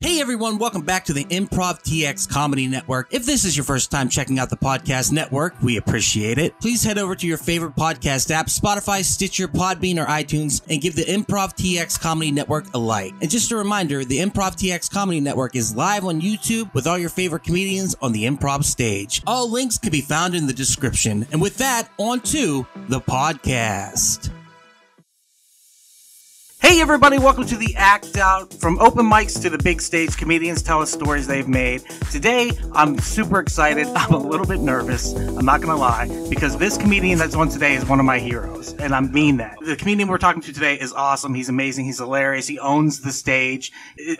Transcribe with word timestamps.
Hey 0.00 0.20
everyone, 0.20 0.58
welcome 0.58 0.82
back 0.82 1.06
to 1.06 1.14
the 1.14 1.24
Improv 1.24 1.82
TX 1.82 2.28
Comedy 2.30 2.66
Network. 2.66 3.14
If 3.14 3.24
this 3.24 3.46
is 3.46 3.56
your 3.56 3.64
first 3.64 3.90
time 3.90 4.10
checking 4.10 4.38
out 4.38 4.50
the 4.50 4.56
podcast 4.58 5.10
network, 5.10 5.54
we 5.62 5.78
appreciate 5.78 6.36
it. 6.36 6.52
Please 6.60 6.84
head 6.84 6.98
over 6.98 7.14
to 7.14 7.26
your 7.26 7.38
favorite 7.38 7.74
podcast 7.76 8.30
app, 8.30 8.48
Spotify, 8.48 9.02
Stitcher, 9.02 9.48
Podbean, 9.48 9.96
or 9.96 10.04
iTunes, 10.04 10.60
and 10.68 10.82
give 10.82 10.96
the 10.96 11.04
Improv 11.06 11.56
TX 11.56 11.98
Comedy 11.98 12.30
Network 12.30 12.74
a 12.74 12.78
like. 12.78 13.14
And 13.22 13.30
just 13.30 13.50
a 13.52 13.56
reminder, 13.56 14.04
the 14.04 14.18
Improv 14.18 14.56
TX 14.56 14.92
Comedy 14.92 15.18
Network 15.18 15.56
is 15.56 15.74
live 15.74 16.04
on 16.04 16.20
YouTube 16.20 16.74
with 16.74 16.86
all 16.86 16.98
your 16.98 17.08
favorite 17.08 17.44
comedians 17.44 17.96
on 18.02 18.12
the 18.12 18.24
improv 18.24 18.64
stage. 18.64 19.22
All 19.26 19.50
links 19.50 19.78
can 19.78 19.92
be 19.92 20.02
found 20.02 20.34
in 20.34 20.46
the 20.46 20.52
description. 20.52 21.26
And 21.32 21.40
with 21.40 21.56
that, 21.56 21.88
on 21.96 22.20
to 22.20 22.66
the 22.90 23.00
podcast. 23.00 24.30
Hey 26.66 26.80
everybody, 26.80 27.20
welcome 27.20 27.46
to 27.46 27.56
the 27.56 27.72
Act 27.76 28.16
Out. 28.16 28.52
From 28.54 28.76
open 28.80 29.06
mics 29.08 29.40
to 29.42 29.48
the 29.48 29.56
big 29.56 29.80
stage, 29.80 30.16
comedians 30.16 30.62
tell 30.62 30.82
us 30.82 30.90
stories 30.90 31.28
they've 31.28 31.46
made. 31.46 31.84
Today, 32.10 32.50
I'm 32.72 32.98
super 32.98 33.38
excited. 33.38 33.86
I'm 33.94 34.12
a 34.12 34.18
little 34.18 34.44
bit 34.44 34.58
nervous. 34.58 35.14
I'm 35.14 35.44
not 35.44 35.60
gonna 35.60 35.76
lie, 35.76 36.08
because 36.28 36.58
this 36.58 36.76
comedian 36.76 37.20
that's 37.20 37.36
on 37.36 37.50
today 37.50 37.76
is 37.76 37.86
one 37.86 38.00
of 38.00 38.04
my 38.04 38.18
heroes, 38.18 38.74
and 38.74 38.96
I 38.96 39.00
mean 39.00 39.36
that. 39.36 39.56
The 39.64 39.76
comedian 39.76 40.08
we're 40.08 40.18
talking 40.18 40.42
to 40.42 40.52
today 40.52 40.74
is 40.74 40.92
awesome. 40.92 41.34
He's 41.34 41.48
amazing. 41.48 41.84
He's 41.84 41.98
hilarious. 41.98 42.48
He 42.48 42.58
owns 42.58 43.00
the 43.00 43.12
stage. 43.12 43.70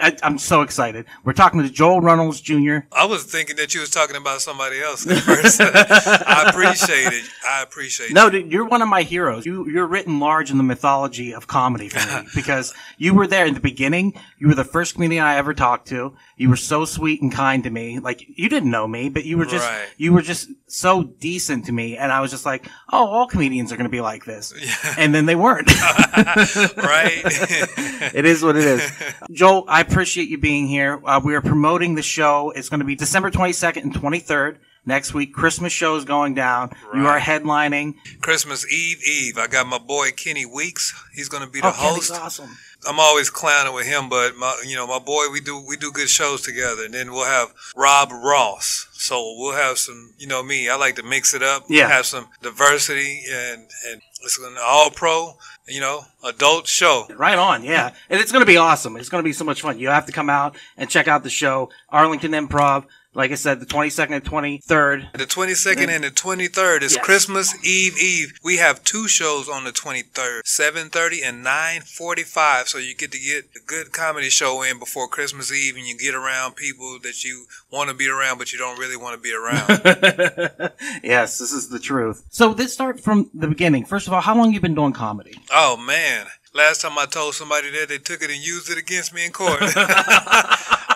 I, 0.00 0.16
I'm 0.22 0.38
so 0.38 0.62
excited. 0.62 1.06
We're 1.24 1.32
talking 1.32 1.60
to 1.64 1.68
Joel 1.68 2.00
Reynolds 2.00 2.40
Jr. 2.40 2.78
I 2.92 3.06
was 3.06 3.24
thinking 3.24 3.56
that 3.56 3.74
you 3.74 3.80
was 3.80 3.90
talking 3.90 4.14
about 4.14 4.40
somebody 4.40 4.80
else 4.80 5.04
at 5.04 5.18
first. 5.18 5.60
I 5.64 6.44
appreciate 6.48 7.12
it. 7.12 7.24
I 7.44 7.62
appreciate 7.64 8.12
No, 8.12 8.28
it. 8.28 8.30
dude, 8.30 8.52
you're 8.52 8.66
one 8.66 8.82
of 8.82 8.88
my 8.88 9.02
heroes. 9.02 9.44
You, 9.44 9.68
you're 9.68 9.86
written 9.88 10.20
large 10.20 10.52
in 10.52 10.58
the 10.58 10.64
mythology 10.64 11.34
of 11.34 11.48
comedy 11.48 11.88
for 11.88 11.98
me 12.22 12.28
because 12.36 12.72
you 12.98 13.14
were 13.14 13.26
there 13.26 13.46
in 13.46 13.54
the 13.54 13.60
beginning. 13.60 14.14
You 14.38 14.46
were 14.46 14.54
the 14.54 14.62
first 14.64 14.94
comedian 14.94 15.24
I 15.24 15.36
ever 15.38 15.54
talked 15.54 15.88
to. 15.88 16.14
You 16.36 16.48
were 16.50 16.56
so 16.56 16.84
sweet 16.84 17.20
and 17.22 17.32
kind 17.32 17.64
to 17.64 17.70
me. 17.70 17.98
Like 17.98 18.24
you 18.28 18.48
didn't 18.48 18.70
know 18.70 18.86
me, 18.86 19.08
but 19.08 19.24
you 19.24 19.36
were 19.36 19.46
just 19.46 19.68
Right. 19.68 19.88
you 19.96 20.12
were 20.12 20.22
just 20.22 20.48
so 20.68 21.02
decent 21.02 21.64
to 21.66 21.72
me, 21.72 21.96
and 21.96 22.12
I 22.12 22.20
was 22.20 22.30
just 22.30 22.46
like, 22.46 22.66
oh, 22.92 23.06
all 23.06 23.26
comedians 23.26 23.72
are 23.72 23.76
going 23.76 23.86
to 23.88 23.90
be 23.90 24.00
like 24.00 24.24
this, 24.24 24.52
and 24.98 25.12
then 25.14 25.26
they 25.26 25.34
weren't. 25.34 25.68
right? 26.76 27.22
it 28.14 28.24
is 28.24 28.42
what 28.42 28.56
it 28.56 28.64
is. 28.64 28.92
Joel, 29.32 29.64
I 29.68 29.80
appreciate 29.80 30.28
you 30.28 30.38
being 30.38 30.66
here. 30.66 31.00
Uh, 31.04 31.20
we 31.24 31.34
are 31.34 31.40
promoting 31.40 31.94
the 31.94 32.02
show. 32.02 32.50
It's 32.50 32.68
going 32.68 32.80
to 32.80 32.86
be 32.86 32.94
December 32.96 33.30
22nd 33.30 33.82
and 33.82 33.94
23rd. 33.94 34.58
Next 34.86 35.12
week, 35.12 35.34
Christmas 35.34 35.72
show 35.72 35.96
is 35.96 36.04
going 36.04 36.34
down. 36.34 36.70
You 36.94 37.06
are 37.08 37.18
headlining. 37.18 37.94
Christmas 38.20 38.64
Eve 38.72 39.02
Eve. 39.06 39.36
I 39.36 39.48
got 39.48 39.66
my 39.66 39.78
boy 39.78 40.10
Kenny 40.16 40.46
Weeks. 40.46 40.94
He's 41.12 41.28
gonna 41.28 41.48
be 41.48 41.60
the 41.60 41.68
Oh, 41.68 41.72
Kenny's 41.72 42.08
host. 42.08 42.12
awesome. 42.22 42.50
I'm 42.88 43.00
always 43.00 43.28
clowning 43.28 43.74
with 43.74 43.86
him, 43.86 44.08
but 44.08 44.36
my 44.36 44.62
you 44.64 44.76
know, 44.76 44.86
my 44.86 45.00
boy 45.00 45.24
we 45.32 45.40
do 45.40 45.60
we 45.66 45.76
do 45.76 45.90
good 45.90 46.08
shows 46.08 46.42
together. 46.42 46.84
And 46.84 46.94
then 46.94 47.10
we'll 47.12 47.24
have 47.24 47.52
Rob 47.74 48.10
Ross. 48.12 48.86
So 48.92 49.34
we'll 49.38 49.56
have 49.56 49.76
some 49.78 50.12
you 50.18 50.28
know 50.28 50.42
me, 50.44 50.68
I 50.70 50.76
like 50.76 50.94
to 50.96 51.02
mix 51.02 51.34
it 51.34 51.42
up. 51.42 51.64
Yeah. 51.68 51.88
Have 51.88 52.06
some 52.06 52.28
diversity 52.42 53.24
and 53.28 53.62
and 53.90 54.00
it's 54.22 54.38
an 54.38 54.54
all 54.64 54.90
pro, 54.90 55.36
you 55.66 55.80
know, 55.80 56.02
adult 56.24 56.68
show. 56.68 57.06
Right 57.16 57.38
on, 57.38 57.64
yeah. 57.64 57.92
And 58.08 58.20
it's 58.20 58.32
going 58.32 58.40
to 58.42 58.46
be 58.46 58.56
awesome. 58.56 58.96
It's 58.96 59.08
going 59.08 59.22
to 59.22 59.28
be 59.28 59.32
so 59.32 59.44
much 59.44 59.62
fun. 59.62 59.78
You 59.78 59.88
have 59.88 60.06
to 60.06 60.12
come 60.12 60.30
out 60.30 60.56
and 60.76 60.88
check 60.90 61.06
out 61.06 61.22
the 61.22 61.30
show. 61.30 61.68
Arlington 61.90 62.32
Improv, 62.32 62.86
like 63.16 63.32
I 63.32 63.34
said, 63.34 63.60
the 63.60 63.66
22nd 63.66 64.12
and 64.12 64.24
23rd. 64.24 65.12
The 65.12 65.24
22nd 65.24 65.88
and 65.88 66.04
the 66.04 66.10
23rd 66.10 66.82
is 66.82 66.94
Yes. 66.96 67.04
Christmas 67.04 67.54
Eve 67.64 67.96
Eve. 67.98 68.38
We 68.44 68.58
have 68.58 68.84
two 68.84 69.08
shows 69.08 69.48
on 69.48 69.64
the 69.64 69.72
23rd, 69.72 70.42
7:30 70.44 71.22
and 71.24 71.42
9:45, 71.42 72.68
so 72.68 72.76
you 72.78 72.94
get 72.94 73.10
to 73.12 73.18
get 73.18 73.44
a 73.56 73.60
good 73.66 73.92
comedy 73.92 74.28
show 74.28 74.62
in 74.62 74.78
before 74.78 75.08
Christmas 75.08 75.50
Eve 75.50 75.76
and 75.76 75.86
you 75.86 75.96
get 75.96 76.14
around 76.14 76.56
people 76.56 76.98
that 77.02 77.24
you 77.24 77.46
want 77.70 77.88
to 77.88 77.94
be 77.94 78.06
around 78.08 78.36
but 78.38 78.52
you 78.52 78.58
don't 78.58 78.78
really 78.78 78.96
want 78.96 79.14
to 79.16 79.20
be 79.20 79.32
around. 79.32 79.66
yes, 81.02 81.38
this 81.38 81.52
is 81.52 81.68
the 81.70 81.78
truth. 81.78 82.22
So 82.30 82.50
let's 82.50 82.74
start 82.74 83.00
from 83.00 83.30
the 83.32 83.48
beginning. 83.48 83.86
First 83.86 84.06
of 84.06 84.12
all, 84.12 84.20
how 84.20 84.36
long 84.36 84.52
you 84.52 84.60
been 84.60 84.74
doing 84.74 84.92
comedy? 84.92 85.40
oh 85.52 85.76
man. 85.78 86.26
Last 86.54 86.80
time 86.80 86.96
I 86.98 87.04
told 87.06 87.34
somebody 87.34 87.70
that 87.72 87.88
they 87.88 87.98
took 87.98 88.22
it 88.22 88.30
and 88.30 88.40
used 88.46 88.70
it 88.70 88.78
against 88.78 89.12
me 89.14 89.26
in 89.26 89.32
court. 89.32 89.60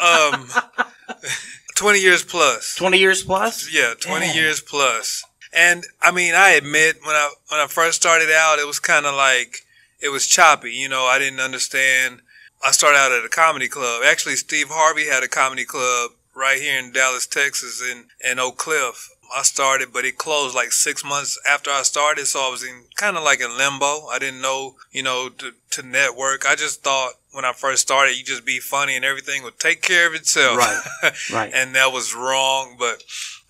um 0.00 0.48
20 1.80 1.98
years 1.98 2.22
plus. 2.22 2.74
20 2.74 2.98
years 2.98 3.22
plus? 3.22 3.72
Yeah, 3.72 3.94
20 3.98 4.26
Dang. 4.26 4.36
years 4.36 4.60
plus. 4.60 5.24
And 5.50 5.82
I 6.02 6.10
mean, 6.10 6.34
I 6.34 6.50
admit 6.50 6.98
when 7.06 7.16
I 7.16 7.32
when 7.48 7.58
I 7.58 7.68
first 7.68 7.96
started 7.96 8.28
out, 8.30 8.58
it 8.58 8.66
was 8.66 8.78
kind 8.78 9.06
of 9.06 9.14
like 9.14 9.64
it 9.98 10.10
was 10.10 10.26
choppy. 10.26 10.72
You 10.72 10.90
know, 10.90 11.04
I 11.04 11.18
didn't 11.18 11.40
understand. 11.40 12.20
I 12.62 12.72
started 12.72 12.98
out 12.98 13.12
at 13.12 13.24
a 13.24 13.30
comedy 13.30 13.66
club. 13.66 14.02
Actually, 14.04 14.36
Steve 14.36 14.66
Harvey 14.68 15.06
had 15.06 15.22
a 15.22 15.28
comedy 15.28 15.64
club 15.64 16.10
right 16.34 16.60
here 16.60 16.78
in 16.78 16.92
Dallas, 16.92 17.26
Texas, 17.26 17.80
in 17.82 18.04
in 18.30 18.38
Oak 18.38 18.58
Cliff. 18.58 19.08
I 19.34 19.42
started, 19.42 19.88
but 19.90 20.04
it 20.04 20.18
closed 20.18 20.54
like 20.54 20.72
six 20.72 21.02
months 21.02 21.38
after 21.48 21.70
I 21.70 21.80
started, 21.82 22.26
so 22.26 22.40
I 22.40 22.50
was 22.50 22.62
in 22.62 22.84
kind 22.96 23.16
of 23.16 23.22
like 23.22 23.40
in 23.40 23.56
limbo. 23.56 24.06
I 24.08 24.18
didn't 24.18 24.42
know, 24.42 24.74
you 24.92 25.02
know, 25.02 25.30
to, 25.30 25.52
to 25.70 25.82
network. 25.82 26.44
I 26.44 26.56
just 26.56 26.82
thought 26.82 27.14
when 27.32 27.44
I 27.44 27.52
first 27.52 27.82
started, 27.82 28.16
you 28.16 28.24
just 28.24 28.44
be 28.44 28.58
funny 28.58 28.96
and 28.96 29.04
everything 29.04 29.42
would 29.42 29.58
take 29.58 29.82
care 29.82 30.08
of 30.08 30.14
itself. 30.14 30.58
Right, 30.58 31.12
right. 31.32 31.50
and 31.54 31.74
that 31.74 31.92
was 31.92 32.14
wrong, 32.14 32.76
but 32.78 33.02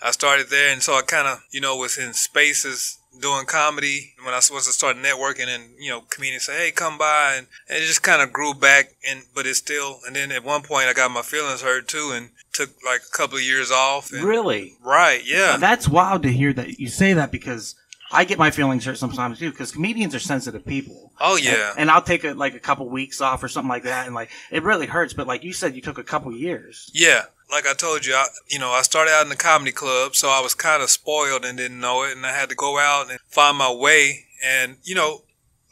I 0.03 0.11
started 0.11 0.49
there, 0.49 0.73
and 0.73 0.83
so 0.83 0.95
I 0.95 1.03
kind 1.03 1.29
of, 1.29 1.43
you 1.51 1.61
know, 1.61 1.77
was 1.77 1.99
in 1.99 2.13
spaces 2.13 2.99
doing 3.21 3.45
comedy 3.45 4.15
when 4.23 4.33
I 4.33 4.41
once 4.51 4.69
I 4.69 4.71
started 4.71 5.03
networking, 5.03 5.49
and 5.49 5.65
you 5.79 5.91
know, 5.91 6.03
comedians 6.11 6.45
say, 6.45 6.67
"Hey, 6.67 6.71
come 6.71 6.99
by," 6.99 7.35
and, 7.37 7.47
and 7.69 7.79
it 7.79 7.87
just 7.87 8.03
kind 8.03 8.23
of 8.23 8.33
grew 8.33 8.55
back, 8.55 8.95
and 9.09 9.23
but 9.35 9.47
it's 9.47 9.59
still. 9.59 10.01
And 10.07 10.17
then 10.17 10.33
at 10.33 10.45
one 10.45 10.63
point, 10.63 10.87
I 10.87 10.93
got 10.93 11.11
my 11.11 11.23
feelings 11.23 11.63
hurt 11.63 11.89
too, 11.89 12.13
and 12.15 12.31
took 12.53 12.71
like 12.85 13.03
a 13.07 13.17
couple 13.17 13.37
of 13.37 13.45
years 13.45 13.71
off. 13.71 14.13
And, 14.13 14.25
Really? 14.25 14.77
Right? 14.83 15.23
Yeah. 15.25 15.57
That's 15.59 15.89
wild 15.89 16.23
to 16.23 16.33
hear 16.33 16.53
that 16.53 16.79
you 16.79 16.89
say 16.89 17.13
that 17.13 17.31
because 17.31 17.75
I 18.13 18.25
get 18.25 18.39
my 18.39 18.51
feelings 18.51 18.85
hurt 18.85 18.99
sometimes 18.99 19.39
too 19.39 19.51
because 19.51 19.73
comedians 19.73 20.15
are 20.15 20.21
sensitive 20.21 20.67
people. 20.67 21.13
oh 21.21 21.37
yeah. 21.37 21.75
And 21.77 21.91
I'll 21.91 22.03
take 22.03 22.25
a, 22.25 22.33
like 22.33 22.55
a 22.55 22.61
couple 22.61 22.89
weeks 22.89 23.21
off 23.21 23.43
or 23.43 23.49
something 23.49 23.69
like 23.69 23.85
that, 23.85 24.07
and 24.07 24.15
like 24.15 24.31
it 24.51 24.63
really 24.63 24.87
hurts. 24.87 25.13
But 25.13 25.27
like 25.27 25.45
you 25.45 25.53
said, 25.53 25.75
you 25.75 25.83
took 25.83 25.99
a 25.99 26.05
couple 26.05 26.33
years. 26.33 26.91
Yeah, 26.93 27.27
like 27.51 27.67
I 27.67 27.75
told 27.75 28.07
you, 28.07 28.15
I, 28.15 28.27
you 28.49 28.59
know, 28.59 28.71
I 28.71 28.83
started 28.83 29.13
out 29.13 29.25
in 29.25 29.29
the 29.29 29.37
comedy 29.37 29.73
club, 29.73 30.15
so 30.15 30.29
I 30.29 30.41
was 30.41 30.55
kind 30.55 30.83
of 30.83 30.91
spoiled 30.91 31.45
and 31.45 31.59
didn't 31.59 31.81
know 31.81 32.05
it, 32.05 32.17
and 32.17 32.27
I 32.27 32.33
had 32.33 32.49
to 32.49 32.55
go 32.55 32.79
out 32.79 33.11
and 33.11 33.21
find 33.29 33.57
my 33.57 33.73
way. 33.73 34.27
And 34.45 34.79
you 34.83 34.95
know, 34.95 35.23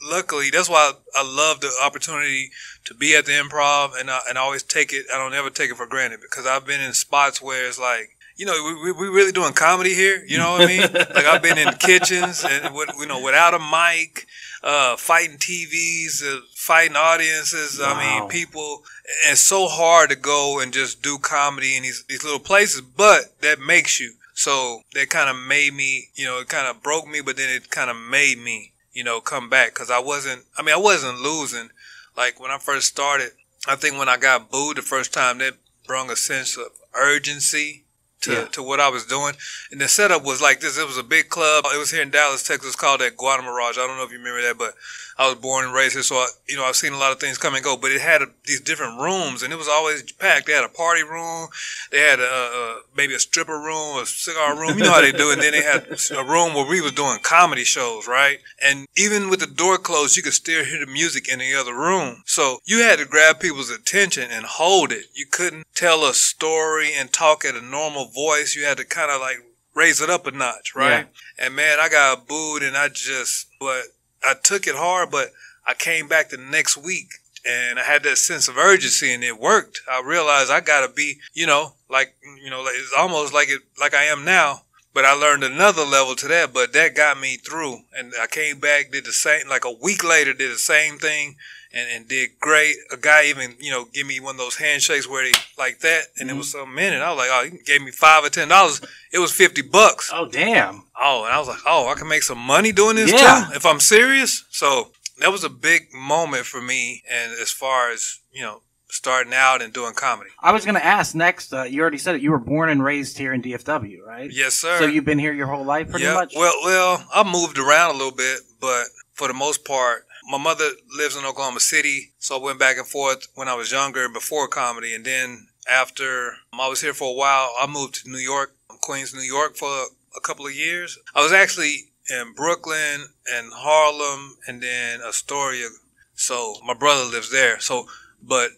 luckily, 0.01 0.49
that's 0.49 0.69
why 0.69 0.93
I, 1.15 1.21
I 1.21 1.23
love 1.23 1.59
the 1.59 1.71
opportunity 1.83 2.51
to 2.85 2.93
be 2.93 3.15
at 3.15 3.25
the 3.25 3.33
improv, 3.33 3.99
and 3.99 4.09
I, 4.09 4.21
and 4.29 4.37
I 4.37 4.41
always 4.41 4.63
take 4.63 4.93
it. 4.93 5.05
I 5.13 5.17
don't 5.17 5.33
ever 5.33 5.49
take 5.49 5.71
it 5.71 5.77
for 5.77 5.87
granted 5.87 6.21
because 6.21 6.45
I've 6.45 6.65
been 6.65 6.81
in 6.81 6.93
spots 6.93 7.41
where 7.41 7.67
it's 7.67 7.79
like. 7.79 8.15
You 8.39 8.45
know, 8.45 8.63
we, 8.63 8.73
we, 8.85 8.91
we 8.93 9.07
really 9.09 9.33
doing 9.33 9.51
comedy 9.51 9.93
here. 9.93 10.23
You 10.25 10.37
know 10.37 10.53
what 10.53 10.61
I 10.61 10.65
mean? 10.65 10.79
like 10.93 11.25
I've 11.25 11.41
been 11.41 11.57
in 11.57 11.73
kitchens 11.73 12.45
and 12.49 12.73
you 12.97 13.05
know 13.05 13.21
without 13.21 13.53
a 13.53 13.59
mic, 13.59 14.27
uh, 14.63 14.95
fighting 14.95 15.35
TVs, 15.35 16.23
uh, 16.23 16.39
fighting 16.55 16.95
audiences. 16.95 17.81
I 17.83 17.99
mean, 17.99 18.29
people. 18.29 18.83
It's 19.29 19.41
so 19.41 19.67
hard 19.67 20.09
to 20.11 20.15
go 20.15 20.61
and 20.61 20.71
just 20.71 21.03
do 21.03 21.17
comedy 21.17 21.75
in 21.75 21.83
these 21.83 22.05
these 22.05 22.23
little 22.23 22.39
places, 22.39 22.79
but 22.79 23.41
that 23.41 23.59
makes 23.59 23.99
you. 23.99 24.13
So 24.35 24.83
that 24.93 25.09
kind 25.09 25.29
of 25.29 25.35
made 25.35 25.73
me, 25.73 26.07
you 26.15 26.23
know, 26.23 26.39
it 26.39 26.47
kind 26.47 26.65
of 26.65 26.81
broke 26.81 27.09
me, 27.09 27.19
but 27.19 27.35
then 27.35 27.49
it 27.49 27.69
kind 27.69 27.89
of 27.89 27.97
made 27.97 28.37
me, 28.37 28.71
you 28.93 29.03
know, 29.03 29.19
come 29.19 29.49
back 29.49 29.73
because 29.73 29.91
I 29.91 29.99
wasn't. 29.99 30.45
I 30.57 30.61
mean, 30.61 30.73
I 30.73 30.79
wasn't 30.79 31.19
losing. 31.19 31.71
Like 32.15 32.39
when 32.39 32.51
I 32.51 32.57
first 32.57 32.87
started, 32.87 33.31
I 33.67 33.75
think 33.75 33.97
when 33.97 34.07
I 34.07 34.15
got 34.15 34.49
booed 34.49 34.77
the 34.77 34.81
first 34.81 35.13
time, 35.13 35.39
that 35.39 35.55
brought 35.85 36.09
a 36.09 36.15
sense 36.15 36.55
of 36.55 36.67
urgency 36.93 37.83
to, 38.21 38.31
Yeah. 38.33 38.45
to 38.51 38.63
what 38.63 38.79
I 38.79 38.89
was 38.89 39.05
doing. 39.05 39.35
And 39.71 39.79
the 39.81 39.87
setup 39.87 40.23
was 40.23 40.41
like 40.41 40.59
this. 40.59 40.77
It 40.77 40.87
was 40.87 40.97
a 40.97 41.03
big 41.03 41.29
club. 41.29 41.65
It 41.73 41.77
was 41.77 41.91
here 41.91 42.01
in 42.01 42.09
Dallas, 42.09 42.43
Texas, 42.43 42.75
called 42.75 43.01
that 43.01 43.17
Guatemala. 43.17 43.69
I 43.69 43.73
don't 43.73 43.97
know 43.97 44.03
if 44.03 44.11
you 44.11 44.17
remember 44.17 44.41
that, 44.41 44.57
but 44.57 44.73
I 45.17 45.27
was 45.27 45.35
born 45.35 45.65
and 45.65 45.73
raised 45.73 45.93
here, 45.95 46.03
so 46.03 46.15
I, 46.15 46.27
you 46.47 46.55
know 46.55 46.63
I've 46.63 46.77
seen 46.77 46.93
a 46.93 46.97
lot 46.97 47.11
of 47.11 47.19
things 47.19 47.37
come 47.37 47.53
and 47.53 47.61
go. 47.63 47.75
But 47.75 47.91
it 47.91 47.99
had 47.99 48.21
a, 48.21 48.27
these 48.45 48.61
different 48.61 49.01
rooms, 49.01 49.43
and 49.43 49.51
it 49.51 49.57
was 49.57 49.67
always 49.67 50.09
packed. 50.13 50.47
They 50.47 50.53
had 50.53 50.63
a 50.63 50.69
party 50.69 51.03
room, 51.03 51.49
they 51.91 51.99
had 51.99 52.21
a, 52.21 52.23
a 52.23 52.81
maybe 52.95 53.13
a 53.15 53.19
stripper 53.19 53.59
room, 53.59 53.97
a 54.01 54.05
cigar 54.05 54.57
room. 54.57 54.77
You 54.77 54.85
know 54.85 54.91
how 54.91 55.01
they 55.01 55.11
do. 55.11 55.29
it. 55.31 55.33
And 55.33 55.41
then 55.41 55.51
they 55.51 55.61
had 55.61 55.87
a 56.17 56.23
room 56.23 56.53
where 56.53 56.65
we 56.65 56.79
was 56.79 56.93
doing 56.93 57.19
comedy 57.21 57.65
shows, 57.65 58.07
right? 58.07 58.37
And 58.63 58.87
even 58.95 59.29
with 59.29 59.41
the 59.41 59.47
door 59.47 59.77
closed, 59.77 60.15
you 60.15 60.23
could 60.23 60.33
still 60.33 60.63
hear 60.63 60.79
the 60.85 60.89
music 60.91 61.27
in 61.27 61.39
the 61.39 61.53
other 61.53 61.75
room. 61.75 62.23
So 62.25 62.59
you 62.63 62.79
had 62.83 62.99
to 62.99 63.05
grab 63.05 63.41
people's 63.41 63.69
attention 63.71 64.29
and 64.31 64.45
hold 64.45 64.93
it. 64.93 65.05
You 65.13 65.25
couldn't 65.29 65.65
tell 65.75 66.05
a 66.05 66.13
story 66.13 66.93
and 66.95 67.11
talk 67.11 67.43
at 67.43 67.55
a 67.55 67.61
normal 67.61 68.08
voice. 68.13 68.55
You 68.55 68.65
had 68.65 68.77
to 68.77 68.85
kind 68.85 69.11
of 69.11 69.21
like 69.21 69.37
raise 69.75 70.01
it 70.01 70.09
up 70.09 70.27
a 70.27 70.31
notch, 70.31 70.75
right? 70.75 71.07
And 71.37 71.55
man, 71.55 71.79
I 71.79 71.89
got 71.89 72.27
booed 72.27 72.63
and 72.63 72.75
I 72.75 72.89
just, 72.89 73.47
but 73.59 73.83
I 74.23 74.33
took 74.41 74.67
it 74.67 74.75
hard, 74.75 75.11
but 75.11 75.31
I 75.65 75.73
came 75.73 76.07
back 76.07 76.29
the 76.29 76.37
next 76.37 76.77
week 76.77 77.07
and 77.45 77.79
I 77.79 77.83
had 77.83 78.03
that 78.03 78.17
sense 78.17 78.47
of 78.47 78.57
urgency 78.57 79.13
and 79.13 79.23
it 79.23 79.39
worked. 79.39 79.81
I 79.89 80.01
realized 80.05 80.51
I 80.51 80.59
gotta 80.59 80.91
be, 80.91 81.19
you 81.33 81.47
know, 81.47 81.73
like, 81.89 82.15
you 82.43 82.49
know, 82.49 82.65
it's 82.67 82.93
almost 82.97 83.33
like 83.33 83.49
it, 83.49 83.61
like 83.79 83.93
I 83.93 84.03
am 84.05 84.25
now, 84.25 84.63
but 84.93 85.05
I 85.05 85.13
learned 85.13 85.43
another 85.43 85.83
level 85.83 86.15
to 86.17 86.27
that. 86.27 86.53
But 86.53 86.73
that 86.73 86.95
got 86.95 87.19
me 87.19 87.37
through, 87.37 87.79
and 87.97 88.13
I 88.19 88.27
came 88.27 88.59
back, 88.59 88.91
did 88.91 89.05
the 89.05 89.13
same. 89.13 89.47
Like 89.47 89.65
a 89.65 89.71
week 89.71 90.03
later, 90.03 90.33
did 90.33 90.51
the 90.51 90.57
same 90.57 90.97
thing, 90.97 91.37
and, 91.73 91.87
and 91.91 92.07
did 92.07 92.39
great. 92.39 92.75
A 92.91 92.97
guy 92.97 93.25
even 93.25 93.55
you 93.59 93.71
know 93.71 93.85
give 93.93 94.07
me 94.07 94.19
one 94.19 94.35
of 94.35 94.39
those 94.39 94.57
handshakes 94.57 95.07
where 95.07 95.23
they 95.23 95.37
like 95.57 95.79
that, 95.79 96.03
and 96.17 96.29
mm-hmm. 96.29 96.35
it 96.35 96.37
was 96.39 96.51
some 96.51 96.73
minute. 96.73 97.01
I 97.01 97.09
was 97.09 97.17
like, 97.17 97.29
oh, 97.31 97.49
he 97.49 97.63
gave 97.63 97.81
me 97.81 97.91
five 97.91 98.23
or 98.23 98.29
ten 98.29 98.47
dollars. 98.47 98.81
It 99.11 99.19
was 99.19 99.31
fifty 99.31 99.61
bucks. 99.61 100.11
Oh 100.13 100.27
damn. 100.27 100.83
Oh, 100.99 101.25
and 101.25 101.33
I 101.33 101.39
was 101.39 101.47
like, 101.47 101.61
oh, 101.65 101.87
I 101.87 101.95
can 101.95 102.07
make 102.07 102.23
some 102.23 102.39
money 102.39 102.71
doing 102.71 102.95
this 102.95 103.11
yeah. 103.11 103.47
too 103.49 103.55
if 103.55 103.65
I'm 103.65 103.79
serious. 103.79 104.45
So 104.49 104.91
that 105.19 105.31
was 105.31 105.43
a 105.43 105.49
big 105.49 105.93
moment 105.93 106.45
for 106.45 106.61
me, 106.61 107.03
and 107.09 107.33
as 107.33 107.51
far 107.51 107.91
as 107.91 108.19
you 108.31 108.41
know 108.41 108.61
starting 108.89 109.33
out 109.33 109.61
and 109.61 109.71
doing 109.71 109.93
comedy. 109.93 110.31
I 110.39 110.51
was 110.51 110.65
going 110.65 110.75
to 110.75 110.85
ask 110.85 111.15
next. 111.15 111.53
Uh, 111.53 111.63
you 111.63 111.81
already 111.81 111.97
said 111.97 112.15
it. 112.15 112.21
You 112.21 112.31
were 112.31 112.39
born 112.39 112.69
and 112.69 112.83
raised 112.83 113.17
here 113.17 113.33
in 113.33 113.41
DFW, 113.41 114.03
right? 114.05 114.29
Yes, 114.33 114.55
sir. 114.55 114.79
So 114.79 114.85
you've 114.85 115.05
been 115.05 115.19
here 115.19 115.31
your 115.31 115.47
whole 115.47 115.63
life, 115.63 115.89
pretty 115.89 116.05
yeah. 116.05 116.15
much. 116.15 116.33
Well, 116.35 116.53
well, 116.63 117.05
I 117.13 117.23
moved 117.23 117.57
around 117.57 117.91
a 117.91 117.97
little 117.97 118.15
bit, 118.15 118.39
but 118.59 118.85
for 119.13 119.27
the 119.27 119.33
most 119.33 119.63
part, 119.65 120.05
my 120.29 120.37
mother 120.37 120.69
lives 120.95 121.15
in 121.15 121.25
Oklahoma 121.25 121.59
City, 121.59 122.11
so 122.19 122.39
I 122.39 122.43
went 122.43 122.59
back 122.59 122.77
and 122.77 122.85
forth 122.85 123.27
when 123.33 123.47
I 123.47 123.55
was 123.55 123.71
younger 123.71 124.07
before 124.07 124.47
comedy, 124.47 124.93
and 124.93 125.03
then 125.03 125.47
after 125.69 126.33
I 126.53 126.69
was 126.69 126.81
here 126.81 126.93
for 126.93 127.11
a 127.11 127.17
while, 127.17 127.51
I 127.59 127.65
moved 127.65 127.95
to 128.03 128.09
New 128.09 128.19
York, 128.19 128.55
Queens, 128.81 129.13
New 129.13 129.21
York, 129.21 129.55
for 129.55 129.67
a 130.15 130.21
couple 130.21 130.45
of 130.45 130.53
years. 130.53 130.99
I 131.15 131.23
was 131.23 131.31
actually 131.31 131.89
in 132.09 132.33
Brooklyn 132.35 133.05
and 133.31 133.51
Harlem, 133.51 134.37
and 134.47 134.61
then 134.61 135.01
Astoria. 135.01 135.69
So 136.13 136.55
my 136.65 136.75
brother 136.75 137.05
lives 137.05 137.31
there. 137.31 137.59
So, 137.59 137.87
but 138.21 138.51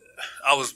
I 0.45 0.55
was 0.55 0.75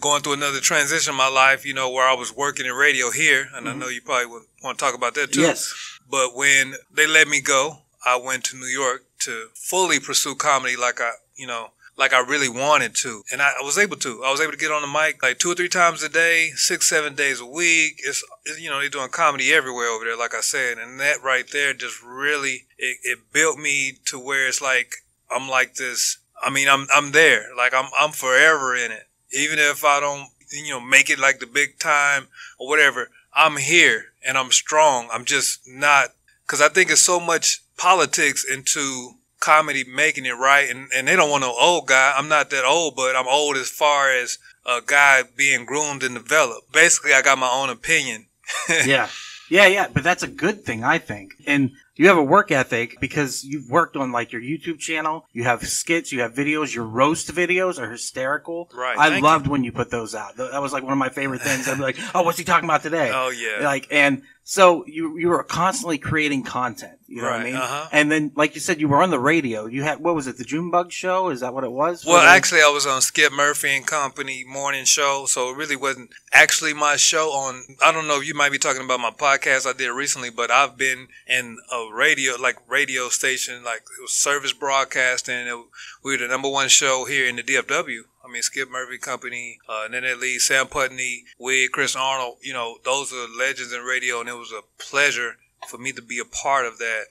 going 0.00 0.22
through 0.22 0.34
another 0.34 0.60
transition 0.60 1.12
in 1.12 1.18
my 1.18 1.28
life, 1.28 1.64
you 1.66 1.74
know, 1.74 1.90
where 1.90 2.08
I 2.08 2.14
was 2.14 2.34
working 2.34 2.66
in 2.66 2.72
radio 2.72 3.10
here, 3.10 3.48
and 3.54 3.66
mm-hmm. 3.66 3.76
I 3.76 3.80
know 3.80 3.88
you 3.88 4.00
probably 4.00 4.26
would 4.26 4.42
want 4.62 4.78
to 4.78 4.84
talk 4.84 4.94
about 4.94 5.14
that 5.14 5.32
too. 5.32 5.40
Yes. 5.40 5.74
But 6.08 6.36
when 6.36 6.74
they 6.92 7.08
let 7.08 7.26
me 7.26 7.40
go, 7.40 7.78
I 8.04 8.16
went 8.16 8.44
to 8.44 8.56
New 8.56 8.66
York 8.66 9.05
to 9.20 9.48
fully 9.54 10.00
pursue 10.00 10.34
comedy 10.34 10.76
like 10.76 11.00
I, 11.00 11.12
you 11.36 11.46
know, 11.46 11.70
like 11.96 12.12
I 12.12 12.20
really 12.20 12.48
wanted 12.48 12.94
to. 12.96 13.22
And 13.32 13.40
I, 13.40 13.52
I, 13.60 13.64
was 13.64 13.78
able 13.78 13.96
to. 13.96 14.22
I 14.24 14.30
was 14.30 14.40
able 14.40 14.52
to 14.52 14.58
get 14.58 14.70
on 14.70 14.82
the 14.82 14.88
mic 14.88 15.22
like 15.22 15.38
two 15.38 15.50
or 15.50 15.54
three 15.54 15.68
times 15.68 16.02
a 16.02 16.08
day, 16.08 16.50
six, 16.54 16.88
seven 16.88 17.14
days 17.14 17.40
a 17.40 17.46
week. 17.46 18.00
It's, 18.04 18.22
you 18.60 18.68
know, 18.68 18.80
they're 18.80 18.88
doing 18.88 19.08
comedy 19.08 19.52
everywhere 19.52 19.88
over 19.88 20.04
there, 20.04 20.16
like 20.16 20.34
I 20.34 20.40
said. 20.40 20.78
And 20.78 21.00
that 21.00 21.22
right 21.22 21.46
there 21.50 21.72
just 21.72 22.02
really, 22.02 22.66
it, 22.78 22.98
it 23.02 23.32
built 23.32 23.58
me 23.58 23.98
to 24.06 24.18
where 24.18 24.46
it's 24.46 24.60
like, 24.60 24.96
I'm 25.30 25.48
like 25.48 25.74
this 25.74 26.18
I 26.42 26.50
mean, 26.50 26.68
I'm 26.68 26.86
I'm 26.94 27.12
there. 27.12 27.46
Like 27.56 27.74
I'm 27.74 27.90
I'm 27.98 28.12
forever 28.12 28.74
in 28.74 28.92
it. 28.92 29.08
Even 29.32 29.58
if 29.58 29.84
I 29.84 30.00
don't, 30.00 30.28
you 30.52 30.70
know, 30.70 30.80
make 30.80 31.10
it 31.10 31.18
like 31.18 31.40
the 31.40 31.46
big 31.46 31.78
time 31.78 32.28
or 32.58 32.68
whatever, 32.68 33.10
I'm 33.34 33.56
here 33.56 34.06
and 34.24 34.36
I'm 34.38 34.50
strong. 34.50 35.08
I'm 35.12 35.24
just 35.24 35.66
not 35.66 36.10
because 36.44 36.60
I 36.60 36.68
think 36.68 36.90
it's 36.90 37.00
so 37.00 37.18
much 37.18 37.62
politics 37.76 38.44
into 38.44 39.12
comedy 39.40 39.84
making 39.84 40.26
it 40.26 40.32
right, 40.32 40.68
and 40.68 40.88
and 40.94 41.08
they 41.08 41.16
don't 41.16 41.30
want 41.30 41.42
no 41.42 41.54
old 41.58 41.86
guy. 41.86 42.14
I'm 42.16 42.28
not 42.28 42.50
that 42.50 42.64
old, 42.64 42.96
but 42.96 43.16
I'm 43.16 43.28
old 43.28 43.56
as 43.56 43.70
far 43.70 44.10
as 44.10 44.38
a 44.64 44.80
guy 44.84 45.22
being 45.36 45.64
groomed 45.64 46.02
and 46.02 46.14
developed. 46.14 46.72
Basically, 46.72 47.12
I 47.12 47.22
got 47.22 47.38
my 47.38 47.50
own 47.50 47.70
opinion. 47.70 48.26
yeah. 48.84 49.08
Yeah, 49.48 49.66
yeah, 49.66 49.86
but 49.92 50.02
that's 50.02 50.24
a 50.24 50.28
good 50.28 50.64
thing, 50.64 50.82
I 50.82 50.98
think. 50.98 51.34
And 51.46 51.70
you 51.94 52.08
have 52.08 52.18
a 52.18 52.22
work 52.22 52.50
ethic 52.50 52.98
because 53.00 53.44
you've 53.44 53.70
worked 53.70 53.96
on 53.96 54.10
like 54.12 54.32
your 54.32 54.42
YouTube 54.42 54.78
channel. 54.78 55.24
You 55.32 55.44
have 55.44 55.66
skits, 55.66 56.12
you 56.12 56.20
have 56.20 56.34
videos. 56.34 56.74
Your 56.74 56.84
roast 56.84 57.32
videos 57.32 57.78
are 57.78 57.90
hysterical. 57.90 58.68
Right. 58.74 58.98
I 58.98 59.20
loved 59.20 59.46
you. 59.46 59.52
when 59.52 59.64
you 59.64 59.72
put 59.72 59.90
those 59.90 60.14
out. 60.14 60.36
That 60.36 60.60
was 60.60 60.72
like 60.72 60.82
one 60.82 60.92
of 60.92 60.98
my 60.98 61.10
favorite 61.10 61.42
things. 61.42 61.68
I'd 61.68 61.76
be 61.76 61.82
like, 61.82 61.96
"Oh, 62.14 62.22
what's 62.22 62.38
he 62.38 62.44
talking 62.44 62.68
about 62.68 62.82
today?" 62.82 63.10
Oh 63.14 63.30
yeah. 63.30 63.64
Like, 63.64 63.86
and 63.90 64.22
so 64.48 64.86
you 64.86 65.18
you 65.18 65.30
were 65.30 65.42
constantly 65.42 65.98
creating 65.98 66.44
content. 66.44 67.00
You 67.08 67.16
know 67.20 67.28
right, 67.28 67.38
what 67.38 67.40
I 67.40 67.44
mean? 67.44 67.56
Uh-huh. 67.56 67.88
And 67.90 68.12
then, 68.12 68.30
like 68.36 68.54
you 68.54 68.60
said, 68.60 68.80
you 68.80 68.86
were 68.86 69.02
on 69.02 69.10
the 69.10 69.18
radio. 69.18 69.66
You 69.66 69.82
had 69.82 69.98
what 69.98 70.14
was 70.14 70.28
it? 70.28 70.38
The 70.38 70.44
Junebug 70.44 70.92
Show? 70.92 71.30
Is 71.30 71.40
that 71.40 71.52
what 71.52 71.64
it 71.64 71.72
was? 71.72 72.06
Well, 72.06 72.18
actually, 72.18 72.60
I 72.60 72.70
was 72.72 72.86
on 72.86 73.02
Skip 73.02 73.32
Murphy 73.32 73.70
and 73.70 73.84
Company 73.84 74.44
morning 74.46 74.84
show, 74.84 75.24
so 75.26 75.50
it 75.50 75.56
really 75.56 75.74
wasn't 75.74 76.10
actually 76.32 76.72
my 76.74 76.94
show. 76.94 77.30
On 77.30 77.64
I 77.84 77.90
don't 77.90 78.06
know, 78.06 78.20
if 78.20 78.28
you 78.28 78.34
might 78.34 78.52
be 78.52 78.58
talking 78.58 78.84
about 78.84 79.00
my 79.00 79.10
podcast 79.10 79.66
I 79.66 79.72
did 79.72 79.88
recently, 79.88 80.30
but 80.30 80.52
I've 80.52 80.76
been 80.76 81.08
in 81.26 81.58
a 81.72 81.92
radio 81.92 82.36
like 82.40 82.58
radio 82.68 83.08
station, 83.08 83.64
like 83.64 83.80
it 83.98 84.02
was 84.02 84.12
service 84.12 84.52
broadcasting. 84.52 85.48
It, 85.48 85.56
we 86.04 86.12
were 86.12 86.18
the 86.18 86.28
number 86.28 86.48
one 86.48 86.68
show 86.68 87.04
here 87.04 87.26
in 87.26 87.34
the 87.34 87.42
DFW. 87.42 88.02
I 88.26 88.32
mean, 88.32 88.42
Skip 88.42 88.70
Murphy 88.70 88.98
Company, 88.98 89.58
uh, 89.68 89.86
Nanette 89.90 90.18
Lee, 90.18 90.38
Sam 90.38 90.66
Putney, 90.66 91.24
Wig, 91.38 91.70
Chris 91.70 91.94
Arnold, 91.94 92.38
you 92.42 92.52
know, 92.52 92.78
those 92.84 93.12
are 93.12 93.26
legends 93.38 93.72
in 93.72 93.82
radio, 93.82 94.20
and 94.20 94.28
it 94.28 94.34
was 94.34 94.52
a 94.52 94.62
pleasure 94.82 95.36
for 95.68 95.78
me 95.78 95.92
to 95.92 96.02
be 96.02 96.18
a 96.18 96.24
part 96.24 96.66
of 96.66 96.78
that. 96.78 97.04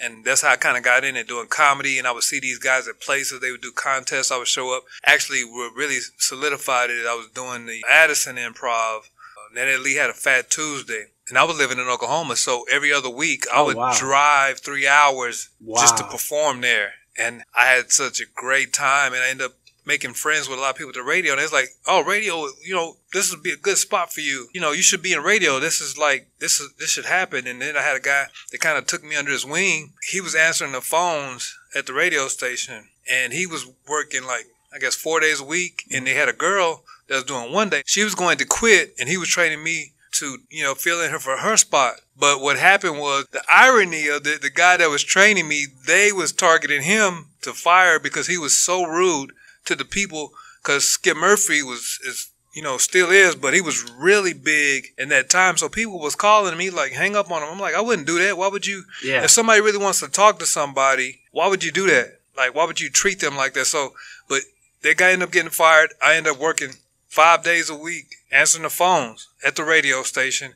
And 0.00 0.24
that's 0.24 0.42
how 0.42 0.50
I 0.50 0.56
kind 0.56 0.76
of 0.76 0.82
got 0.82 1.04
in 1.04 1.16
it, 1.16 1.28
doing 1.28 1.46
comedy, 1.48 1.98
and 1.98 2.06
I 2.06 2.12
would 2.12 2.24
see 2.24 2.40
these 2.40 2.58
guys 2.58 2.88
at 2.88 3.00
places. 3.00 3.40
They 3.40 3.50
would 3.50 3.60
do 3.60 3.72
contests. 3.72 4.32
I 4.32 4.38
would 4.38 4.48
show 4.48 4.74
up. 4.74 4.84
Actually, 5.04 5.44
what 5.44 5.76
really 5.76 5.98
solidified 6.18 6.90
it, 6.90 7.06
I 7.06 7.14
was 7.14 7.28
doing 7.32 7.66
the 7.66 7.84
Addison 7.88 8.36
Improv. 8.36 9.00
Uh, 9.00 9.54
Nanette 9.54 9.80
Lee 9.80 9.96
had 9.96 10.10
a 10.10 10.14
Fat 10.14 10.50
Tuesday, 10.50 11.06
and 11.28 11.38
I 11.38 11.44
was 11.44 11.58
living 11.58 11.78
in 11.78 11.88
Oklahoma, 11.88 12.36
so 12.36 12.64
every 12.70 12.92
other 12.92 13.10
week 13.10 13.44
I 13.52 13.60
oh, 13.60 13.66
would 13.66 13.76
wow. 13.76 13.94
drive 13.96 14.60
three 14.60 14.88
hours 14.88 15.50
wow. 15.60 15.80
just 15.80 15.98
to 15.98 16.04
perform 16.04 16.62
there. 16.62 16.94
And 17.16 17.44
I 17.54 17.66
had 17.66 17.92
such 17.92 18.20
a 18.20 18.24
great 18.34 18.72
time, 18.72 19.12
and 19.12 19.22
I 19.22 19.28
ended 19.28 19.46
up 19.46 19.52
making 19.86 20.14
friends 20.14 20.48
with 20.48 20.58
a 20.58 20.62
lot 20.62 20.70
of 20.70 20.76
people 20.76 20.90
at 20.90 20.94
the 20.94 21.02
radio. 21.02 21.32
And 21.32 21.40
it's 21.40 21.52
like, 21.52 21.68
oh, 21.86 22.02
radio, 22.02 22.46
you 22.64 22.74
know, 22.74 22.96
this 23.12 23.30
would 23.30 23.42
be 23.42 23.52
a 23.52 23.56
good 23.56 23.76
spot 23.76 24.12
for 24.12 24.20
you. 24.20 24.48
You 24.52 24.60
know, 24.60 24.72
you 24.72 24.82
should 24.82 25.02
be 25.02 25.12
in 25.12 25.22
radio. 25.22 25.60
This 25.60 25.80
is 25.80 25.98
like, 25.98 26.28
this 26.38 26.60
is, 26.60 26.72
this 26.78 26.90
should 26.90 27.04
happen. 27.04 27.46
And 27.46 27.60
then 27.60 27.76
I 27.76 27.82
had 27.82 27.96
a 27.96 28.00
guy 28.00 28.26
that 28.50 28.60
kind 28.60 28.78
of 28.78 28.86
took 28.86 29.04
me 29.04 29.16
under 29.16 29.30
his 29.30 29.44
wing. 29.44 29.92
He 30.10 30.20
was 30.20 30.34
answering 30.34 30.72
the 30.72 30.80
phones 30.80 31.56
at 31.74 31.86
the 31.86 31.92
radio 31.92 32.28
station 32.28 32.88
and 33.10 33.32
he 33.32 33.46
was 33.46 33.70
working 33.88 34.24
like, 34.24 34.46
I 34.74 34.78
guess 34.78 34.94
four 34.94 35.20
days 35.20 35.40
a 35.40 35.44
week. 35.44 35.84
And 35.92 36.06
they 36.06 36.14
had 36.14 36.28
a 36.28 36.32
girl 36.32 36.84
that 37.08 37.14
was 37.14 37.24
doing 37.24 37.52
one 37.52 37.68
day. 37.68 37.82
She 37.86 38.04
was 38.04 38.14
going 38.14 38.38
to 38.38 38.44
quit 38.44 38.94
and 38.98 39.08
he 39.08 39.16
was 39.16 39.28
training 39.28 39.62
me 39.62 39.92
to, 40.12 40.38
you 40.48 40.62
know, 40.62 40.74
fill 40.74 41.02
in 41.02 41.10
her 41.10 41.18
for 41.18 41.36
her 41.38 41.56
spot. 41.56 41.94
But 42.16 42.40
what 42.40 42.58
happened 42.58 42.98
was 42.98 43.26
the 43.32 43.42
irony 43.48 44.08
of 44.08 44.22
the, 44.22 44.38
the 44.40 44.50
guy 44.50 44.76
that 44.76 44.88
was 44.88 45.02
training 45.02 45.48
me, 45.48 45.66
they 45.86 46.12
was 46.12 46.32
targeting 46.32 46.82
him 46.82 47.30
to 47.42 47.52
fire 47.52 47.98
because 47.98 48.28
he 48.28 48.38
was 48.38 48.56
so 48.56 48.84
rude 48.84 49.32
to 49.64 49.74
the 49.74 49.84
people 49.84 50.32
because 50.62 50.88
Skip 50.88 51.16
Murphy 51.16 51.62
was 51.62 51.98
is 52.06 52.30
you 52.54 52.62
know 52.62 52.78
still 52.78 53.10
is, 53.10 53.34
but 53.34 53.54
he 53.54 53.60
was 53.60 53.90
really 53.98 54.32
big 54.32 54.88
in 54.98 55.08
that 55.10 55.28
time. 55.30 55.56
So 55.56 55.68
people 55.68 55.98
was 55.98 56.14
calling 56.14 56.56
me 56.56 56.70
like, 56.70 56.92
hang 56.92 57.16
up 57.16 57.30
on 57.30 57.42
him. 57.42 57.48
I'm 57.50 57.60
like, 57.60 57.74
I 57.74 57.80
wouldn't 57.80 58.06
do 58.06 58.18
that. 58.20 58.38
Why 58.38 58.48
would 58.48 58.66
you? 58.66 58.84
Yeah. 59.02 59.24
If 59.24 59.30
somebody 59.30 59.60
really 59.60 59.82
wants 59.82 60.00
to 60.00 60.08
talk 60.08 60.38
to 60.38 60.46
somebody, 60.46 61.20
why 61.32 61.48
would 61.48 61.64
you 61.64 61.72
do 61.72 61.86
that? 61.88 62.20
Like, 62.36 62.54
why 62.54 62.64
would 62.64 62.80
you 62.80 62.90
treat 62.90 63.20
them 63.20 63.36
like 63.36 63.54
that? 63.54 63.66
So, 63.66 63.92
but 64.28 64.42
that 64.82 64.96
guy 64.96 65.10
ended 65.10 65.28
up 65.28 65.32
getting 65.32 65.50
fired. 65.50 65.94
I 66.02 66.14
ended 66.14 66.32
up 66.34 66.40
working 66.40 66.70
five 67.08 67.44
days 67.44 67.70
a 67.70 67.76
week 67.76 68.16
answering 68.32 68.64
the 68.64 68.70
phones 68.70 69.28
at 69.46 69.54
the 69.54 69.64
radio 69.64 70.02
station 70.02 70.54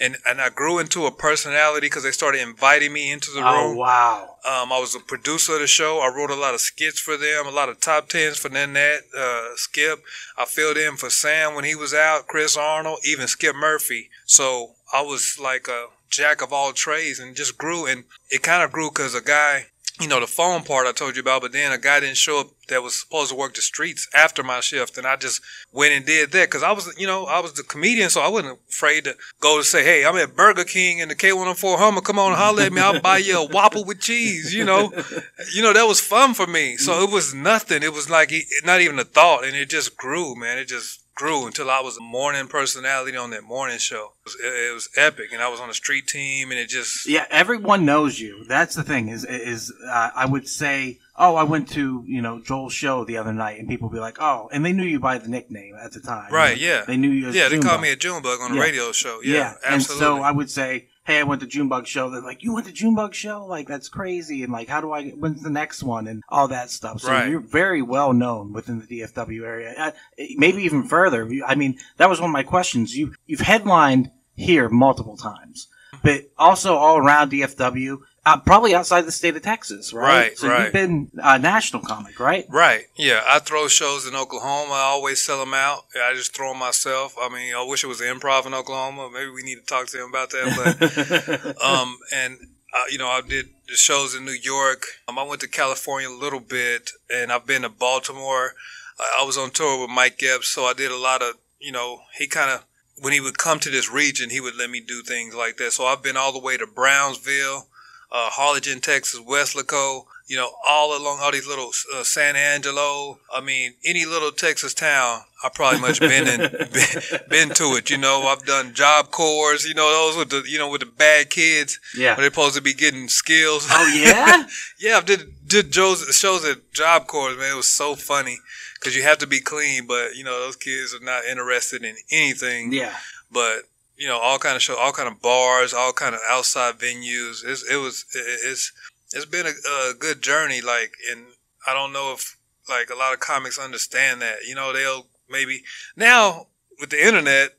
and 0.00 0.16
and 0.26 0.40
I 0.40 0.48
grew 0.48 0.78
into 0.78 1.06
a 1.06 1.12
personality 1.12 1.86
because 1.86 2.02
they 2.02 2.10
started 2.10 2.40
inviting 2.40 2.92
me 2.92 3.12
into 3.12 3.30
the 3.30 3.40
room. 3.40 3.48
oh, 3.48 3.68
room. 3.68 3.76
wow! 3.76 4.36
Um, 4.44 4.72
I 4.72 4.80
was 4.80 4.94
a 4.94 5.00
producer 5.00 5.54
of 5.54 5.60
the 5.60 5.66
show. 5.66 5.98
I 6.00 6.14
wrote 6.14 6.30
a 6.30 6.34
lot 6.34 6.54
of 6.54 6.60
skits 6.60 6.98
for 6.98 7.16
them, 7.16 7.46
a 7.46 7.50
lot 7.50 7.68
of 7.68 7.80
top 7.80 8.08
tens 8.08 8.38
for 8.38 8.48
Nanette, 8.48 9.02
uh, 9.16 9.48
Skip. 9.56 10.02
I 10.38 10.46
filled 10.46 10.78
in 10.78 10.96
for 10.96 11.10
Sam 11.10 11.54
when 11.54 11.64
he 11.64 11.74
was 11.74 11.92
out, 11.92 12.26
Chris 12.26 12.56
Arnold, 12.56 13.00
even 13.04 13.28
Skip 13.28 13.54
Murphy. 13.54 14.08
So 14.24 14.72
I 14.92 15.02
was 15.02 15.38
like 15.40 15.68
a 15.68 15.86
jack 16.08 16.42
of 16.42 16.52
all 16.52 16.72
trades 16.72 17.18
and 17.18 17.36
just 17.36 17.56
grew. 17.56 17.86
And 17.86 18.04
it 18.30 18.42
kind 18.42 18.62
of 18.62 18.72
grew 18.72 18.90
because 18.90 19.14
a 19.14 19.20
guy 19.20 19.66
you 20.00 20.08
know, 20.08 20.20
the 20.20 20.26
phone 20.26 20.62
part 20.62 20.86
I 20.86 20.92
told 20.92 21.16
you 21.16 21.22
about, 21.22 21.42
but 21.42 21.52
then 21.52 21.72
a 21.72 21.78
guy 21.78 22.00
didn't 22.00 22.16
show 22.16 22.40
up 22.40 22.48
that 22.68 22.82
was 22.82 22.98
supposed 22.98 23.30
to 23.30 23.36
work 23.36 23.54
the 23.54 23.60
streets 23.60 24.08
after 24.14 24.42
my 24.42 24.60
shift. 24.60 24.96
And 24.96 25.06
I 25.06 25.16
just 25.16 25.42
went 25.72 25.92
and 25.92 26.06
did 26.06 26.32
that 26.32 26.48
because 26.48 26.62
I 26.62 26.72
was, 26.72 26.92
you 26.98 27.06
know, 27.06 27.26
I 27.26 27.40
was 27.40 27.52
the 27.52 27.62
comedian. 27.62 28.08
So 28.10 28.20
I 28.20 28.28
wasn't 28.28 28.58
afraid 28.68 29.04
to 29.04 29.16
go 29.40 29.58
to 29.58 29.64
say, 29.64 29.84
Hey, 29.84 30.04
I'm 30.04 30.16
at 30.16 30.34
Burger 30.34 30.64
King 30.64 30.98
in 30.98 31.08
the 31.08 31.14
K104 31.14 31.78
Hummer. 31.78 32.00
Come 32.00 32.18
on, 32.18 32.36
holler 32.36 32.62
at 32.62 32.72
me. 32.72 32.80
I'll 32.80 33.00
buy 33.00 33.18
you 33.18 33.42
a 33.42 33.46
Whopper 33.46 33.82
with 33.84 34.00
cheese, 34.00 34.54
you 34.54 34.64
know, 34.64 34.92
you 35.54 35.62
know, 35.62 35.72
that 35.72 35.86
was 35.86 36.00
fun 36.00 36.34
for 36.34 36.46
me. 36.46 36.76
So 36.76 36.92
mm-hmm. 36.92 37.04
it 37.04 37.14
was 37.14 37.34
nothing. 37.34 37.82
It 37.82 37.92
was 37.92 38.08
like 38.08 38.32
not 38.64 38.80
even 38.80 38.98
a 38.98 39.04
thought 39.04 39.44
and 39.44 39.56
it 39.56 39.68
just 39.68 39.96
grew, 39.96 40.34
man. 40.34 40.58
It 40.58 40.68
just 40.68 40.99
grew 41.14 41.46
until 41.46 41.70
I 41.70 41.80
was 41.80 41.98
a 41.98 42.02
morning 42.02 42.46
personality 42.46 43.16
on 43.16 43.30
that 43.30 43.44
morning 43.44 43.78
show. 43.78 44.12
It 44.20 44.24
was, 44.24 44.36
it 44.40 44.74
was, 44.74 44.88
epic, 44.96 45.32
and 45.32 45.42
I 45.42 45.48
was 45.48 45.60
on 45.60 45.70
a 45.70 45.74
street 45.74 46.06
team, 46.06 46.50
and 46.50 46.58
it 46.58 46.68
just 46.68 47.08
yeah, 47.08 47.26
everyone 47.30 47.84
knows 47.84 48.18
you. 48.18 48.44
That's 48.48 48.74
the 48.74 48.82
thing 48.82 49.08
is 49.08 49.24
is 49.24 49.72
uh, 49.88 50.10
I 50.14 50.26
would 50.26 50.48
say. 50.48 50.98
Oh, 51.22 51.34
I 51.34 51.42
went 51.42 51.68
to 51.72 52.02
you 52.06 52.22
know 52.22 52.40
Joel's 52.40 52.72
show 52.72 53.04
the 53.04 53.18
other 53.18 53.34
night, 53.34 53.58
and 53.58 53.68
people 53.68 53.88
would 53.88 53.94
be 53.94 54.00
like, 54.00 54.16
"Oh," 54.20 54.48
and 54.52 54.64
they 54.64 54.72
knew 54.72 54.84
you 54.84 54.98
by 54.98 55.18
the 55.18 55.28
nickname 55.28 55.74
at 55.78 55.92
the 55.92 56.00
time, 56.00 56.32
right? 56.32 56.56
You 56.56 56.66
know? 56.66 56.74
Yeah, 56.76 56.84
they 56.86 56.96
knew 56.96 57.10
you. 57.10 57.30
yeah, 57.30 57.50
they 57.50 57.58
called 57.58 57.82
me 57.82 57.92
a 57.92 57.96
Junebug 57.96 58.40
on 58.40 58.52
a 58.52 58.54
yeah. 58.54 58.60
radio 58.62 58.92
show. 58.92 59.20
Yeah, 59.22 59.34
yeah. 59.34 59.54
absolutely. 59.62 60.06
And 60.06 60.18
so 60.18 60.22
I 60.22 60.30
would 60.30 60.50
say, 60.50 60.88
hey, 61.10 61.18
I 61.18 61.24
went 61.24 61.40
to 61.40 61.46
Junebug 61.46 61.86
show. 61.86 62.08
They're 62.10 62.22
like, 62.22 62.42
you 62.42 62.54
went 62.54 62.66
to 62.66 62.72
Junebug 62.72 63.14
show? 63.14 63.44
Like, 63.44 63.66
that's 63.66 63.88
crazy. 63.88 64.44
And 64.44 64.52
like, 64.52 64.68
how 64.68 64.80
do 64.80 64.92
I, 64.92 65.10
when's 65.10 65.42
the 65.42 65.50
next 65.50 65.82
one? 65.82 66.06
And 66.06 66.22
all 66.28 66.48
that 66.48 66.70
stuff. 66.70 67.00
So 67.00 67.10
right. 67.10 67.28
you're 67.28 67.40
very 67.40 67.82
well 67.82 68.12
known 68.12 68.52
within 68.52 68.80
the 68.80 68.86
DFW 68.86 69.44
area. 69.44 69.74
Uh, 69.76 69.90
maybe 70.36 70.62
even 70.62 70.84
further. 70.84 71.28
I 71.46 71.54
mean, 71.54 71.78
that 71.96 72.08
was 72.08 72.20
one 72.20 72.30
of 72.30 72.34
my 72.34 72.44
questions. 72.44 72.96
You, 72.96 73.14
you've 73.26 73.40
headlined 73.40 74.10
here 74.36 74.68
multiple 74.68 75.16
times. 75.16 75.68
but 76.02 76.22
also 76.38 76.76
all 76.76 76.98
around 76.98 77.32
DFW. 77.32 77.98
Uh, 78.26 78.38
probably 78.38 78.74
outside 78.74 79.02
the 79.02 79.12
state 79.12 79.34
of 79.34 79.42
Texas, 79.42 79.94
right? 79.94 80.04
Right, 80.06 80.38
So 80.38 80.48
right. 80.48 80.64
you've 80.64 80.72
been 80.74 81.10
a 81.22 81.38
national 81.38 81.82
comic, 81.82 82.20
right? 82.20 82.44
Right. 82.50 82.84
Yeah. 82.94 83.22
I 83.26 83.38
throw 83.38 83.66
shows 83.66 84.06
in 84.06 84.14
Oklahoma. 84.14 84.74
I 84.74 84.90
always 84.90 85.22
sell 85.22 85.40
them 85.40 85.54
out. 85.54 85.86
I 85.96 86.12
just 86.14 86.36
throw 86.36 86.50
them 86.50 86.58
myself. 86.58 87.14
I 87.18 87.30
mean, 87.30 87.54
I 87.54 87.64
wish 87.66 87.82
it 87.82 87.86
was 87.86 88.02
improv 88.02 88.44
in 88.44 88.52
Oklahoma. 88.52 89.08
Maybe 89.10 89.30
we 89.30 89.42
need 89.42 89.54
to 89.54 89.64
talk 89.64 89.86
to 89.88 90.02
him 90.02 90.10
about 90.10 90.30
that. 90.30 91.54
But 91.56 91.62
um, 91.64 91.96
and 92.14 92.38
uh, 92.74 92.84
you 92.90 92.98
know, 92.98 93.08
I 93.08 93.22
did 93.26 93.48
the 93.68 93.74
shows 93.74 94.14
in 94.14 94.26
New 94.26 94.32
York. 94.32 94.84
Um, 95.08 95.18
I 95.18 95.22
went 95.22 95.40
to 95.40 95.48
California 95.48 96.08
a 96.08 96.12
little 96.12 96.40
bit, 96.40 96.90
and 97.08 97.32
I've 97.32 97.46
been 97.46 97.62
to 97.62 97.68
Baltimore. 97.68 98.52
I, 98.98 99.20
I 99.22 99.24
was 99.24 99.38
on 99.38 99.50
tour 99.50 99.80
with 99.80 99.90
Mike 99.90 100.22
Epps, 100.22 100.48
so 100.48 100.64
I 100.64 100.74
did 100.74 100.90
a 100.90 100.98
lot 100.98 101.22
of. 101.22 101.36
You 101.58 101.72
know, 101.72 102.00
he 102.18 102.26
kind 102.26 102.50
of 102.50 102.64
when 103.00 103.12
he 103.12 103.20
would 103.20 103.38
come 103.38 103.58
to 103.60 103.70
this 103.70 103.90
region, 103.90 104.30
he 104.30 104.40
would 104.40 104.56
let 104.56 104.70
me 104.70 104.80
do 104.80 105.02
things 105.02 105.34
like 105.34 105.56
that. 105.56 105.72
So 105.72 105.86
I've 105.86 106.02
been 106.02 106.16
all 106.16 106.32
the 106.32 106.38
way 106.38 106.56
to 106.56 106.66
Brownsville, 106.66 107.66
uh, 108.12 108.28
Harlingen, 108.30 108.80
Texas, 108.80 109.20
Weslaco. 109.20 110.04
You 110.26 110.36
know, 110.36 110.52
all 110.64 110.96
along 110.96 111.18
all 111.20 111.32
these 111.32 111.48
little 111.48 111.72
uh, 111.92 112.04
San 112.04 112.36
Angelo. 112.36 113.18
I 113.34 113.40
mean, 113.40 113.74
any 113.84 114.06
little 114.06 114.30
Texas 114.30 114.72
town, 114.72 115.22
I 115.42 115.48
probably 115.52 115.80
much 115.80 115.98
been 115.98 116.28
in, 116.28 116.38
been, 116.72 117.20
been 117.28 117.48
to 117.56 117.64
it. 117.74 117.90
You 117.90 117.98
know, 117.98 118.22
I've 118.22 118.44
done 118.44 118.72
job 118.72 119.10
corps. 119.10 119.66
You 119.66 119.74
know, 119.74 119.90
those 119.90 120.16
with 120.16 120.30
the 120.30 120.48
you 120.48 120.56
know 120.56 120.70
with 120.70 120.82
the 120.82 120.86
bad 120.86 121.30
kids. 121.30 121.80
Yeah. 121.96 122.10
Where 122.10 122.18
they're 122.18 122.30
supposed 122.30 122.54
to 122.54 122.62
be 122.62 122.74
getting 122.74 123.08
skills. 123.08 123.66
Oh 123.70 123.92
yeah. 123.92 124.46
yeah, 124.78 124.98
I 124.98 125.00
did 125.00 125.34
did 125.48 125.72
Joe's 125.72 126.04
shows 126.16 126.44
at 126.44 126.72
Job 126.72 127.08
Corps, 127.08 127.34
man. 127.36 127.54
It 127.54 127.56
was 127.56 127.66
so 127.66 127.96
funny 127.96 128.38
because 128.74 128.94
you 128.94 129.02
have 129.02 129.18
to 129.18 129.26
be 129.26 129.40
clean, 129.40 129.88
but 129.88 130.14
you 130.14 130.22
know 130.22 130.38
those 130.38 130.54
kids 130.54 130.94
are 130.94 131.04
not 131.04 131.24
interested 131.24 131.82
in 131.82 131.96
anything. 132.12 132.72
yeah. 132.72 132.94
But 133.32 133.62
you 134.00 134.08
know 134.08 134.18
all 134.18 134.38
kind 134.38 134.56
of 134.56 134.62
show, 134.62 134.76
all 134.76 134.92
kind 134.92 135.08
of 135.08 135.20
bars, 135.20 135.74
all 135.74 135.92
kind 135.92 136.14
of 136.14 136.22
outside 136.26 136.78
venues. 136.78 137.44
It's, 137.44 137.62
it 137.70 137.76
was, 137.76 138.06
it's, 138.14 138.72
it's 139.12 139.26
been 139.26 139.46
a, 139.46 139.50
a 139.50 139.94
good 139.94 140.22
journey. 140.22 140.62
Like, 140.62 140.94
and 141.12 141.26
I 141.68 141.74
don't 141.74 141.92
know 141.92 142.14
if 142.14 142.38
like 142.66 142.88
a 142.88 142.96
lot 142.96 143.12
of 143.12 143.20
comics 143.20 143.58
understand 143.58 144.22
that. 144.22 144.46
You 144.48 144.54
know, 144.54 144.72
they'll 144.72 145.06
maybe 145.28 145.62
now 145.96 146.46
with 146.80 146.90
the 146.90 147.06
internet. 147.06 147.50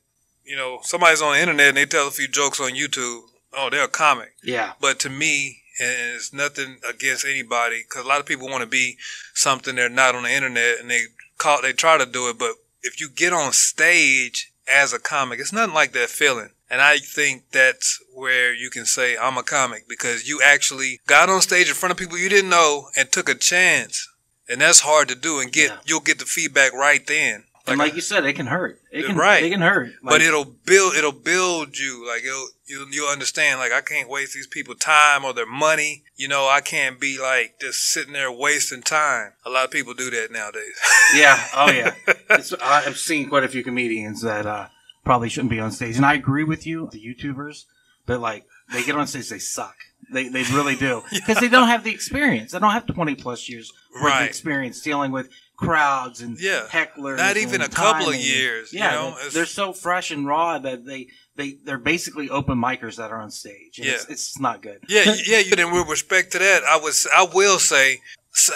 You 0.44 0.56
know, 0.56 0.80
somebody's 0.82 1.22
on 1.22 1.34
the 1.34 1.40
internet 1.40 1.68
and 1.68 1.76
they 1.76 1.86
tell 1.86 2.08
a 2.08 2.10
few 2.10 2.26
jokes 2.26 2.60
on 2.60 2.72
YouTube. 2.72 3.20
Oh, 3.56 3.68
they're 3.70 3.84
a 3.84 3.88
comic. 3.88 4.34
Yeah. 4.42 4.72
But 4.80 4.98
to 5.00 5.08
me, 5.08 5.62
and 5.80 6.16
it's 6.16 6.32
nothing 6.32 6.78
against 6.88 7.24
anybody, 7.24 7.84
because 7.88 8.04
a 8.04 8.08
lot 8.08 8.18
of 8.18 8.26
people 8.26 8.48
want 8.48 8.62
to 8.62 8.68
be 8.68 8.96
something 9.34 9.76
they're 9.76 9.88
not 9.88 10.16
on 10.16 10.24
the 10.24 10.30
internet, 10.32 10.80
and 10.80 10.90
they 10.90 11.02
call 11.38 11.62
they 11.62 11.72
try 11.72 11.96
to 11.96 12.04
do 12.04 12.28
it. 12.28 12.38
But 12.38 12.54
if 12.82 13.00
you 13.00 13.08
get 13.08 13.32
on 13.32 13.52
stage 13.52 14.51
as 14.68 14.92
a 14.92 14.98
comic, 14.98 15.40
it's 15.40 15.52
nothing 15.52 15.74
like 15.74 15.92
that 15.92 16.08
feeling. 16.10 16.50
And 16.70 16.80
I 16.80 16.98
think 16.98 17.50
that's 17.52 17.98
where 18.14 18.54
you 18.54 18.70
can 18.70 18.86
say 18.86 19.16
I'm 19.16 19.36
a 19.36 19.42
comic 19.42 19.88
because 19.88 20.26
you 20.28 20.40
actually 20.42 21.00
got 21.06 21.28
on 21.28 21.42
stage 21.42 21.68
in 21.68 21.74
front 21.74 21.90
of 21.90 21.98
people 21.98 22.16
you 22.16 22.28
didn't 22.30 22.50
know 22.50 22.88
and 22.96 23.10
took 23.12 23.28
a 23.28 23.34
chance, 23.34 24.08
and 24.48 24.60
that's 24.60 24.80
hard 24.80 25.08
to 25.08 25.14
do. 25.14 25.38
And 25.40 25.52
get 25.52 25.70
Yeah. 25.70 25.78
you'll 25.84 26.00
get 26.00 26.18
the 26.18 26.24
feedback 26.24 26.72
right 26.72 27.06
then. 27.06 27.44
And 27.66 27.78
like 27.78 27.94
you 27.94 28.00
said, 28.00 28.24
it 28.24 28.32
can 28.34 28.46
hurt. 28.46 28.80
It 28.90 29.06
can, 29.06 29.16
Right. 29.16 29.44
It 29.44 29.50
can 29.50 29.60
hurt. 29.60 29.92
but 30.02 30.20
it'll 30.20 30.44
build 30.44 30.94
it'll 30.96 31.12
build 31.12 31.78
you 31.78 32.06
like 32.08 32.24
it'll 32.24 32.48
you'll, 32.66 32.88
you'll 32.90 33.08
understand 33.08 33.60
like 33.60 33.70
i 33.72 33.80
can't 33.80 34.08
waste 34.08 34.34
these 34.34 34.46
people 34.46 34.74
time 34.74 35.24
or 35.24 35.32
their 35.34 35.46
money 35.46 36.02
you 36.16 36.26
know 36.26 36.48
i 36.48 36.60
can't 36.60 36.98
be 37.00 37.18
like 37.20 37.56
just 37.60 37.80
sitting 37.84 38.12
there 38.14 38.30
wasting 38.32 38.80
time 38.82 39.32
a 39.44 39.50
lot 39.50 39.64
of 39.64 39.70
people 39.70 39.92
do 39.94 40.10
that 40.10 40.30
nowadays 40.32 40.74
yeah. 41.14 41.46
Oh 41.54 41.70
yeah. 41.70 41.94
It's, 42.30 42.52
I- 42.54 42.84
I've 42.86 42.98
seen 42.98 43.28
quite 43.28 43.44
a 43.44 43.48
few 43.48 43.62
comedians 43.62 44.22
that 44.22 44.46
uh, 44.46 44.68
probably 45.04 45.28
shouldn't 45.28 45.50
be 45.50 45.60
on 45.60 45.70
stage, 45.72 45.96
and 45.96 46.06
I 46.06 46.14
agree 46.14 46.44
with 46.44 46.66
you. 46.66 46.88
The 46.92 46.98
YouTubers, 47.04 47.64
but 48.06 48.20
like 48.20 48.44
they 48.72 48.82
get 48.84 48.96
on 48.96 49.06
stage, 49.06 49.28
they 49.28 49.38
suck. 49.38 49.76
They 50.12 50.28
they 50.28 50.42
really 50.44 50.76
do 50.76 51.02
because 51.12 51.38
they 51.38 51.48
don't 51.48 51.68
have 51.68 51.84
the 51.84 51.90
experience. 51.92 52.52
They 52.52 52.58
don't 52.58 52.72
have 52.72 52.86
twenty 52.86 53.14
plus 53.14 53.48
years 53.48 53.72
Right. 53.94 54.22
of 54.22 54.28
experience 54.28 54.80
dealing 54.80 55.12
with 55.12 55.28
crowds 55.62 56.20
and 56.20 56.38
Yeah. 56.38 56.66
hecklers. 56.70 57.16
Not 57.18 57.36
even 57.36 57.60
a 57.62 57.68
couple 57.68 58.08
of 58.08 58.14
timing. 58.14 58.20
years, 58.20 58.72
you 58.72 58.80
Yeah, 58.80 58.90
know? 58.92 59.16
they're, 59.20 59.30
they're 59.30 59.46
so 59.46 59.72
fresh 59.72 60.10
and 60.10 60.26
raw 60.26 60.58
that 60.58 60.84
they 60.84 61.08
they 61.36 61.56
they're 61.64 61.78
basically 61.78 62.28
open 62.28 62.58
micers 62.58 62.96
that 62.96 63.10
are 63.10 63.20
on 63.20 63.30
stage. 63.30 63.78
And 63.78 63.86
it's, 63.88 64.04
Yeah. 64.06 64.12
it's 64.12 64.38
not 64.38 64.62
good. 64.62 64.80
yeah 64.88 65.14
yeah 65.26 65.38
you- 65.38 65.54
and 65.58 65.72
with 65.72 65.88
respect 65.88 66.32
to 66.32 66.38
that 66.38 66.62
i 66.64 66.76
was 66.76 67.06
i 67.16 67.22
will 67.22 67.58
say 67.58 68.00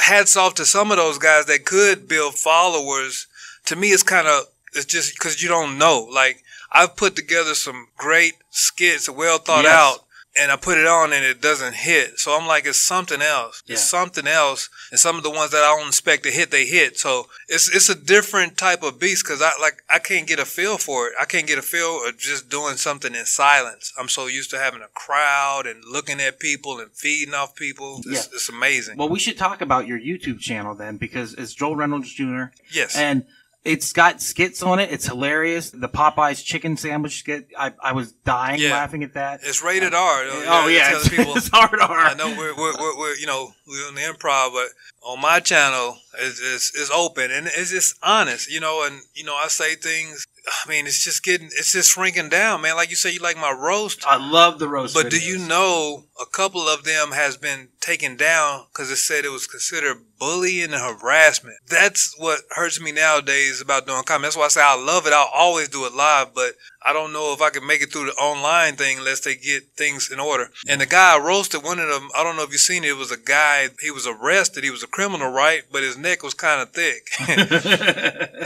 hats 0.01 0.37
off 0.37 0.55
to 0.57 0.65
some 0.67 0.91
of 0.91 0.97
those 0.99 1.19
guys 1.19 1.47
that 1.47 1.65
could 1.65 2.09
build 2.09 2.35
followers 2.39 3.27
to 3.67 3.77
me 3.77 3.89
it's 3.89 4.03
kind 4.03 4.27
of 4.27 4.45
it's 4.75 4.85
just 4.87 5.15
because 5.15 5.43
you 5.43 5.49
don't 5.49 5.79
know 5.79 6.07
like 6.13 6.43
i've 6.73 6.97
put 6.97 7.15
together 7.17 7.55
some 7.55 7.89
great 7.97 8.35
skits 8.51 9.09
well 9.09 9.39
thought 9.39 9.65
Yes. 9.65 9.73
out 9.75 9.99
and 10.39 10.53
I 10.53 10.57
put 10.57 10.79
it 10.79 10.87
on 10.87 11.13
and 11.13 11.25
it 11.25 11.41
doesn't 11.41 11.75
hit. 11.75 12.19
So 12.19 12.37
I'm 12.39 12.47
like, 12.47 12.67
it's 12.67 12.79
something 12.79 13.23
else. 13.23 13.63
It's 13.67 13.83
something 13.83 14.27
else. 14.27 14.69
And 14.91 15.01
some 15.01 15.17
of 15.17 15.23
the 15.23 15.31
ones 15.31 15.51
that 15.53 15.63
I 15.63 15.77
don't 15.79 15.89
expect 15.89 16.23
to 16.25 16.31
hit, 16.31 16.51
they 16.51 16.67
hit. 16.67 16.99
So 16.99 17.27
it's 17.49 17.69
it's 17.75 17.89
a 17.89 17.95
different 17.95 18.57
type 18.57 18.83
of 18.83 18.99
beast 18.99 19.25
because 19.25 19.43
I 19.43 19.53
like 19.61 19.83
I 19.91 19.99
can't 19.99 20.27
get 20.27 20.39
a 20.39 20.45
feel 20.45 20.79
for 20.79 21.09
it. 21.09 21.15
I 21.21 21.25
can't 21.25 21.47
get 21.47 21.59
a 21.59 21.63
feel 21.63 22.07
of 22.07 22.19
just 22.19 22.49
doing 22.49 22.77
something 22.77 23.15
in 23.15 23.25
silence. 23.27 23.93
I'm 23.99 24.09
so 24.09 24.27
used 24.27 24.51
to 24.51 24.59
having 24.59 24.83
a 24.83 24.89
crowd 24.95 25.67
and 25.67 25.85
looking 25.85 26.21
at 26.21 26.39
people 26.39 26.79
and 26.81 26.91
feeding 26.93 27.35
off 27.35 27.55
people. 27.57 27.99
It's, 27.99 28.07
Yeah. 28.07 28.35
it's 28.35 28.49
amazing. 28.49 28.97
Well, 28.99 29.09
we 29.09 29.19
should 29.19 29.39
talk 29.39 29.61
about 29.61 29.87
your 29.87 29.99
YouTube 29.99 30.41
channel 30.41 30.75
then 30.75 30.97
because 30.97 31.35
it's 31.35 31.55
Joel 31.55 31.77
Reynolds 31.77 32.13
Jr. 32.13 32.45
yes. 32.71 32.97
and 32.97 33.25
it's 33.67 33.93
got 33.93 34.23
skits 34.23 34.63
on 34.63 34.79
it. 34.79 34.91
It's 34.93 35.07
hilarious. 35.07 35.71
The 35.71 35.89
Popeyes 35.89 36.43
chicken 36.45 36.77
sandwich 36.77 37.19
skit. 37.19 37.49
I, 37.59 37.73
I 37.83 37.93
was 37.93 38.13
dying 38.13 38.61
Yeah. 38.61 38.71
laughing 38.71 39.03
at 39.03 39.15
that. 39.15 39.41
it's 39.43 39.63
rated 39.63 39.93
R. 39.93 40.23
oh 40.23 40.69
yeah, 40.69 40.93
it's, 40.97 41.09
people. 41.09 41.33
it's 41.37 41.49
hard 41.53 41.79
R. 41.81 41.91
I 41.91 42.15
know 42.15 42.29
we're, 42.29 42.57
we're, 42.57 42.75
we're, 42.79 42.97
we're 42.99 43.15
you 43.17 43.27
know 43.27 43.51
we're 43.67 43.89
on 43.89 43.95
the 43.97 44.01
improv, 44.03 44.53
but 44.53 44.69
on 45.03 45.21
my 45.21 45.41
channel 45.41 45.99
it's, 46.19 46.41
it's, 46.41 46.73
it's 46.75 46.91
open 46.91 47.31
and 47.31 47.47
it's 47.49 47.71
just 47.71 47.97
honest, 48.03 48.51
you 48.51 48.61
know. 48.61 48.87
And 48.87 49.01
you 49.15 49.25
know 49.25 49.35
I 49.35 49.49
say 49.49 49.75
things. 49.75 50.25
I 50.65 50.69
mean, 50.69 50.87
it's 50.87 51.03
just 51.05 51.23
getting 51.25 51.49
it's 51.49 51.73
just 51.73 51.91
shrinking 51.91 52.29
down, 52.29 52.63
man. 52.63 52.77
Like 52.77 52.91
you 52.91 52.97
say, 52.97 53.13
you 53.13 53.19
like 53.21 53.37
my 53.37 53.51
roast, 53.53 54.07
I 54.07 54.17
love 54.17 54.59
the 54.61 54.69
roast. 54.69 54.95
but 54.95 55.11
do 55.11 55.21
you 55.21 55.39
know 55.39 56.05
a 56.21 56.27
couple 56.27 56.69
of 56.69 56.85
them 56.85 57.13
has 57.13 57.37
been 57.37 57.69
taken 57.81 58.17
down 58.17 58.65
because 58.73 58.91
it 58.91 58.97
said 58.97 59.25
it 59.25 59.31
was 59.31 59.47
considered 59.47 59.99
bullying 60.19 60.73
and 60.73 60.75
harassment. 60.75 61.57
That's 61.69 62.15
what 62.19 62.41
hurts 62.51 62.81
me 62.81 62.91
nowadays 62.91 63.61
about 63.61 63.87
doing 63.87 64.03
comedy. 64.03 64.27
That's 64.27 64.37
why 64.37 64.47
I 64.47 64.49
say 64.49 64.63
I 64.63 64.75
love 64.75 65.07
it. 65.07 65.13
I'll 65.13 65.31
always 65.33 65.69
do 65.69 65.85
it 65.85 65.93
live, 65.93 66.35
but 66.35 66.55
I 66.83 66.93
don't 66.93 67.13
know 67.13 67.33
if 67.33 67.43
I 67.43 67.51
can 67.51 67.67
make 67.67 67.83
it 67.83 67.93
through 67.93 68.07
the 68.07 68.13
online 68.13 68.77
thing 68.77 68.99
unless 68.99 69.21
they 69.21 69.35
get 69.35 69.65
things 69.77 70.11
in 70.11 70.21
order. 70.21 70.51
And 70.69 70.81
the 70.81 70.87
guy 70.87 71.17
I 71.17 71.19
roasted, 71.19 71.65
one 71.65 71.79
of 71.79 71.89
them, 71.89 72.09
I 72.17 72.23
don't 72.23 72.37
know 72.37 72.45
if 72.45 72.51
you've 72.51 72.61
seen 72.61 72.85
it, 72.85 72.91
it 72.91 72.97
was 72.97 73.11
a 73.11 73.17
guy, 73.17 73.69
he 73.81 73.91
was 73.91 74.07
arrested. 74.07 74.65
He 74.65 74.71
was 74.71 74.83
a 74.83 74.87
criminal, 74.87 75.31
right? 75.31 75.63
But 75.71 75.83
his 75.83 75.99
neck 75.99 76.23
was 76.23 76.33
kind 76.35 76.63
of 76.63 76.71
thick. 76.71 77.09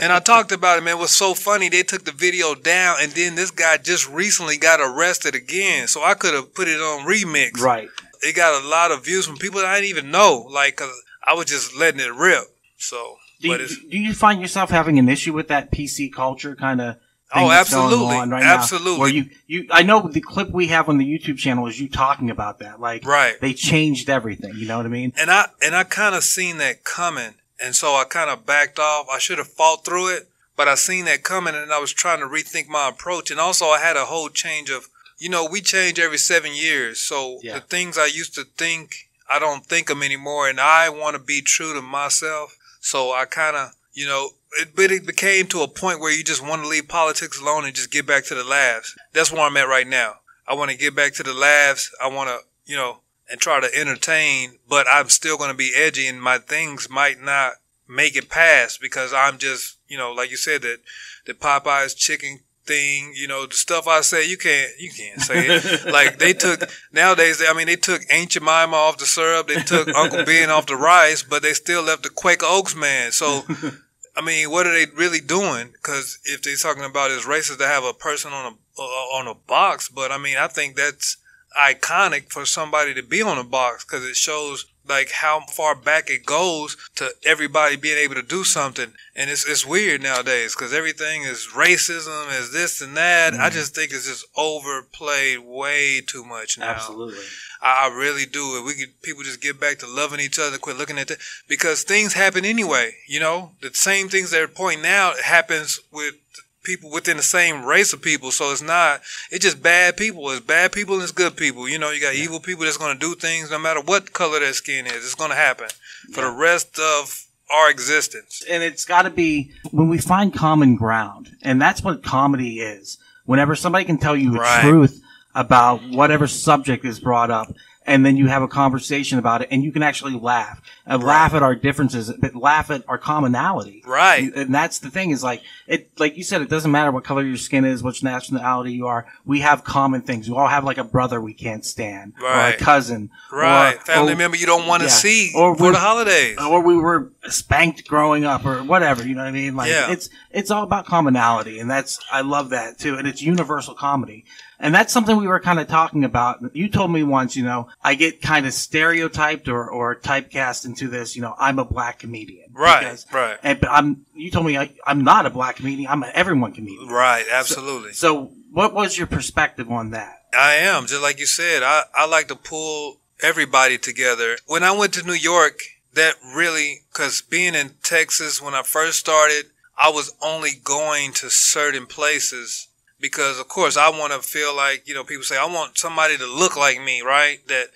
and 0.01 0.11
I 0.11 0.19
talked 0.19 0.51
about 0.51 0.77
it, 0.77 0.83
man. 0.83 0.97
It 0.97 1.01
was 1.01 1.11
so 1.11 1.33
funny. 1.33 1.69
They 1.69 1.83
took 1.83 2.03
the 2.03 2.11
video 2.11 2.55
down, 2.55 2.97
and 2.99 3.11
then 3.11 3.35
this 3.35 3.51
guy 3.51 3.77
just 3.77 4.09
recently 4.09 4.57
got 4.57 4.79
arrested 4.81 5.35
again. 5.35 5.87
So 5.87 6.03
I 6.03 6.15
could 6.15 6.33
have 6.33 6.53
put 6.53 6.67
it 6.67 6.79
on 6.81 7.07
remix. 7.07 7.60
Right? 7.61 7.89
It 8.21 8.35
got 8.35 8.63
a 8.63 8.67
lot 8.67 8.91
of 8.91 9.03
views 9.05 9.25
from 9.25 9.37
people 9.37 9.59
that 9.61 9.67
I 9.67 9.75
didn't 9.81 9.89
even 9.97 10.11
know. 10.11 10.47
Like, 10.49 10.75
'cause 10.77 10.93
I 11.23 11.33
was 11.33 11.45
just 11.45 11.75
letting 11.75 11.99
it 11.99 12.13
rip. 12.13 12.43
So, 12.77 13.17
Do 13.41 13.47
but 13.49 13.59
you, 13.59 13.65
it's. 13.65 13.77
do 13.77 13.97
you 13.97 14.13
find 14.13 14.41
yourself 14.41 14.69
having 14.69 14.99
an 14.99 15.07
issue 15.09 15.33
with 15.33 15.47
that 15.49 15.71
PC 15.71 16.11
culture 16.13 16.55
kind 16.55 16.81
of? 16.81 16.97
Oh, 17.33 17.49
absolutely. 17.49 18.17
right 18.29 18.43
Absolutely. 18.43 18.93
Now, 18.95 18.99
where 18.99 19.09
you, 19.09 19.29
you, 19.47 19.65
I 19.71 19.83
know 19.83 20.01
the 20.05 20.19
clip 20.19 20.49
we 20.49 20.67
have 20.67 20.89
on 20.89 20.97
the 20.97 21.05
YouTube 21.05 21.37
channel 21.37 21.65
is 21.67 21.79
you 21.79 21.87
talking 21.87 22.29
about 22.29 22.59
that. 22.59 22.81
Like, 22.81 23.05
Right. 23.05 23.39
they 23.39 23.53
changed 23.53 24.09
everything. 24.09 24.51
You 24.55 24.67
know 24.67 24.75
what 24.75 24.85
I 24.85 24.89
mean? 24.89 25.13
and 25.17 25.31
I 25.31 25.47
and 25.63 25.73
I 25.73 25.85
kind 25.85 26.13
of 26.13 26.23
seen 26.25 26.57
that 26.57 26.83
coming, 26.83 27.35
and 27.63 27.73
so 27.75 27.95
I 27.95 28.03
kind 28.03 28.29
of 28.29 28.45
backed 28.45 28.79
off. 28.79 29.07
I 29.09 29.17
should 29.19 29.37
have 29.37 29.47
fought 29.47 29.85
through 29.85 30.09
it, 30.09 30.27
but 30.57 30.67
I 30.67 30.75
seen 30.75 31.05
that 31.05 31.23
coming, 31.23 31.55
and 31.55 31.71
I 31.71 31.79
was 31.79 31.93
trying 31.93 32.19
to 32.19 32.25
rethink 32.25 32.67
my 32.67 32.89
approach. 32.89 33.31
And 33.31 33.39
also, 33.39 33.67
I 33.67 33.79
had 33.79 33.95
a 33.95 34.05
whole 34.05 34.27
change 34.27 34.69
of, 34.69 34.89
you 35.21 35.29
know, 35.29 35.45
we 35.45 35.61
change 35.61 35.99
every 35.99 36.17
seven 36.17 36.51
years, 36.55 36.99
so 36.99 37.39
Yeah. 37.43 37.53
the 37.59 37.61
things 37.61 37.95
I 37.97 38.07
used 38.07 38.33
to 38.35 38.43
think, 38.57 39.07
I 39.29 39.37
don't 39.37 39.63
think 39.65 39.87
them 39.87 40.01
anymore, 40.01 40.49
and 40.49 40.59
I 40.59 40.89
want 40.89 41.13
to 41.15 41.19
be 41.21 41.41
true 41.41 41.73
to 41.75 41.81
myself. 41.81 42.57
So 42.79 43.13
I 43.13 43.25
kind 43.25 43.55
of, 43.55 43.71
you 43.93 44.07
know. 44.07 44.31
It, 44.59 44.75
but 44.75 44.91
it 44.91 45.05
became 45.05 45.45
to 45.47 45.61
a 45.61 45.67
point 45.67 46.01
where 46.01 46.11
you 46.11 46.23
just 46.25 46.41
want 46.45 46.61
to 46.63 46.67
leave 46.67 46.87
politics 46.89 47.39
alone 47.39 47.63
and 47.65 47.73
just 47.73 47.89
get 47.91 48.05
back 48.05 48.25
to 48.25 48.35
the 48.35 48.43
laughs. 48.43 48.97
That's 49.13 49.31
where 49.31 49.41
I'm 49.43 49.55
at 49.55 49.67
right 49.69 49.87
now. 49.87 50.15
I 50.45 50.55
want 50.55 50.71
to 50.71 50.77
get 50.77 50.93
back 50.93 51.13
to 51.13 51.23
the 51.23 51.33
laughs. 51.33 51.89
I 52.03 52.07
want 52.07 52.27
to, 52.29 52.39
you 52.65 52.75
know, 52.75 52.99
and 53.29 53.39
try 53.39 53.61
to 53.61 53.73
entertain, 53.73 54.57
but 54.67 54.87
I'm 54.89 55.07
still 55.07 55.37
going 55.37 55.51
to 55.51 55.55
be 55.55 55.71
edgy 55.73 56.05
and 56.07 56.21
my 56.21 56.37
things 56.39 56.89
might 56.89 57.21
not 57.21 57.53
make 57.87 58.17
it 58.17 58.27
past 58.27 58.81
because 58.81 59.13
I'm 59.13 59.37
just, 59.37 59.77
you 59.87 59.97
know, 59.97 60.11
like 60.11 60.31
you 60.31 60.37
said, 60.37 60.63
that 60.63 60.79
the 61.25 61.33
Popeyes 61.33 61.95
chicken 61.95 62.41
thing, 62.65 63.13
you 63.15 63.27
know, 63.27 63.45
the 63.45 63.55
stuff 63.55 63.87
I 63.87 64.01
say, 64.01 64.27
you 64.27 64.37
can't, 64.37 64.71
you 64.79 64.91
can't 64.91 65.21
say 65.21 65.47
it. 65.47 65.85
like 65.91 66.19
they 66.19 66.33
took, 66.33 66.69
nowadays, 66.91 67.39
they, 67.39 67.47
I 67.47 67.53
mean, 67.53 67.67
they 67.67 67.75
took 67.75 68.01
Aunt 68.11 68.29
Jemima 68.29 68.75
off 68.75 68.97
the 68.97 69.05
syrup, 69.05 69.47
they 69.47 69.55
took 69.55 69.87
Uncle 69.95 70.23
Ben 70.25 70.49
off 70.49 70.67
the 70.67 70.75
rice, 70.75 71.23
but 71.23 71.41
they 71.41 71.53
still 71.53 71.83
left 71.83 72.03
the 72.03 72.09
Quaker 72.09 72.45
Oats 72.47 72.75
man. 72.75 73.11
So, 73.11 73.43
I 74.15 74.21
mean, 74.21 74.51
what 74.51 74.67
are 74.67 74.73
they 74.73 74.91
really 74.95 75.21
doing? 75.21 75.71
Because 75.71 76.19
if 76.25 76.41
they're 76.41 76.55
talking 76.55 76.83
about 76.83 77.11
it's 77.11 77.25
racist 77.25 77.57
to 77.59 77.67
have 77.67 77.83
a 77.83 77.93
person 77.93 78.33
on 78.33 78.53
a 78.53 78.55
uh, 78.77 78.83
on 78.83 79.27
a 79.27 79.35
box, 79.35 79.89
but 79.89 80.11
I 80.11 80.17
mean, 80.17 80.37
I 80.37 80.47
think 80.47 80.75
that's 80.75 81.17
iconic 81.57 82.31
for 82.31 82.45
somebody 82.45 82.93
to 82.93 83.03
be 83.03 83.21
on 83.21 83.37
a 83.37 83.43
box 83.43 83.83
because 83.83 84.05
it 84.05 84.15
shows 84.15 84.65
like 84.87 85.11
how 85.11 85.41
far 85.41 85.75
back 85.75 86.09
it 86.09 86.25
goes 86.25 86.75
to 86.95 87.09
everybody 87.23 87.75
being 87.75 87.97
able 87.97 88.15
to 88.15 88.21
do 88.21 88.43
something. 88.43 88.93
And 89.15 89.29
it's 89.29 89.47
it's 89.47 89.65
weird 89.65 90.01
nowadays 90.01 90.55
because 90.55 90.73
everything 90.73 91.23
is 91.23 91.49
racism, 91.53 92.39
is 92.39 92.51
this 92.51 92.81
and 92.81 92.97
that. 92.97 93.33
Mm-hmm. 93.33 93.41
I 93.41 93.49
just 93.49 93.75
think 93.75 93.91
it's 93.91 94.07
just 94.07 94.25
overplayed 94.35 95.39
way 95.39 96.01
too 96.01 96.23
much 96.23 96.57
now. 96.57 96.71
Absolutely. 96.71 97.23
I, 97.61 97.89
I 97.89 97.95
really 97.95 98.25
do. 98.25 98.59
If 98.59 98.65
we 98.65 98.73
could, 98.73 99.01
people 99.01 99.23
just 99.23 99.41
get 99.41 99.59
back 99.59 99.79
to 99.79 99.87
loving 99.87 100.19
each 100.19 100.39
other, 100.39 100.57
quit 100.57 100.77
looking 100.77 100.97
at 100.97 101.07
that, 101.09 101.19
because 101.47 101.83
things 101.83 102.13
happen 102.13 102.43
anyway. 102.43 102.95
You 103.07 103.19
know, 103.19 103.51
the 103.61 103.73
same 103.73 104.09
things 104.09 104.31
they're 104.31 104.47
pointing 104.47 104.85
out 104.85 105.19
happens 105.19 105.79
with 105.91 106.15
people 106.63 106.91
within 106.91 107.17
the 107.17 107.23
same 107.23 107.65
race 107.65 107.93
of 107.93 108.01
people. 108.01 108.31
So 108.31 108.51
it's 108.51 108.61
not, 108.61 109.01
it's 109.31 109.43
just 109.43 109.61
bad 109.61 109.97
people. 109.97 110.29
It's 110.31 110.45
bad 110.45 110.71
people 110.71 110.95
and 110.95 111.03
it's 111.03 111.11
good 111.11 111.35
people. 111.35 111.67
You 111.67 111.79
know, 111.79 111.91
you 111.91 112.01
got 112.01 112.15
yeah. 112.15 112.23
evil 112.23 112.39
people 112.39 112.65
that's 112.65 112.77
going 112.77 112.97
to 112.97 112.99
do 112.99 113.15
things 113.15 113.51
no 113.51 113.59
matter 113.59 113.81
what 113.81 114.13
color 114.13 114.39
their 114.39 114.53
skin 114.53 114.85
is. 114.85 114.95
It's 114.95 115.15
going 115.15 115.31
to 115.31 115.35
happen 115.35 115.67
yeah. 116.09 116.15
for 116.15 116.21
the 116.21 116.31
rest 116.31 116.79
of 116.79 117.25
our 117.51 117.69
existence. 117.69 118.43
And 118.49 118.63
it's 118.63 118.85
got 118.85 119.03
to 119.03 119.09
be 119.09 119.51
when 119.71 119.89
we 119.89 119.97
find 119.97 120.33
common 120.33 120.75
ground. 120.75 121.35
And 121.41 121.61
that's 121.61 121.83
what 121.83 122.03
comedy 122.03 122.59
is. 122.61 122.97
Whenever 123.25 123.55
somebody 123.55 123.85
can 123.85 123.97
tell 123.97 124.15
you 124.15 124.31
the 124.31 124.39
right. 124.39 124.61
truth 124.61 125.01
about 125.33 125.81
whatever 125.89 126.27
subject 126.27 126.85
is 126.85 126.99
brought 126.99 127.31
up 127.31 127.53
and 127.85 128.05
then 128.05 128.15
you 128.15 128.27
have 128.27 128.43
a 128.43 128.47
conversation 128.47 129.17
about 129.17 129.41
it 129.41 129.47
and 129.49 129.63
you 129.63 129.71
can 129.71 129.81
actually 129.81 130.13
laugh. 130.13 130.61
And 130.85 131.01
right. 131.01 131.09
laugh 131.09 131.33
at 131.33 131.41
our 131.41 131.55
differences 131.55 132.11
but 132.19 132.35
laugh 132.35 132.69
at 132.69 132.83
our 132.87 132.97
commonality. 132.97 133.83
Right. 133.85 134.31
And 134.35 134.53
that's 134.53 134.79
the 134.79 134.89
thing 134.89 135.11
is 135.11 135.23
like 135.23 135.41
it 135.67 135.89
like 135.99 136.15
you 136.15 136.23
said 136.23 136.41
it 136.41 136.49
doesn't 136.49 136.71
matter 136.71 136.91
what 136.91 137.03
color 137.03 137.23
your 137.23 137.37
skin 137.37 137.65
is 137.65 137.81
which 137.81 138.03
nationality 138.03 138.73
you 138.73 138.87
are. 138.87 139.07
We 139.25 139.39
have 139.39 139.63
common 139.63 140.01
things. 140.01 140.29
We 140.29 140.35
all 140.35 140.47
have 140.47 140.63
like 140.63 140.77
a 140.77 140.83
brother 140.83 141.19
we 141.19 141.33
can't 141.33 141.65
stand 141.65 142.13
right. 142.21 142.53
or 142.53 142.55
a 142.55 142.57
cousin 142.57 143.09
right. 143.31 143.75
or, 143.75 143.79
family 143.79 144.13
or, 144.13 144.17
member 144.17 144.37
you 144.37 144.45
don't 144.45 144.67
want 144.67 144.81
to 144.81 144.87
yeah. 144.87 144.93
see 144.93 145.31
or 145.35 145.55
for 145.55 145.71
the 145.71 145.79
holidays. 145.79 146.37
or 146.39 146.61
we 146.61 146.75
were 146.75 147.11
spanked 147.29 147.87
growing 147.87 148.25
up 148.25 148.45
or 148.45 148.63
whatever 148.63 149.07
you 149.07 149.15
know 149.15 149.23
what 149.23 149.29
i 149.29 149.31
mean? 149.31 149.55
Like 149.55 149.69
yeah. 149.69 149.91
it's 149.91 150.09
it's 150.29 150.51
all 150.51 150.63
about 150.63 150.85
commonality 150.85 151.59
and 151.59 151.69
that's 151.69 151.99
i 152.11 152.21
love 152.21 152.49
that 152.51 152.77
too 152.77 152.95
and 152.95 153.07
it's 153.07 153.21
universal 153.21 153.73
comedy 153.73 154.25
and 154.61 154.73
that's 154.73 154.93
something 154.93 155.17
we 155.17 155.27
were 155.27 155.39
kind 155.39 155.59
of 155.59 155.67
talking 155.67 156.03
about. 156.03 156.55
You 156.55 156.69
told 156.69 156.91
me 156.91 157.03
once, 157.03 157.35
you 157.35 157.43
know, 157.43 157.67
I 157.83 157.95
get 157.95 158.21
kind 158.21 158.45
of 158.45 158.53
stereotyped 158.53 159.47
or, 159.47 159.67
or 159.69 159.95
typecast 159.95 160.65
into 160.65 160.87
this, 160.87 161.15
you 161.15 161.21
know, 161.23 161.35
I'm 161.37 161.57
a 161.57 161.65
black 161.65 161.99
comedian. 161.99 162.51
Right, 162.53 162.79
because, 162.79 163.07
right. 163.11 163.37
And, 163.41 163.59
but 163.59 163.71
I'm, 163.71 164.05
you 164.13 164.29
told 164.29 164.45
me 164.45 164.57
I, 164.57 164.69
am 164.85 165.03
not 165.03 165.25
a 165.25 165.31
black 165.31 165.55
comedian. 165.55 165.89
I'm 165.89 166.03
an 166.03 166.11
everyone 166.13 166.53
comedian. 166.53 166.89
Right, 166.89 167.25
absolutely. 167.31 167.93
So, 167.93 168.25
so 168.25 168.31
what 168.51 168.73
was 168.73 168.97
your 168.97 169.07
perspective 169.07 169.71
on 169.71 169.89
that? 169.91 170.19
I 170.31 170.53
am, 170.53 170.85
just 170.85 171.01
like 171.01 171.19
you 171.19 171.25
said, 171.25 171.63
I, 171.63 171.83
I 171.95 172.05
like 172.05 172.27
to 172.27 172.35
pull 172.35 172.97
everybody 173.21 173.79
together. 173.79 174.37
When 174.45 174.63
I 174.63 174.71
went 174.71 174.93
to 174.93 175.03
New 175.05 175.13
York, 175.13 175.59
that 175.93 176.15
really, 176.35 176.81
cause 176.93 177.21
being 177.21 177.55
in 177.55 177.71
Texas 177.83 178.41
when 178.41 178.53
I 178.53 178.61
first 178.61 178.99
started, 178.99 179.47
I 179.77 179.89
was 179.89 180.13
only 180.21 180.51
going 180.63 181.13
to 181.13 181.31
certain 181.31 181.87
places 181.87 182.67
because 183.01 183.39
of 183.39 183.47
course 183.47 183.75
I 183.75 183.89
want 183.89 184.13
to 184.13 184.19
feel 184.19 184.55
like 184.55 184.87
you 184.87 184.93
know 184.93 185.03
people 185.03 185.23
say 185.23 185.37
I 185.37 185.45
want 185.45 185.77
somebody 185.77 186.17
to 186.17 186.25
look 186.25 186.55
like 186.55 186.81
me, 186.81 187.01
right? 187.01 187.45
That 187.47 187.67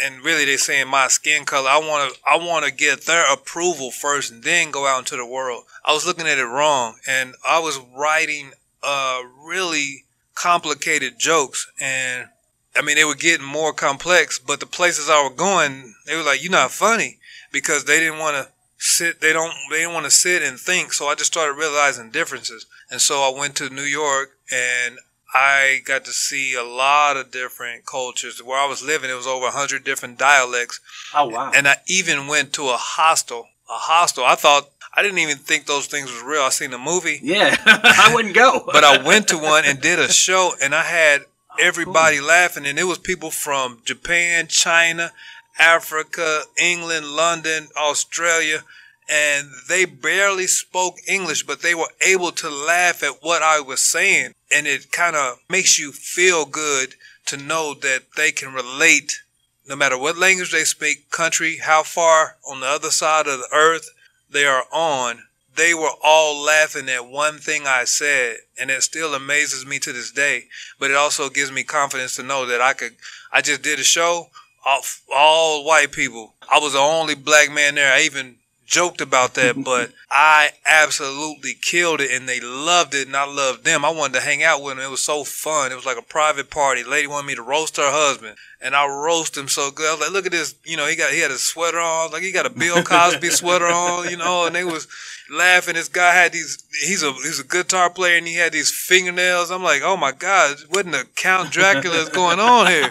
and 0.00 0.24
really 0.24 0.44
they're 0.44 0.58
saying 0.58 0.88
my 0.88 1.08
skin 1.08 1.44
color. 1.44 1.68
I 1.68 1.78
want 1.78 2.14
to 2.14 2.20
I 2.28 2.36
want 2.36 2.66
to 2.66 2.72
get 2.72 3.06
their 3.06 3.32
approval 3.32 3.90
first 3.90 4.30
and 4.30 4.42
then 4.42 4.70
go 4.70 4.86
out 4.86 5.00
into 5.00 5.16
the 5.16 5.26
world. 5.26 5.64
I 5.84 5.92
was 5.92 6.06
looking 6.06 6.26
at 6.26 6.38
it 6.38 6.44
wrong, 6.44 6.98
and 7.08 7.34
I 7.46 7.58
was 7.58 7.80
writing 7.96 8.52
uh 8.82 9.22
really 9.44 10.04
complicated 10.34 11.18
jokes, 11.18 11.70
and 11.80 12.28
I 12.76 12.82
mean 12.82 12.96
they 12.96 13.04
were 13.04 13.14
getting 13.14 13.46
more 13.46 13.72
complex. 13.72 14.38
But 14.38 14.60
the 14.60 14.66
places 14.66 15.08
I 15.08 15.22
were 15.22 15.34
going, 15.34 15.94
they 16.06 16.16
were 16.16 16.22
like, 16.22 16.42
"You're 16.42 16.52
not 16.52 16.70
funny," 16.70 17.18
because 17.52 17.84
they 17.84 18.00
didn't 18.00 18.18
want 18.18 18.36
to 18.36 18.52
sit. 18.78 19.20
They 19.20 19.32
don't. 19.32 19.54
They 19.70 19.78
didn't 19.78 19.94
want 19.94 20.04
to 20.06 20.10
sit 20.10 20.42
and 20.42 20.58
think. 20.58 20.92
So 20.92 21.06
I 21.06 21.14
just 21.14 21.32
started 21.32 21.58
realizing 21.58 22.10
differences, 22.10 22.66
and 22.94 23.02
so 23.02 23.22
I 23.22 23.36
went 23.36 23.56
to 23.56 23.68
New 23.68 23.82
York 23.82 24.38
and 24.52 24.98
I 25.34 25.80
got 25.84 26.04
to 26.04 26.12
see 26.12 26.54
a 26.54 26.62
lot 26.62 27.16
of 27.16 27.32
different 27.32 27.86
cultures. 27.86 28.40
Where 28.40 28.56
I 28.56 28.68
was 28.68 28.84
living, 28.84 29.10
it 29.10 29.14
was 29.14 29.26
over 29.26 29.46
100 29.46 29.82
different 29.82 30.16
dialects. 30.16 30.78
Oh, 31.12 31.26
wow. 31.26 31.50
And 31.52 31.66
I 31.66 31.78
even 31.88 32.28
went 32.28 32.52
to 32.52 32.68
a 32.68 32.76
hostel. 32.76 33.48
A 33.68 33.72
hostel. 33.72 34.24
I 34.24 34.36
thought, 34.36 34.70
I 34.94 35.02
didn't 35.02 35.18
even 35.18 35.38
think 35.38 35.66
those 35.66 35.88
things 35.88 36.08
was 36.08 36.22
real. 36.22 36.42
I 36.42 36.50
seen 36.50 36.70
the 36.70 36.78
movie. 36.78 37.18
Yeah, 37.20 37.56
I 37.66 38.12
wouldn't 38.14 38.36
go. 38.36 38.62
but 38.72 38.84
I 38.84 39.02
went 39.02 39.26
to 39.28 39.38
one 39.38 39.64
and 39.64 39.80
did 39.80 39.98
a 39.98 40.08
show, 40.08 40.52
and 40.62 40.72
I 40.72 40.84
had 40.84 41.22
oh, 41.50 41.56
everybody 41.60 42.18
cool. 42.18 42.28
laughing. 42.28 42.64
And 42.64 42.78
it 42.78 42.84
was 42.84 42.98
people 42.98 43.32
from 43.32 43.80
Japan, 43.84 44.46
China, 44.46 45.10
Africa, 45.58 46.42
England, 46.56 47.06
London, 47.06 47.70
Australia 47.76 48.62
and 49.08 49.48
they 49.68 49.84
barely 49.84 50.46
spoke 50.46 50.96
English, 51.06 51.44
but 51.44 51.62
they 51.62 51.74
were 51.74 51.90
able 52.00 52.32
to 52.32 52.48
laugh 52.48 53.02
at 53.02 53.22
what 53.22 53.42
I 53.42 53.60
was 53.60 53.80
saying. 53.80 54.32
And 54.54 54.66
it 54.66 54.92
kind 54.92 55.16
of 55.16 55.38
makes 55.48 55.78
you 55.78 55.92
feel 55.92 56.46
good 56.46 56.94
to 57.26 57.36
know 57.36 57.74
that 57.74 58.02
they 58.16 58.32
can 58.32 58.52
relate 58.52 59.20
no 59.66 59.76
matter 59.76 59.98
what 59.98 60.18
language 60.18 60.52
they 60.52 60.64
speak, 60.64 61.10
country, 61.10 61.56
how 61.56 61.82
far 61.82 62.36
on 62.48 62.60
the 62.60 62.66
other 62.66 62.90
side 62.90 63.26
of 63.26 63.38
the 63.38 63.48
earth 63.52 63.90
they 64.30 64.44
are 64.44 64.64
on. 64.72 65.22
They 65.56 65.72
were 65.72 65.92
all 66.02 66.44
laughing 66.44 66.88
at 66.88 67.06
one 67.06 67.38
thing 67.38 67.66
I 67.66 67.84
said, 67.84 68.38
and 68.58 68.70
it 68.70 68.82
still 68.82 69.14
amazes 69.14 69.64
me 69.64 69.78
to 69.80 69.92
this 69.92 70.10
day. 70.10 70.44
But 70.78 70.90
it 70.90 70.96
also 70.96 71.30
gives 71.30 71.52
me 71.52 71.62
confidence 71.62 72.16
to 72.16 72.22
know 72.22 72.44
that 72.46 72.60
I 72.60 72.72
could. 72.72 72.96
I 73.32 73.40
just 73.40 73.62
did 73.62 73.78
a 73.78 73.84
show, 73.84 74.30
all, 74.66 74.82
all 75.14 75.64
white 75.64 75.92
people. 75.92 76.34
I 76.52 76.58
was 76.58 76.72
the 76.72 76.80
only 76.80 77.14
black 77.14 77.52
man 77.52 77.76
there. 77.76 77.92
I 77.92 78.00
even 78.02 78.36
joked 78.66 79.00
about 79.00 79.34
that, 79.34 79.56
but 79.64 79.92
I 80.10 80.50
absolutely 80.64 81.54
killed 81.60 82.00
it 82.00 82.10
and 82.10 82.28
they 82.28 82.40
loved 82.40 82.94
it 82.94 83.06
and 83.06 83.16
I 83.16 83.26
loved 83.26 83.64
them. 83.64 83.84
I 83.84 83.90
wanted 83.90 84.14
to 84.14 84.24
hang 84.24 84.42
out 84.42 84.62
with 84.62 84.76
them. 84.76 84.84
It 84.84 84.90
was 84.90 85.02
so 85.02 85.24
fun. 85.24 85.72
It 85.72 85.76
was 85.76 85.86
like 85.86 85.98
a 85.98 86.02
private 86.02 86.50
party. 86.50 86.82
The 86.82 86.90
lady 86.90 87.06
wanted 87.06 87.26
me 87.26 87.34
to 87.34 87.42
roast 87.42 87.76
her 87.76 87.90
husband 87.90 88.36
and 88.60 88.74
I 88.74 88.86
roast 88.86 89.36
him 89.36 89.48
so 89.48 89.70
good. 89.70 89.88
I 89.88 89.92
was 89.92 90.00
like, 90.00 90.12
look 90.12 90.26
at 90.26 90.32
this, 90.32 90.54
you 90.64 90.76
know, 90.76 90.86
he 90.86 90.96
got, 90.96 91.12
he 91.12 91.20
had 91.20 91.30
a 91.30 91.38
sweater 91.38 91.80
on, 91.80 92.12
like 92.12 92.22
he 92.22 92.32
got 92.32 92.46
a 92.46 92.50
Bill 92.50 92.82
Cosby 92.82 93.28
sweater 93.30 93.66
on, 93.66 94.08
you 94.08 94.16
know, 94.16 94.46
and 94.46 94.54
they 94.54 94.64
was 94.64 94.88
laughing. 95.30 95.74
This 95.74 95.88
guy 95.88 96.14
had 96.14 96.32
these, 96.32 96.62
he's 96.80 97.02
a, 97.02 97.12
he's 97.12 97.40
a 97.40 97.44
guitar 97.44 97.90
player 97.90 98.16
and 98.16 98.26
he 98.26 98.36
had 98.36 98.52
these 98.52 98.70
fingernails. 98.70 99.50
I'm 99.50 99.62
like, 99.62 99.82
oh 99.82 99.96
my 99.96 100.12
God, 100.12 100.56
what 100.68 100.86
in 100.86 100.92
the 100.92 101.06
Count 101.16 101.50
Dracula 101.50 101.96
is 101.96 102.08
going 102.08 102.40
on 102.40 102.66
here? 102.68 102.90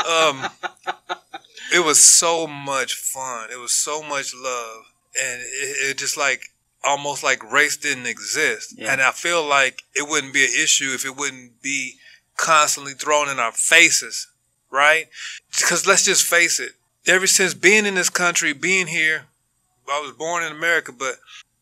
Um, 0.00 0.50
it 1.72 1.84
was 1.84 2.02
so 2.02 2.46
much 2.46 2.94
fun. 2.94 3.50
It 3.52 3.58
was 3.58 3.72
so 3.72 4.02
much 4.02 4.34
love 4.34 4.89
and 5.20 5.40
it, 5.40 5.90
it 5.90 5.98
just 5.98 6.16
like 6.16 6.42
almost 6.82 7.22
like 7.22 7.52
race 7.52 7.76
didn't 7.76 8.06
exist. 8.06 8.74
Yeah. 8.78 8.92
And 8.92 9.02
I 9.02 9.10
feel 9.10 9.46
like 9.46 9.82
it 9.94 10.08
wouldn't 10.08 10.32
be 10.32 10.44
an 10.44 10.50
issue 10.50 10.92
if 10.94 11.04
it 11.04 11.16
wouldn't 11.16 11.62
be 11.62 11.96
constantly 12.36 12.94
thrown 12.94 13.28
in 13.28 13.38
our 13.38 13.52
faces, 13.52 14.28
right? 14.70 15.06
Because 15.50 15.86
let's 15.86 16.04
just 16.04 16.24
face 16.24 16.58
it. 16.58 16.72
Ever 17.06 17.26
since 17.26 17.54
being 17.54 17.86
in 17.86 17.94
this 17.94 18.10
country, 18.10 18.52
being 18.52 18.86
here, 18.86 19.26
I 19.88 20.00
was 20.00 20.12
born 20.16 20.44
in 20.44 20.52
America, 20.52 20.92
but 20.92 21.16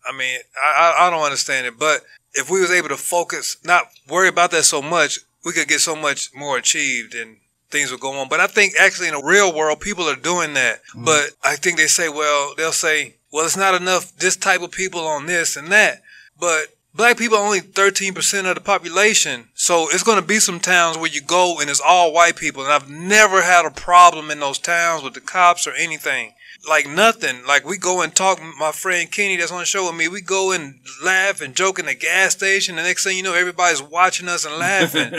I 0.08 0.16
mean, 0.16 0.38
I, 0.60 0.94
I 0.98 1.10
don't 1.10 1.22
understand 1.22 1.66
it. 1.66 1.78
But 1.78 2.02
if 2.34 2.50
we 2.50 2.60
was 2.60 2.70
able 2.70 2.88
to 2.88 2.96
focus, 2.96 3.56
not 3.64 3.88
worry 4.08 4.28
about 4.28 4.50
that 4.52 4.64
so 4.64 4.82
much, 4.82 5.18
we 5.44 5.52
could 5.52 5.68
get 5.68 5.80
so 5.80 5.96
much 5.96 6.34
more 6.34 6.58
achieved 6.58 7.14
and 7.14 7.36
things 7.70 7.90
would 7.90 8.00
go 8.00 8.12
on. 8.18 8.28
But 8.28 8.40
I 8.40 8.46
think 8.46 8.74
actually 8.80 9.08
in 9.08 9.14
the 9.14 9.22
real 9.22 9.54
world, 9.54 9.80
people 9.80 10.04
are 10.04 10.16
doing 10.16 10.54
that. 10.54 10.80
Mm-hmm. 10.90 11.04
But 11.04 11.30
I 11.44 11.56
think 11.56 11.76
they 11.76 11.86
say, 11.86 12.08
well, 12.08 12.54
they'll 12.56 12.72
say, 12.72 13.14
well, 13.32 13.44
it's 13.44 13.56
not 13.56 13.74
enough 13.74 14.16
this 14.16 14.36
type 14.36 14.62
of 14.62 14.70
people 14.70 15.00
on 15.00 15.26
this 15.26 15.56
and 15.56 15.68
that. 15.68 16.02
But 16.38 16.68
black 16.94 17.18
people 17.18 17.36
are 17.36 17.44
only 17.44 17.60
13% 17.60 18.48
of 18.48 18.54
the 18.54 18.60
population. 18.60 19.48
So 19.54 19.88
it's 19.90 20.02
going 20.02 20.20
to 20.20 20.26
be 20.26 20.38
some 20.38 20.60
towns 20.60 20.96
where 20.96 21.10
you 21.10 21.20
go 21.20 21.58
and 21.60 21.68
it's 21.68 21.80
all 21.80 22.12
white 22.12 22.36
people. 22.36 22.62
And 22.64 22.72
I've 22.72 22.90
never 22.90 23.42
had 23.42 23.66
a 23.66 23.70
problem 23.70 24.30
in 24.30 24.40
those 24.40 24.58
towns 24.58 25.02
with 25.02 25.14
the 25.14 25.20
cops 25.20 25.66
or 25.66 25.72
anything. 25.72 26.34
Like 26.68 26.88
nothing. 26.88 27.46
Like 27.46 27.64
we 27.64 27.78
go 27.78 28.02
and 28.02 28.14
talk, 28.14 28.40
my 28.58 28.72
friend 28.72 29.10
Kenny 29.10 29.36
that's 29.36 29.52
on 29.52 29.60
the 29.60 29.64
show 29.64 29.86
with 29.86 29.96
me, 29.96 30.08
we 30.08 30.20
go 30.20 30.52
and 30.52 30.80
laugh 31.04 31.40
and 31.40 31.54
joke 31.54 31.78
in 31.78 31.86
the 31.86 31.94
gas 31.94 32.32
station. 32.32 32.76
The 32.76 32.82
next 32.82 33.04
thing 33.04 33.16
you 33.16 33.22
know, 33.22 33.34
everybody's 33.34 33.82
watching 33.82 34.28
us 34.28 34.44
and 34.44 34.56
laughing. 34.56 35.12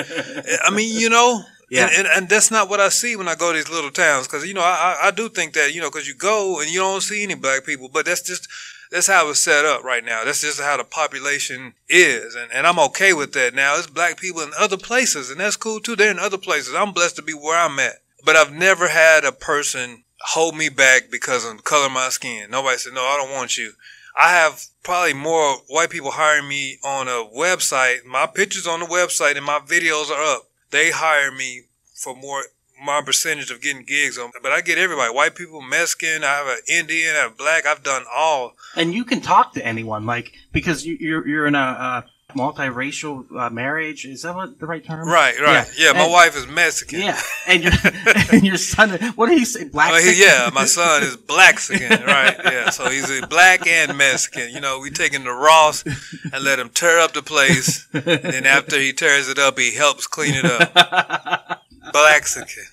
I 0.65 0.69
mean, 0.69 0.99
you 0.99 1.09
know, 1.09 1.41
yeah. 1.69 1.87
And, 1.87 1.91
and, 1.97 2.07
and, 2.15 2.29
that's 2.29 2.51
not 2.51 2.69
what 2.69 2.79
I 2.79 2.89
see 2.89 3.15
when 3.15 3.27
I 3.27 3.35
go 3.35 3.51
to 3.51 3.57
these 3.57 3.69
little 3.69 3.91
towns. 3.91 4.27
Cause, 4.27 4.45
you 4.45 4.53
know, 4.53 4.61
I, 4.61 4.97
I 5.03 5.11
do 5.11 5.29
think 5.29 5.53
that, 5.53 5.73
you 5.73 5.81
know, 5.81 5.89
cause 5.89 6.07
you 6.07 6.15
go 6.15 6.59
and 6.59 6.69
you 6.69 6.79
don't 6.79 7.01
see 7.01 7.23
any 7.23 7.35
black 7.35 7.65
people, 7.65 7.89
but 7.91 8.05
that's 8.05 8.21
just, 8.21 8.47
that's 8.91 9.07
how 9.07 9.29
it's 9.29 9.39
set 9.39 9.65
up 9.65 9.83
right 9.83 10.03
now. 10.03 10.23
That's 10.25 10.41
just 10.41 10.59
how 10.59 10.77
the 10.77 10.83
population 10.83 11.73
is. 11.87 12.35
And, 12.35 12.51
and 12.51 12.65
I'm 12.65 12.79
okay 12.79 13.13
with 13.13 13.33
that 13.33 13.53
now. 13.53 13.77
It's 13.77 13.87
black 13.87 14.17
people 14.17 14.41
in 14.41 14.51
other 14.59 14.77
places 14.77 15.29
and 15.29 15.39
that's 15.39 15.55
cool 15.55 15.79
too. 15.79 15.95
They're 15.95 16.11
in 16.11 16.19
other 16.19 16.39
places. 16.39 16.73
I'm 16.75 16.91
blessed 16.91 17.17
to 17.17 17.21
be 17.21 17.33
where 17.33 17.57
I'm 17.57 17.79
at. 17.79 18.01
But 18.25 18.35
I've 18.35 18.53
never 18.53 18.87
had 18.87 19.23
a 19.23 19.31
person 19.31 20.03
hold 20.21 20.55
me 20.55 20.69
back 20.69 21.09
because 21.11 21.49
of 21.49 21.57
the 21.57 21.63
color 21.63 21.85
of 21.85 21.91
my 21.91 22.09
skin. 22.09 22.49
Nobody 22.49 22.77
said, 22.77 22.93
no, 22.93 23.01
I 23.01 23.17
don't 23.17 23.33
want 23.33 23.57
you. 23.57 23.73
I 24.19 24.31
have 24.31 24.65
probably 24.83 25.13
more 25.13 25.57
white 25.67 25.91
people 25.91 26.11
hiring 26.11 26.47
me 26.49 26.77
on 26.83 27.07
a 27.07 27.23
website. 27.37 28.03
My 28.05 28.25
pictures 28.25 28.67
on 28.67 28.81
the 28.81 28.85
website 28.85 29.37
and 29.37 29.45
my 29.45 29.59
videos 29.59 30.09
are 30.09 30.35
up 30.35 30.48
they 30.71 30.91
hire 30.91 31.31
me 31.31 31.63
for 31.93 32.15
more 32.15 32.43
my 32.81 33.01
percentage 33.01 33.51
of 33.51 33.61
getting 33.61 33.83
gigs 33.83 34.17
on, 34.17 34.31
but 34.41 34.51
I 34.51 34.61
get 34.61 34.77
everybody: 34.77 35.13
white 35.13 35.35
people, 35.35 35.61
Mexican, 35.61 36.23
I 36.23 36.27
have 36.27 36.47
an 36.47 36.59
Indian, 36.67 37.15
I 37.15 37.19
have 37.19 37.37
black. 37.37 37.65
I've 37.65 37.83
done 37.83 38.03
all. 38.13 38.55
And 38.75 38.93
you 38.93 39.03
can 39.03 39.21
talk 39.21 39.53
to 39.53 39.65
anyone, 39.65 40.05
like 40.05 40.33
because 40.51 40.85
you, 40.85 40.97
you're 40.99 41.27
you're 41.27 41.47
in 41.47 41.55
a. 41.55 42.05
Multiracial 42.35 43.25
uh, 43.35 43.49
marriage 43.49 44.05
is 44.05 44.21
that 44.21 44.35
what 44.35 44.59
the 44.59 44.67
right 44.67 44.83
term? 44.83 45.07
Right, 45.07 45.39
right. 45.39 45.67
Yeah, 45.75 45.87
yeah 45.87 45.93
my 45.93 46.03
and, 46.03 46.11
wife 46.11 46.37
is 46.37 46.45
Mexican. 46.47 46.99
Yeah, 46.99 47.19
and 47.47 47.63
your 47.63 47.73
and 48.31 48.45
your 48.45 48.57
son. 48.57 48.91
What 49.15 49.29
did 49.29 49.39
he 49.39 49.45
say? 49.45 49.63
Black. 49.63 49.91
Oh, 49.93 49.97
yeah, 49.97 50.51
my 50.53 50.65
son 50.65 51.01
is 51.01 51.17
Blaxican. 51.17 52.05
right. 52.05 52.35
Yeah, 52.43 52.69
so 52.69 52.87
he's 52.89 53.09
a 53.09 53.25
black 53.25 53.65
and 53.65 53.97
Mexican. 53.97 54.51
You 54.51 54.59
know, 54.59 54.79
we 54.79 54.91
take 54.91 55.11
him 55.11 55.23
to 55.23 55.33
Ross 55.33 55.83
and 55.83 56.43
let 56.43 56.59
him 56.59 56.69
tear 56.69 56.99
up 56.99 57.13
the 57.13 57.23
place, 57.23 57.87
and 57.93 58.03
then 58.03 58.45
after 58.45 58.79
he 58.79 58.93
tears 58.93 59.27
it 59.27 59.39
up, 59.39 59.57
he 59.57 59.73
helps 59.73 60.05
clean 60.05 60.35
it 60.35 60.45
up. 60.45 61.63
Blaxican. 61.91 62.63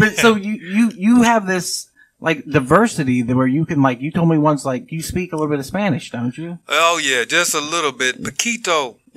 but 0.00 0.16
so 0.16 0.34
you 0.34 0.54
you 0.54 0.90
you 0.96 1.22
have 1.22 1.46
this 1.46 1.88
like 2.20 2.44
diversity 2.46 3.22
where 3.22 3.46
you 3.46 3.66
can 3.66 3.82
like 3.82 4.00
you 4.00 4.10
told 4.10 4.28
me 4.28 4.38
once 4.38 4.64
like 4.64 4.90
you 4.90 5.02
speak 5.02 5.32
a 5.32 5.36
little 5.36 5.50
bit 5.50 5.58
of 5.58 5.66
Spanish, 5.66 6.10
don't 6.10 6.36
you? 6.36 6.58
Oh 6.68 6.98
yeah, 7.02 7.24
just 7.24 7.54
a 7.54 7.60
little 7.60 7.92
bit. 7.92 8.22
Paquito. 8.22 8.96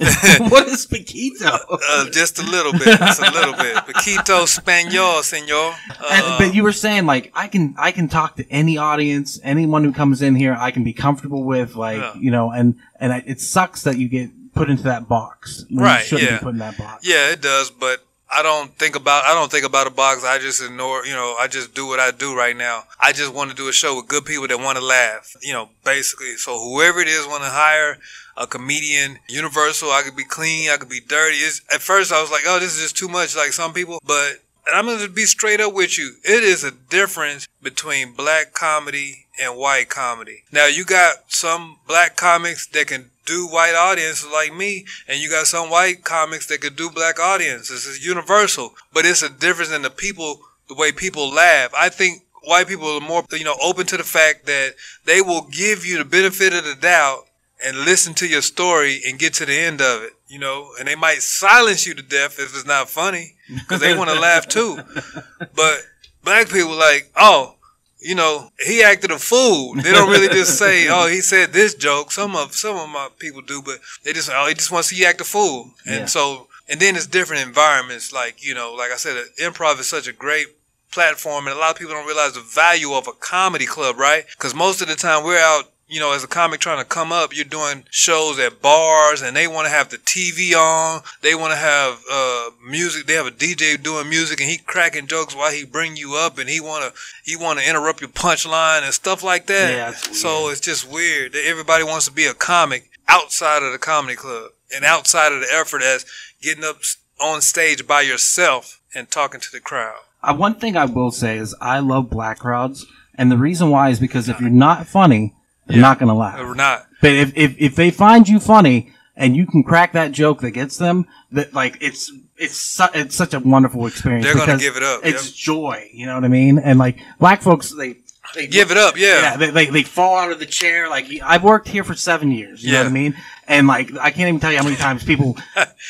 what 0.50 0.68
is 0.68 0.86
Paquito? 0.88 1.58
Uh, 1.92 2.10
just 2.12 2.40
a 2.40 2.44
little 2.44 2.72
bit. 2.72 3.00
Just 3.00 3.22
a 3.22 3.32
little 3.32 3.54
bit. 3.54 3.76
Paquito 3.78 4.44
español, 4.44 5.24
senor. 5.24 5.74
Uh, 5.90 6.10
and, 6.12 6.38
but 6.38 6.54
you 6.54 6.62
were 6.62 6.72
saying 6.72 7.06
like 7.06 7.32
I 7.34 7.48
can 7.48 7.74
I 7.78 7.92
can 7.92 8.08
talk 8.08 8.36
to 8.36 8.50
any 8.52 8.78
audience, 8.78 9.40
anyone 9.44 9.84
who 9.84 9.94
comes 9.94 10.22
in 10.22 10.36
here, 10.36 10.56
I 10.58 10.72
can 10.72 10.84
be 10.84 10.94
comfortable 10.94 11.44
with, 11.44 11.76
like 11.76 12.00
yeah. 12.00 12.14
you 12.16 12.32
know, 12.32 12.52
and 12.52 12.76
and 13.00 13.14
I, 13.14 13.24
it 13.26 13.40
sucks 13.42 13.84
that 13.84 13.98
you 13.98 14.08
get 14.08 14.30
put 14.54 14.70
into 14.70 14.84
that 14.84 15.08
box. 15.08 15.66
right. 15.72 16.00
yeah. 16.00 16.04
Shouldn't 16.04 16.32
be 16.32 16.44
put 16.44 16.50
in 16.50 16.60
that 16.60 16.78
box. 16.78 17.08
Yeah, 17.08 17.32
it 17.32 17.42
does, 17.42 17.72
but 17.72 18.06
I 18.32 18.44
don't 18.44 18.72
think 18.76 18.96
about 18.96 19.26
I 19.26 19.34
don't 19.34 19.52
think 19.52 19.66
about 19.66 19.88
a 19.88 19.92
box. 19.92 20.24
I 20.24 20.38
just 20.38 20.62
ignore, 20.62 21.06
you 21.06 21.14
know, 21.14 21.36
I 21.40 21.48
just 21.48 21.74
do 21.74 21.88
what 21.88 22.00
I 22.00 22.12
do 22.12 22.36
right 22.36 22.56
now. 22.56 22.84
I 23.00 23.12
just 23.12 23.34
want 23.34 23.50
to 23.50 23.56
do 23.56 23.68
a 23.68 23.74
show 23.74 23.96
with 23.96 24.08
good 24.08 24.26
people 24.26 24.48
that 24.48 24.60
want 24.60 24.78
to 24.78 24.84
laugh, 24.84 25.36
you 25.42 25.54
know, 25.54 25.70
basically. 25.84 26.36
So 26.36 26.60
whoever 26.60 27.00
it 27.00 27.08
is 27.08 27.26
want 27.26 27.44
to 27.44 27.50
hire 27.50 27.98
a 28.38 28.46
comedian, 28.46 29.18
universal, 29.28 29.90
I 29.90 30.04
could 30.04 30.16
be 30.16 30.24
clean, 30.24 30.70
I 30.70 30.78
could 30.78 30.90
be 30.90 31.02
dirty. 31.02 31.38
It's, 31.38 31.62
at 31.74 31.82
first 31.82 32.14
I 32.14 32.22
was 32.22 32.32
like, 32.32 32.44
"Oh, 32.46 32.60
this 32.60 32.76
is 32.76 32.82
just 32.82 32.98
too 32.98 33.10
much 33.10 33.36
like 33.36 33.52
some 33.52 33.74
people." 33.74 34.00
But 34.06 34.42
I'm 34.74 34.86
going 34.86 35.00
to 35.00 35.10
be 35.10 35.26
straight 35.26 35.60
up 35.60 35.74
with 35.74 35.98
you. 35.98 36.14
It 36.24 36.44
is 36.44 36.64
a 36.64 36.72
difference 36.72 37.48
between 37.62 38.14
black 38.14 38.54
comedy 38.54 39.26
and 39.40 39.58
white 39.58 39.90
comedy. 39.90 40.44
Now, 40.52 40.68
you 40.68 40.86
got 40.86 41.32
some 41.32 41.78
black 41.88 42.16
comics 42.16 42.68
that 42.68 42.88
can 42.88 43.12
do 43.26 43.48
white 43.48 43.76
audiences 43.76 44.30
like 44.32 44.54
me, 44.54 44.86
and 45.08 45.22
you 45.22 45.30
got 45.30 45.48
some 45.48 45.70
white 45.70 46.04
comics 46.04 46.48
that 46.48 46.62
could 46.62 46.76
do 46.76 46.90
black 46.90 47.20
audiences. 47.20 47.88
It's 47.88 48.06
universal, 48.06 48.74
but 48.92 49.06
it's 49.06 49.22
a 49.22 49.30
difference 49.30 49.72
in 49.72 49.84
the 49.84 49.90
people, 49.90 50.42
the 50.68 50.76
way 50.76 50.92
people 50.92 51.30
laugh. 51.30 51.72
I 51.78 51.90
think 51.90 52.24
white 52.44 52.68
people 52.68 52.88
are 52.88 53.02
more, 53.02 53.24
you 53.32 53.44
know, 53.44 53.58
open 53.62 53.86
to 53.88 53.98
the 53.98 54.04
fact 54.04 54.46
that 54.48 54.74
they 55.06 55.22
will 55.22 55.48
give 55.52 55.86
you 55.86 55.98
the 55.98 56.06
benefit 56.06 56.54
of 56.54 56.66
the 56.66 56.76
doubt 56.76 57.26
and 57.64 57.78
listen 57.78 58.14
to 58.16 58.28
your 58.28 58.42
story 58.42 59.02
and 59.06 59.20
get 59.20 59.34
to 59.36 59.46
the 59.46 59.58
end 59.58 59.82
of 59.82 60.04
it, 60.04 60.14
you 60.28 60.40
know, 60.40 60.70
and 60.80 60.88
they 60.88 60.96
might 60.96 61.22
silence 61.22 61.86
you 61.86 61.94
to 61.94 62.02
death 62.02 62.40
if 62.40 62.56
it's 62.56 62.66
not 62.66 62.90
funny 62.90 63.36
because 63.50 63.82
they 63.82 63.96
want 63.96 64.10
to 64.10 64.20
laugh 64.20 64.48
too. 64.48 64.80
But 65.56 65.82
black 66.24 66.50
people 66.50 66.76
like, 66.76 67.12
oh, 67.16 67.56
you 68.00 68.16
know, 68.16 68.50
he 68.66 68.82
acted 68.82 69.12
a 69.12 69.20
fool. 69.20 69.76
They 69.76 69.92
don't 69.92 70.10
really 70.10 70.30
just 70.30 70.58
say, 70.58 70.88
"Oh, 70.90 71.08
he 71.08 71.22
said 71.22 71.52
this 71.52 71.76
joke." 71.76 72.12
Some 72.12 72.36
of 72.36 72.54
some 72.54 72.78
of 72.78 72.90
my 72.90 73.10
people 73.18 73.42
do, 73.42 73.62
but 73.62 73.80
they 74.04 74.14
just, 74.14 74.30
oh, 74.34 74.48
he 74.48 74.54
just 74.54 74.72
wants 74.72 74.90
to 74.90 74.96
see 74.96 75.02
you 75.02 75.08
act 75.08 75.22
a 75.22 75.26
fool. 75.26 75.72
And 75.86 76.02
yeah. 76.02 76.06
so, 76.06 76.48
and 76.70 76.80
then 76.80 76.96
it's 76.96 77.08
different 77.08 77.46
environments. 77.46 78.14
Like 78.14 78.44
you 78.44 78.54
know, 78.54 78.74
like 78.74 78.92
I 78.92 78.96
said, 78.96 79.18
uh, 79.18 79.50
improv 79.50 79.80
is 79.80 79.88
such 79.88 80.08
a 80.08 80.14
great 80.14 80.48
platform, 80.92 81.48
and 81.48 81.56
a 81.56 81.60
lot 81.60 81.72
of 81.72 81.78
people 81.78 81.94
don't 81.94 82.08
realize 82.08 82.34
the 82.34 82.42
value 82.42 82.94
of 82.94 83.08
a 83.08 83.12
comedy 83.14 83.66
club, 83.66 83.98
right? 83.98 84.26
Because 84.32 84.56
most 84.56 84.82
of 84.82 84.88
the 84.88 84.96
time 84.96 85.24
we're 85.24 85.38
out 85.38 85.72
you 85.90 86.00
know, 86.00 86.14
as 86.14 86.24
a 86.24 86.28
comic 86.28 86.60
trying 86.60 86.78
to 86.78 86.86
come 86.86 87.12
up, 87.12 87.36
you're 87.36 87.44
doing 87.44 87.84
shows 87.90 88.38
at 88.38 88.62
bars 88.62 89.24
and 89.24 89.36
they 89.36 89.48
want 89.48 89.66
to 89.66 89.72
have 89.72 89.90
the 89.90 89.98
TV 89.98 90.54
on. 90.54 91.02
They 91.22 91.34
want 91.34 91.52
to 91.52 91.58
have, 91.58 92.04
uh, 92.10 92.52
music. 92.64 93.08
They 93.08 93.16
have 93.16 93.26
a 93.26 93.32
DJ 93.32 93.82
doing 93.82 94.08
music 94.08 94.40
and 94.40 94.50
he 94.50 94.58
cracking 94.58 95.08
jokes 95.08 95.36
while 95.36 95.52
he 95.52 95.66
bring 95.66 95.98
you 95.98 96.16
up 96.16 96.38
and 96.38 96.48
he 96.48 96.62
want 96.62 96.86
to, 96.94 97.00
he 97.24 97.36
want 97.36 97.60
to 97.60 97.68
interrupt 97.68 98.02
your 98.02 98.10
punchline 98.12 98.84
and 98.84 98.94
stuff 98.94 99.24
like 99.24 99.48
that. 99.48 99.74
Yeah, 99.74 99.92
so 99.92 100.50
it's 100.50 100.62
just 100.62 100.88
weird 100.90 101.34
that 101.34 101.44
everybody 101.46 101.84
wants 101.84 102.06
to 102.06 102.12
be 102.12 102.26
a 102.26 102.36
comic 102.36 102.92
outside 103.08 103.64
of 103.64 103.72
the 103.72 103.80
comedy 103.80 104.16
club 104.16 104.52
and 104.74 104.86
outside 104.86 105.34
of 105.34 105.40
the 105.40 105.48
effort 105.52 105.82
as 105.82 106.06
getting 106.40 106.64
up 106.64 106.78
on 107.20 107.42
stage 107.42 107.88
by 107.88 108.02
yourself 108.02 108.80
and 108.94 109.10
talking 109.10 109.40
to 109.40 109.52
the 109.52 109.60
crowd. 109.60 109.98
Uh, 110.22 110.36
one 110.36 110.56
thing 110.56 110.78
I 110.78 110.86
will 110.86 111.12
say 111.12 111.38
is 111.38 111.56
I 111.60 111.80
love 111.80 112.12
black 112.12 112.40
crowds. 112.40 112.86
And 113.16 113.32
the 113.32 113.38
reason 113.38 113.70
why 113.70 113.90
is 113.90 114.00
because 114.00 114.30
if 114.30 114.40
you're 114.40 114.50
not 114.50 114.88
funny, 114.88 115.34
they're 115.70 115.78
yeah. 115.78 115.82
not 115.82 116.00
going 116.00 116.10
to 116.10 116.16
laugh. 116.16 116.40
We're 116.40 116.56
not. 116.56 116.88
But 117.02 117.12
if, 117.12 117.38
if, 117.38 117.56
if 117.60 117.76
they 117.76 117.92
find 117.92 118.28
you 118.28 118.40
funny 118.40 118.92
and 119.16 119.38
you 119.38 119.46
can 119.46 119.64
crack 119.64 119.94
that 119.94 120.12
joke 120.12 120.42
that 120.42 120.52
gets 120.52 120.78
them, 120.78 121.06
that 121.32 121.54
like 121.54 121.78
it's 121.80 122.12
it's 122.38 122.58
su- 122.58 122.86
it's 122.94 123.16
such 123.16 123.34
a 123.34 123.40
wonderful 123.40 123.86
experience. 123.86 124.26
They're 124.26 124.36
going 124.36 124.50
to 124.50 124.58
give 124.58 124.78
it 124.78 124.84
up. 124.84 125.02
It's 125.06 125.28
yep. 125.28 125.36
joy. 125.36 125.90
You 125.94 126.08
know 126.08 126.16
what 126.16 126.26
I 126.26 126.30
mean? 126.30 126.58
And 126.58 126.80
like 126.80 127.00
black 127.20 127.42
folks, 127.42 127.72
they 127.72 127.98
they 128.36 128.48
give 128.48 128.72
it 128.72 128.78
up, 128.78 128.98
yeah. 128.98 129.22
Yeah, 129.22 129.38
they, 129.38 129.50
they, 129.50 129.66
they, 129.68 129.84
fall 129.84 130.18
out 130.18 130.32
of 130.32 130.40
the 130.40 130.46
chair. 130.46 130.90
Like 130.90 131.08
I've 131.24 131.44
worked 131.44 131.68
here 131.68 131.84
for 131.84 131.96
seven 131.96 132.32
years. 132.32 132.64
You 132.64 132.72
yeah. 132.72 132.80
know 132.80 132.84
what 132.86 132.90
I 132.90 132.94
mean? 132.94 133.16
And 133.48 133.68
like 133.68 133.92
I 133.98 134.12
can't 134.12 134.28
even 134.30 134.40
tell 134.40 134.52
you 134.52 134.58
how 134.58 134.64
many 134.64 134.76
times 134.78 135.04
people 135.04 135.38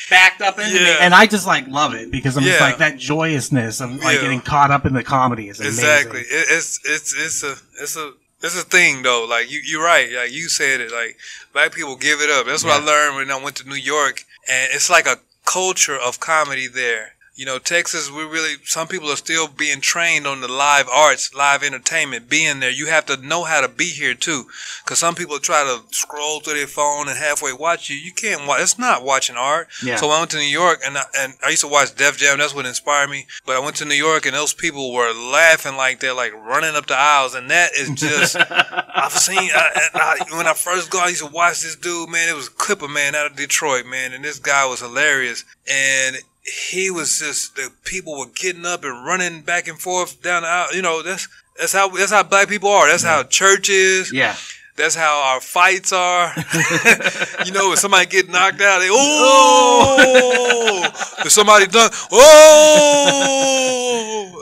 backed 0.09 0.41
up 0.41 0.57
into 0.59 0.73
yeah. 0.75 0.83
me, 0.83 0.95
and 1.01 1.13
I 1.13 1.25
just 1.25 1.45
like 1.45 1.67
love 1.67 1.93
it 1.93 2.11
because 2.11 2.37
I'm 2.37 2.43
yeah. 2.43 2.49
just 2.51 2.61
like 2.61 2.77
that 2.77 2.97
joyousness 2.97 3.81
of 3.81 3.91
like 4.03 4.21
getting 4.21 4.41
caught 4.41 4.71
up 4.71 4.85
in 4.85 4.93
the 4.93 5.03
comedy 5.03 5.49
is 5.49 5.59
amazing. 5.59 5.85
Exactly. 5.85 6.21
It's 6.29 6.79
it's 6.85 7.13
it's 7.17 7.43
a 7.43 7.55
it's 7.81 7.97
a 7.97 8.13
is 8.41 8.61
a 8.61 8.65
thing 8.65 9.03
though. 9.03 9.25
Like 9.29 9.51
you, 9.51 9.61
you're 9.63 9.83
right. 9.83 10.11
Like 10.11 10.31
you 10.31 10.49
said 10.49 10.81
it. 10.81 10.91
Like 10.91 11.17
black 11.53 11.73
people 11.73 11.95
give 11.95 12.21
it 12.21 12.29
up. 12.29 12.45
That's 12.45 12.63
what 12.63 12.79
yeah. 12.79 12.83
I 12.83 12.85
learned 12.85 13.15
when 13.15 13.31
I 13.31 13.43
went 13.43 13.57
to 13.57 13.67
New 13.67 13.75
York, 13.75 14.25
and 14.49 14.69
it's 14.73 14.89
like 14.89 15.05
a 15.07 15.17
culture 15.45 15.97
of 15.97 16.19
comedy 16.19 16.67
there 16.67 17.13
you 17.39 17.45
know, 17.45 17.57
Texas, 17.57 18.11
we 18.11 18.23
really, 18.25 18.55
some 18.65 18.85
people 18.85 19.09
are 19.09 19.15
still 19.15 19.47
being 19.47 19.79
trained 19.79 20.27
on 20.27 20.41
the 20.41 20.49
live 20.49 20.89
arts, 20.89 21.33
live 21.33 21.63
entertainment, 21.63 22.27
being 22.27 22.59
there. 22.59 22.69
You 22.69 22.87
have 22.87 23.05
to 23.05 23.15
know 23.15 23.45
how 23.45 23.61
to 23.61 23.69
be 23.69 23.85
here 23.85 24.13
too. 24.13 24.47
Cause 24.83 24.99
some 24.99 25.15
people 25.15 25.39
try 25.39 25.63
to 25.63 25.95
scroll 25.95 26.41
through 26.41 26.55
their 26.55 26.67
phone 26.67 27.07
and 27.07 27.17
halfway 27.17 27.53
watch 27.53 27.89
you. 27.89 27.95
You 27.95 28.11
can't 28.11 28.45
watch, 28.45 28.59
it's 28.59 28.77
not 28.77 29.05
watching 29.05 29.37
art. 29.37 29.69
Yeah. 29.81 29.95
So 29.95 30.09
I 30.09 30.19
went 30.19 30.31
to 30.31 30.37
New 30.37 30.43
York 30.43 30.81
and 30.85 30.97
I, 30.97 31.03
and 31.17 31.33
I 31.41 31.51
used 31.51 31.61
to 31.61 31.69
watch 31.69 31.95
Def 31.95 32.17
Jam. 32.17 32.39
That's 32.39 32.53
what 32.53 32.65
inspired 32.65 33.09
me. 33.09 33.25
But 33.45 33.55
I 33.55 33.59
went 33.59 33.77
to 33.77 33.85
New 33.85 33.95
York 33.95 34.25
and 34.25 34.35
those 34.35 34.53
people 34.53 34.91
were 34.91 35.13
laughing 35.13 35.77
like 35.77 36.01
they're 36.01 36.13
like 36.13 36.33
running 36.33 36.75
up 36.75 36.87
the 36.87 36.99
aisles. 36.99 37.35
And 37.35 37.49
that 37.51 37.71
is 37.73 37.89
just, 37.91 38.35
I've 38.49 39.13
seen, 39.13 39.49
I, 39.55 39.87
I, 39.93 40.35
when 40.35 40.45
I 40.45 40.53
first 40.53 40.89
got, 40.89 41.05
I 41.05 41.09
used 41.11 41.23
to 41.23 41.31
watch 41.31 41.61
this 41.61 41.77
dude, 41.77 42.09
man. 42.09 42.27
It 42.27 42.35
was 42.35 42.49
Clipper 42.49 42.89
man 42.89 43.15
out 43.15 43.31
of 43.31 43.37
Detroit, 43.37 43.85
man. 43.85 44.11
And 44.11 44.25
this 44.25 44.39
guy 44.39 44.65
was 44.65 44.81
hilarious. 44.81 45.45
And 45.71 46.17
he 46.43 46.89
was 46.89 47.19
just 47.19 47.55
the 47.55 47.71
people 47.83 48.17
were 48.17 48.27
getting 48.35 48.65
up 48.65 48.83
and 48.83 49.05
running 49.05 49.41
back 49.41 49.67
and 49.67 49.79
forth 49.79 50.21
down 50.21 50.43
the 50.43 50.47
aisle. 50.47 50.73
You 50.73 50.81
know, 50.81 51.01
that's 51.03 51.27
that's 51.57 51.73
how 51.73 51.89
that's 51.89 52.11
how 52.11 52.23
black 52.23 52.47
people 52.47 52.69
are. 52.69 52.87
That's 52.87 53.03
yeah. 53.03 53.17
how 53.17 53.23
church 53.23 53.69
is. 53.69 54.11
Yeah. 54.11 54.35
That's 54.79 54.95
how 54.95 55.33
our 55.33 55.41
fights 55.41 55.91
are. 55.91 56.31
you 57.45 57.51
know, 57.51 57.67
when 57.67 57.75
somebody 57.75 58.05
get 58.05 58.29
knocked 58.29 58.61
out, 58.61 58.79
they 58.79 58.87
oh, 58.89 60.87
if 61.19 61.31
somebody 61.33 61.67
done 61.67 61.89
oh. 62.13 63.49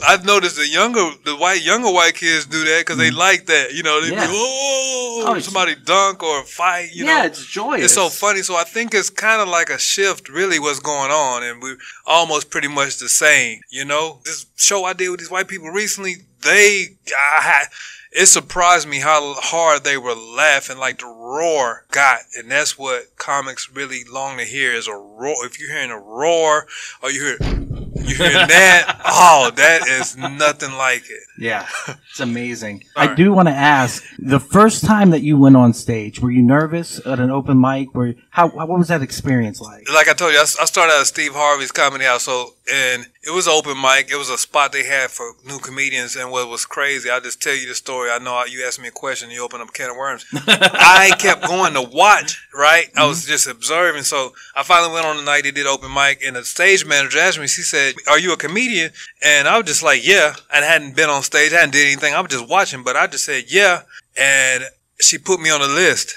I've 0.07 0.23
noticed 0.25 0.57
the 0.57 0.67
younger, 0.67 1.09
the 1.25 1.35
white 1.35 1.63
younger 1.63 1.91
white 1.91 2.13
kids 2.13 2.45
do 2.45 2.63
that 2.65 2.81
because 2.81 2.97
they 2.99 3.09
mm. 3.09 3.17
like 3.17 3.47
that. 3.47 3.73
You 3.73 3.81
know, 3.81 3.99
they 3.99 4.11
yeah. 4.11 4.27
be 4.27 4.31
oh, 4.31 5.23
oh 5.27 5.39
somebody 5.39 5.73
dunk 5.83 6.21
or 6.21 6.43
fight. 6.43 6.91
You 6.93 7.05
yeah, 7.05 7.21
know, 7.21 7.25
it's 7.25 7.43
joyous. 7.43 7.85
It's 7.85 7.95
so 7.95 8.09
funny. 8.09 8.43
So 8.43 8.55
I 8.55 8.63
think 8.63 8.93
it's 8.93 9.09
kind 9.09 9.41
of 9.41 9.47
like 9.47 9.71
a 9.71 9.79
shift, 9.79 10.29
really, 10.29 10.59
what's 10.59 10.79
going 10.79 11.09
on, 11.09 11.41
and 11.41 11.63
we're 11.63 11.79
almost 12.05 12.51
pretty 12.51 12.67
much 12.67 12.99
the 12.99 13.09
same. 13.09 13.61
You 13.71 13.85
know, 13.85 14.19
this 14.23 14.45
show 14.55 14.85
I 14.85 14.93
did 14.93 15.09
with 15.09 15.19
these 15.19 15.31
white 15.31 15.47
people 15.47 15.69
recently, 15.69 16.17
they. 16.43 16.89
I, 17.07 17.65
it 18.11 18.27
surprised 18.27 18.87
me 18.87 18.99
how 18.99 19.33
hard 19.35 19.83
they 19.83 19.97
were 19.97 20.15
laughing, 20.15 20.77
like 20.77 20.99
the 20.99 21.05
roar 21.05 21.85
got, 21.91 22.19
and 22.37 22.49
that's 22.49 22.77
what 22.77 23.15
comics 23.17 23.69
really 23.71 24.03
long 24.09 24.37
to 24.37 24.43
hear 24.43 24.71
is 24.71 24.87
a 24.87 24.93
roar. 24.93 25.45
If 25.45 25.59
you're 25.59 25.71
hearing 25.71 25.91
a 25.91 25.99
roar, 25.99 26.67
or 27.03 27.11
you 27.11 27.21
hear 27.21 27.37
you 27.41 28.15
hear 28.15 28.17
that, 28.47 29.01
oh, 29.05 29.51
that 29.55 29.87
is 29.87 30.15
nothing 30.15 30.73
like 30.73 31.03
it. 31.09 31.23
Yeah, 31.37 31.67
it's 32.09 32.19
amazing. 32.19 32.83
I 32.95 33.07
right. 33.07 33.17
do 33.17 33.33
want 33.33 33.49
to 33.49 33.53
ask: 33.53 34.03
the 34.19 34.39
first 34.39 34.85
time 34.85 35.09
that 35.11 35.21
you 35.21 35.37
went 35.37 35.57
on 35.57 35.73
stage, 35.73 36.19
were 36.19 36.31
you 36.31 36.41
nervous 36.41 37.05
at 37.05 37.19
an 37.19 37.29
open 37.29 37.59
mic? 37.59 37.93
Were 37.93 38.15
how 38.37 38.49
what 38.49 38.69
was 38.69 38.89
that 38.89 39.01
experience 39.01 39.59
like? 39.59 39.91
Like 39.91 40.07
I 40.07 40.13
told 40.13 40.31
you, 40.31 40.37
I, 40.37 40.43
I 40.43 40.65
started 40.65 40.93
at 40.93 41.07
Steve 41.07 41.33
Harvey's 41.33 41.71
comedy 41.71 42.05
house, 42.05 42.21
so 42.21 42.53
and 42.71 43.07
it 43.23 43.31
was 43.31 43.47
open 43.47 43.81
mic. 43.81 44.11
It 44.11 44.15
was 44.15 44.29
a 44.29 44.37
spot 44.37 44.71
they 44.71 44.85
had 44.85 45.09
for 45.09 45.31
new 45.43 45.57
comedians. 45.57 46.15
And 46.15 46.29
what 46.29 46.47
was 46.47 46.63
crazy, 46.63 47.09
I'll 47.09 47.19
just 47.19 47.41
tell 47.41 47.55
you 47.55 47.67
the 47.67 47.73
story. 47.73 48.11
I 48.11 48.19
know 48.19 48.45
you 48.45 48.63
asked 48.63 48.79
me 48.79 48.89
a 48.89 48.91
question, 48.91 49.31
you 49.31 49.43
opened 49.43 49.63
up 49.63 49.69
a 49.69 49.71
can 49.71 49.89
of 49.89 49.97
worms. 49.97 50.23
I 50.47 51.13
kept 51.17 51.47
going 51.47 51.73
to 51.73 51.81
watch, 51.81 52.47
right? 52.53 52.85
I 52.95 53.07
was 53.07 53.21
mm-hmm. 53.21 53.31
just 53.31 53.47
observing. 53.47 54.03
So 54.03 54.33
I 54.55 54.61
finally 54.61 54.93
went 54.93 55.07
on 55.07 55.17
the 55.17 55.23
night 55.23 55.41
they 55.41 55.49
did 55.49 55.65
open 55.65 55.91
mic, 55.91 56.21
and 56.23 56.35
the 56.35 56.45
stage 56.45 56.85
manager 56.85 57.17
asked 57.17 57.39
me, 57.39 57.47
she 57.47 57.63
said, 57.63 57.95
Are 58.07 58.19
you 58.19 58.33
a 58.33 58.37
comedian? 58.37 58.91
And 59.23 59.47
I 59.47 59.57
was 59.57 59.65
just 59.65 59.81
like, 59.81 60.05
Yeah. 60.05 60.35
I 60.53 60.57
hadn't 60.57 60.95
been 60.95 61.09
on 61.09 61.23
stage, 61.23 61.53
I 61.53 61.55
hadn't 61.61 61.71
did 61.73 61.87
anything. 61.87 62.13
I 62.13 62.21
was 62.21 62.29
just 62.29 62.47
watching, 62.47 62.83
but 62.83 62.95
I 62.95 63.07
just 63.07 63.25
said, 63.25 63.45
Yeah. 63.47 63.81
And 64.15 64.65
she 65.01 65.17
put 65.17 65.39
me 65.39 65.49
on 65.49 65.59
the 65.59 65.67
list 65.67 66.15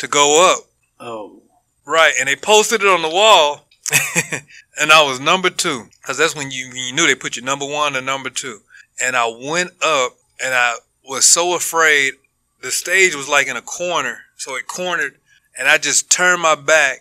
to 0.00 0.06
go 0.06 0.52
up. 0.52 0.66
Oh. 1.00 1.40
Right. 1.86 2.12
And 2.18 2.28
they 2.28 2.36
posted 2.36 2.82
it 2.82 2.86
on 2.86 3.02
the 3.02 3.08
wall. 3.08 3.66
and 4.80 4.90
I 4.90 5.02
was 5.02 5.20
number 5.20 5.50
two. 5.50 5.86
Cause 6.02 6.18
that's 6.18 6.34
when 6.34 6.50
you, 6.50 6.70
you 6.74 6.94
knew 6.94 7.06
they 7.06 7.14
put 7.14 7.36
you 7.36 7.42
number 7.42 7.66
one 7.66 7.96
and 7.96 8.06
number 8.06 8.30
two. 8.30 8.60
And 9.02 9.16
I 9.16 9.26
went 9.26 9.70
up 9.82 10.12
and 10.42 10.54
I 10.54 10.76
was 11.06 11.24
so 11.24 11.54
afraid. 11.54 12.14
The 12.62 12.70
stage 12.70 13.14
was 13.14 13.28
like 13.28 13.46
in 13.46 13.56
a 13.56 13.62
corner. 13.62 14.18
So 14.36 14.56
it 14.56 14.66
cornered 14.66 15.16
and 15.58 15.68
I 15.68 15.78
just 15.78 16.10
turned 16.10 16.42
my 16.42 16.54
back 16.54 17.00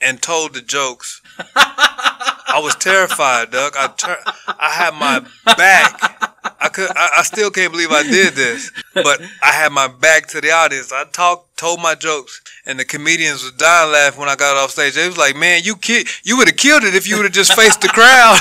and 0.00 0.20
told 0.20 0.54
the 0.54 0.60
jokes. 0.60 1.22
I 1.56 2.60
was 2.62 2.74
terrified, 2.76 3.50
Doug. 3.50 3.74
I 3.76 3.88
tur- 3.88 4.22
I 4.46 4.70
had 4.70 4.94
my 4.94 5.26
back. 5.56 6.25
I 6.60 6.68
could. 6.68 6.90
I, 6.90 7.10
I, 7.18 7.22
still 7.22 7.50
can't 7.50 7.72
believe 7.72 7.90
I 7.90 8.02
did 8.02 8.34
this, 8.34 8.70
but 8.94 9.20
I 9.42 9.52
had 9.52 9.72
my 9.72 9.88
back 9.88 10.26
to 10.28 10.40
the 10.40 10.50
audience. 10.50 10.92
I 10.92 11.04
talked, 11.04 11.56
told 11.56 11.80
my 11.80 11.94
jokes, 11.94 12.40
and 12.64 12.78
the 12.78 12.84
comedians 12.84 13.42
was 13.42 13.52
dying 13.52 13.92
laughing 13.92 14.20
when 14.20 14.28
I 14.28 14.36
got 14.36 14.56
off 14.56 14.70
stage. 14.70 14.94
They 14.94 15.06
was 15.06 15.18
like, 15.18 15.36
"Man, 15.36 15.62
you 15.64 15.76
ki- 15.76 16.06
you 16.22 16.36
would 16.36 16.48
have 16.48 16.56
killed 16.56 16.84
it 16.84 16.94
if 16.94 17.08
you 17.08 17.16
would 17.16 17.24
have 17.24 17.32
just 17.32 17.54
faced 17.54 17.80
the 17.80 17.88
crowd." 17.88 18.38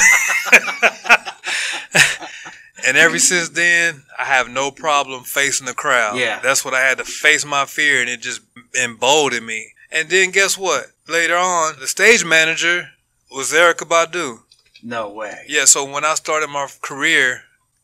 and 2.88 2.98
ever 2.98 3.20
since 3.20 3.50
then, 3.50 4.04
I 4.18 4.26
have 4.26 4.50
no 4.50 4.72
problem 4.72 5.24
facing 5.24 5.68
the 5.68 5.74
crowd. 5.74 6.18
Yeah, 6.18 6.40
that's 6.40 6.64
what 6.64 6.74
I 6.74 6.82
had 6.82 6.98
to 7.00 7.06
face 7.06 7.46
my 7.46 7.66
fear, 7.66 8.02
and 8.02 8.10
it 8.10 8.22
just 8.22 8.42
emboldened 8.82 9.46
me. 9.46 9.72
And 9.92 10.10
then 10.10 10.32
guess 10.32 10.58
what? 10.58 10.88
Later 11.08 11.38
on, 11.38 11.80
the 11.80 11.88
stage 11.88 12.26
manager 12.26 12.90
was 13.32 13.52
Erykah 13.52 13.88
Badu. 13.88 14.40
No 14.84 15.10
way. 15.10 15.46
Yeah, 15.48 15.66
so 15.66 15.84
when 15.84 16.06
I 16.06 16.14
started 16.14 16.50
my 16.50 16.68
career, 16.82 17.42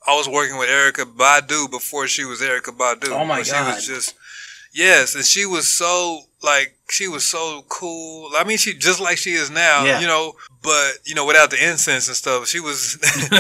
I 0.08 0.16
was 0.16 0.28
working 0.28 0.58
with 0.58 0.70
Erykah 0.70 1.16
Badu 1.16 1.70
before 1.70 2.08
she 2.08 2.26
was 2.26 2.42
Erykah 2.42 2.78
Badu. 2.78 3.10
Oh 3.10 3.26
my 3.26 3.44
god. 3.44 3.46
She 3.46 3.54
was 3.54 3.88
just 3.88 4.16
Yes, 4.74 5.16
and 5.16 5.26
she 5.26 5.46
was 5.46 5.68
so 5.68 6.22
like 6.42 6.78
she 6.90 7.08
was 7.08 7.26
so 7.26 7.66
cool. 7.68 8.32
I 8.38 8.46
mean, 8.46 8.58
she 8.58 8.74
just 8.74 9.02
like 9.02 9.18
she 9.18 9.32
is 9.32 9.50
now, 9.50 9.84
yeah. 9.84 10.00
you 10.00 10.08
know. 10.08 10.34
But 10.64 11.00
you 11.04 11.14
know, 11.14 11.26
without 11.26 11.50
the 11.50 11.58
incense 11.58 12.08
and 12.08 12.16
stuff, 12.16 12.48
she 12.48 12.60
was 12.60 12.96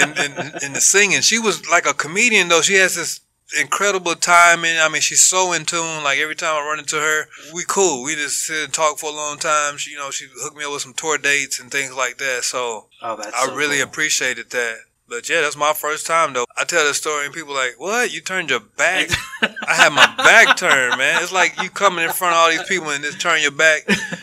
in, 0.00 0.10
in, 0.10 0.64
in 0.64 0.72
the 0.72 0.80
singing. 0.80 1.20
She 1.22 1.38
was 1.38 1.68
like 1.68 1.86
a 1.86 1.94
comedian, 1.94 2.48
though. 2.48 2.62
She 2.62 2.74
has 2.74 2.94
this 2.94 3.20
incredible 3.58 4.14
timing. 4.14 4.78
I 4.78 4.88
mean, 4.88 5.02
she's 5.02 5.22
so 5.22 5.52
in 5.52 5.64
tune. 5.64 6.04
Like 6.04 6.20
every 6.20 6.36
time 6.36 6.54
I 6.54 6.64
run 6.64 6.78
into 6.78 6.96
her, 6.96 7.24
we 7.52 7.64
cool. 7.66 8.04
We 8.04 8.14
just 8.14 8.44
sit 8.44 8.64
and 8.64 8.72
talk 8.72 8.98
for 8.98 9.10
a 9.10 9.14
long 9.14 9.38
time. 9.38 9.78
She, 9.78 9.90
you 9.90 9.98
know, 9.98 10.12
she 10.12 10.26
hooked 10.42 10.56
me 10.56 10.64
up 10.64 10.72
with 10.72 10.82
some 10.82 10.94
tour 10.94 11.18
dates 11.18 11.58
and 11.58 11.72
things 11.72 11.96
like 11.96 12.18
that. 12.18 12.44
So, 12.44 12.86
oh, 13.02 13.20
I 13.34 13.46
so 13.46 13.56
really 13.56 13.78
cool. 13.78 13.88
appreciated 13.88 14.50
that. 14.50 14.76
But 15.10 15.28
yeah, 15.28 15.40
that's 15.40 15.56
my 15.56 15.72
first 15.72 16.06
time 16.06 16.32
though. 16.34 16.46
I 16.56 16.62
tell 16.64 16.86
the 16.86 16.94
story 16.94 17.24
and 17.26 17.34
people 17.34 17.52
like, 17.52 17.74
"What? 17.78 18.12
You 18.14 18.20
turned 18.20 18.48
your 18.48 18.60
back?" 18.60 19.08
I 19.42 19.74
had 19.74 19.92
my 19.92 20.06
back 20.16 20.56
turned, 20.56 20.96
man. 20.98 21.20
It's 21.22 21.32
like 21.32 21.60
you 21.60 21.68
coming 21.68 22.04
in 22.04 22.12
front 22.12 22.32
of 22.34 22.38
all 22.38 22.48
these 22.50 22.62
people 22.68 22.88
and 22.90 23.02
just 23.02 23.20
turn 23.20 23.42
your 23.42 23.50
back 23.50 23.82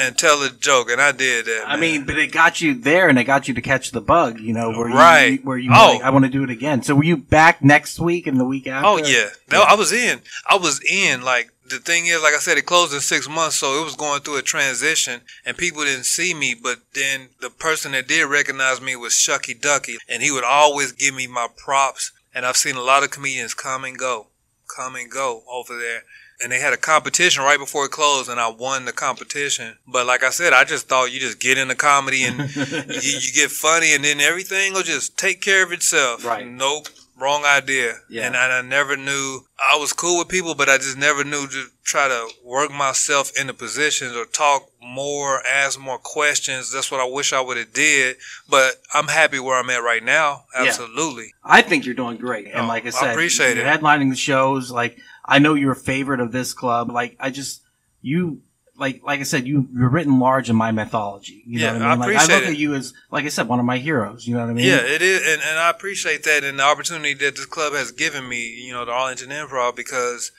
and 0.00 0.16
tell 0.16 0.42
a 0.42 0.50
joke, 0.50 0.90
and 0.90 1.00
I 1.00 1.12
did 1.12 1.46
that. 1.46 1.64
I 1.66 1.72
man. 1.72 1.80
mean, 1.80 2.04
but 2.04 2.16
it 2.18 2.32
got 2.32 2.60
you 2.60 2.74
there, 2.74 3.08
and 3.08 3.18
it 3.18 3.24
got 3.24 3.48
you 3.48 3.54
to 3.54 3.60
catch 3.60 3.90
the 3.90 4.00
bug. 4.00 4.38
You 4.40 4.52
know, 4.54 4.70
where 4.70 4.86
Right. 4.88 5.32
you 5.32 5.38
where 5.38 5.58
you 5.58 5.70
Oh. 5.74 5.94
like, 5.94 6.02
I 6.02 6.10
want 6.10 6.24
to 6.24 6.30
do 6.30 6.44
it 6.44 6.50
again. 6.50 6.82
So 6.82 6.94
were 6.94 7.04
you 7.04 7.16
back 7.16 7.62
next 7.64 7.98
week 7.98 8.26
and 8.26 8.38
the 8.38 8.44
week 8.44 8.66
after? 8.66 8.86
Oh 8.86 8.96
yeah, 8.98 9.30
no, 9.50 9.62
I 9.62 9.74
was 9.74 9.92
in. 9.92 10.20
I 10.48 10.56
was 10.56 10.80
in. 10.88 11.22
Like 11.22 11.50
the 11.74 11.80
thing 11.80 12.06
is, 12.06 12.22
like 12.22 12.34
I 12.34 12.38
said, 12.38 12.58
it 12.58 12.66
closed 12.66 12.94
in 12.94 13.00
six 13.00 13.28
months, 13.28 13.56
so 13.56 13.80
it 13.80 13.84
was 13.84 13.96
going 13.96 14.20
through 14.20 14.38
a 14.38 14.42
transition, 14.42 15.20
and 15.44 15.56
people 15.56 15.84
didn't 15.84 16.04
see 16.04 16.34
me. 16.34 16.54
But 16.54 16.78
then 16.94 17.28
the 17.40 17.50
person 17.50 17.92
that 17.92 18.08
did 18.08 18.24
recognize 18.24 18.80
me 18.80 18.96
was 18.96 19.12
Shucky 19.12 19.60
Ducky, 19.60 19.98
and 20.08 20.22
he 20.22 20.30
would 20.30 20.44
always 20.44 20.92
give 20.92 21.14
me 21.14 21.26
my 21.26 21.48
props. 21.56 22.12
And 22.34 22.44
I've 22.44 22.56
seen 22.56 22.76
a 22.76 22.82
lot 22.82 23.02
of 23.02 23.10
comedians 23.10 23.54
come 23.54 23.84
and 23.84 23.98
go, 23.98 24.28
come 24.74 24.96
and 24.96 25.10
go 25.10 25.42
over 25.50 25.78
there. 25.78 26.02
And 26.42 26.50
they 26.50 26.58
had 26.58 26.72
a 26.72 26.78
competition 26.78 27.44
right 27.44 27.58
before 27.58 27.84
it 27.84 27.92
closed, 27.92 28.28
and 28.28 28.40
I 28.40 28.48
won 28.48 28.86
the 28.86 28.92
competition. 28.92 29.76
But 29.86 30.06
like 30.06 30.24
I 30.24 30.30
said, 30.30 30.52
I 30.52 30.64
just 30.64 30.88
thought 30.88 31.12
you 31.12 31.20
just 31.20 31.38
get 31.38 31.58
into 31.58 31.76
comedy 31.76 32.24
and 32.24 32.38
you, 32.56 33.18
you 33.20 33.32
get 33.32 33.50
funny, 33.50 33.94
and 33.94 34.04
then 34.04 34.20
everything 34.20 34.72
will 34.72 34.82
just 34.82 35.16
take 35.16 35.40
care 35.40 35.62
of 35.62 35.72
itself. 35.72 36.24
Right. 36.24 36.46
Nope. 36.46 36.88
Wrong 37.16 37.44
idea. 37.44 37.94
Yeah. 38.10 38.26
And 38.26 38.36
I, 38.36 38.58
I 38.58 38.62
never 38.62 38.96
knew 38.96 39.40
I 39.72 39.76
was 39.76 39.92
cool 39.92 40.18
with 40.18 40.28
people, 40.28 40.54
but 40.56 40.68
I 40.68 40.78
just 40.78 40.98
never 40.98 41.22
knew 41.22 41.46
to 41.46 41.66
try 41.84 42.08
to 42.08 42.28
work 42.44 42.72
myself 42.72 43.30
into 43.40 43.54
positions 43.54 44.16
or 44.16 44.24
talk 44.24 44.68
more, 44.82 45.40
ask 45.46 45.78
more 45.78 45.98
questions. 45.98 46.72
That's 46.72 46.90
what 46.90 47.00
I 47.00 47.08
wish 47.08 47.32
I 47.32 47.40
would 47.40 47.56
have 47.56 47.72
did. 47.72 48.16
But 48.50 48.74
I'm 48.92 49.06
happy 49.06 49.38
where 49.38 49.58
I'm 49.60 49.70
at 49.70 49.82
right 49.84 50.02
now. 50.02 50.44
Yeah. 50.54 50.64
Absolutely. 50.66 51.32
I 51.44 51.62
think 51.62 51.86
you're 51.86 51.94
doing 51.94 52.16
great, 52.16 52.46
and 52.48 52.64
Oh, 52.64 52.66
like 52.66 52.84
I 52.84 52.88
I 52.88 52.90
said, 52.90 53.10
appreciate 53.12 53.56
you're 53.56 53.66
it. 53.66 53.80
headlining 53.80 54.10
the 54.10 54.16
shows. 54.16 54.70
Like 54.72 54.98
I 55.24 55.38
know 55.38 55.54
you're 55.54 55.72
a 55.72 55.76
favorite 55.76 56.20
of 56.20 56.32
this 56.32 56.52
club. 56.52 56.90
Like 56.90 57.16
I 57.20 57.30
just 57.30 57.62
you. 58.02 58.40
Like, 58.76 59.02
like 59.04 59.20
I 59.20 59.22
said, 59.22 59.46
you 59.46 59.68
you're 59.72 59.88
written 59.88 60.18
large 60.18 60.50
in 60.50 60.56
my 60.56 60.72
mythology. 60.72 61.42
You 61.46 61.60
Yeah, 61.60 61.72
know 61.72 61.78
what 61.80 61.82
I 61.82 61.90
I 61.90 61.90
mean? 61.90 62.00
like, 62.00 62.16
I 62.16 62.34
look 62.34 62.42
it. 62.44 62.48
at 62.50 62.56
you 62.56 62.74
as, 62.74 62.92
like 63.10 63.24
I 63.24 63.28
said, 63.28 63.46
one 63.48 63.60
of 63.60 63.64
my 63.64 63.78
heroes. 63.78 64.26
You 64.26 64.34
know 64.34 64.40
what 64.40 64.50
I 64.50 64.54
mean? 64.54 64.66
Yeah, 64.66 64.80
it 64.80 65.00
is, 65.00 65.20
and, 65.20 65.40
and 65.42 65.58
I 65.58 65.70
appreciate 65.70 66.24
that 66.24 66.42
and 66.44 66.58
the 66.58 66.64
opportunity 66.64 67.14
that 67.14 67.36
this 67.36 67.46
club 67.46 67.72
has 67.74 67.92
given 67.92 68.28
me. 68.28 68.48
You 68.64 68.72
know, 68.72 68.84
the 68.84 68.92
Arlington 68.92 69.30
Improv 69.30 69.76
because 69.76 70.32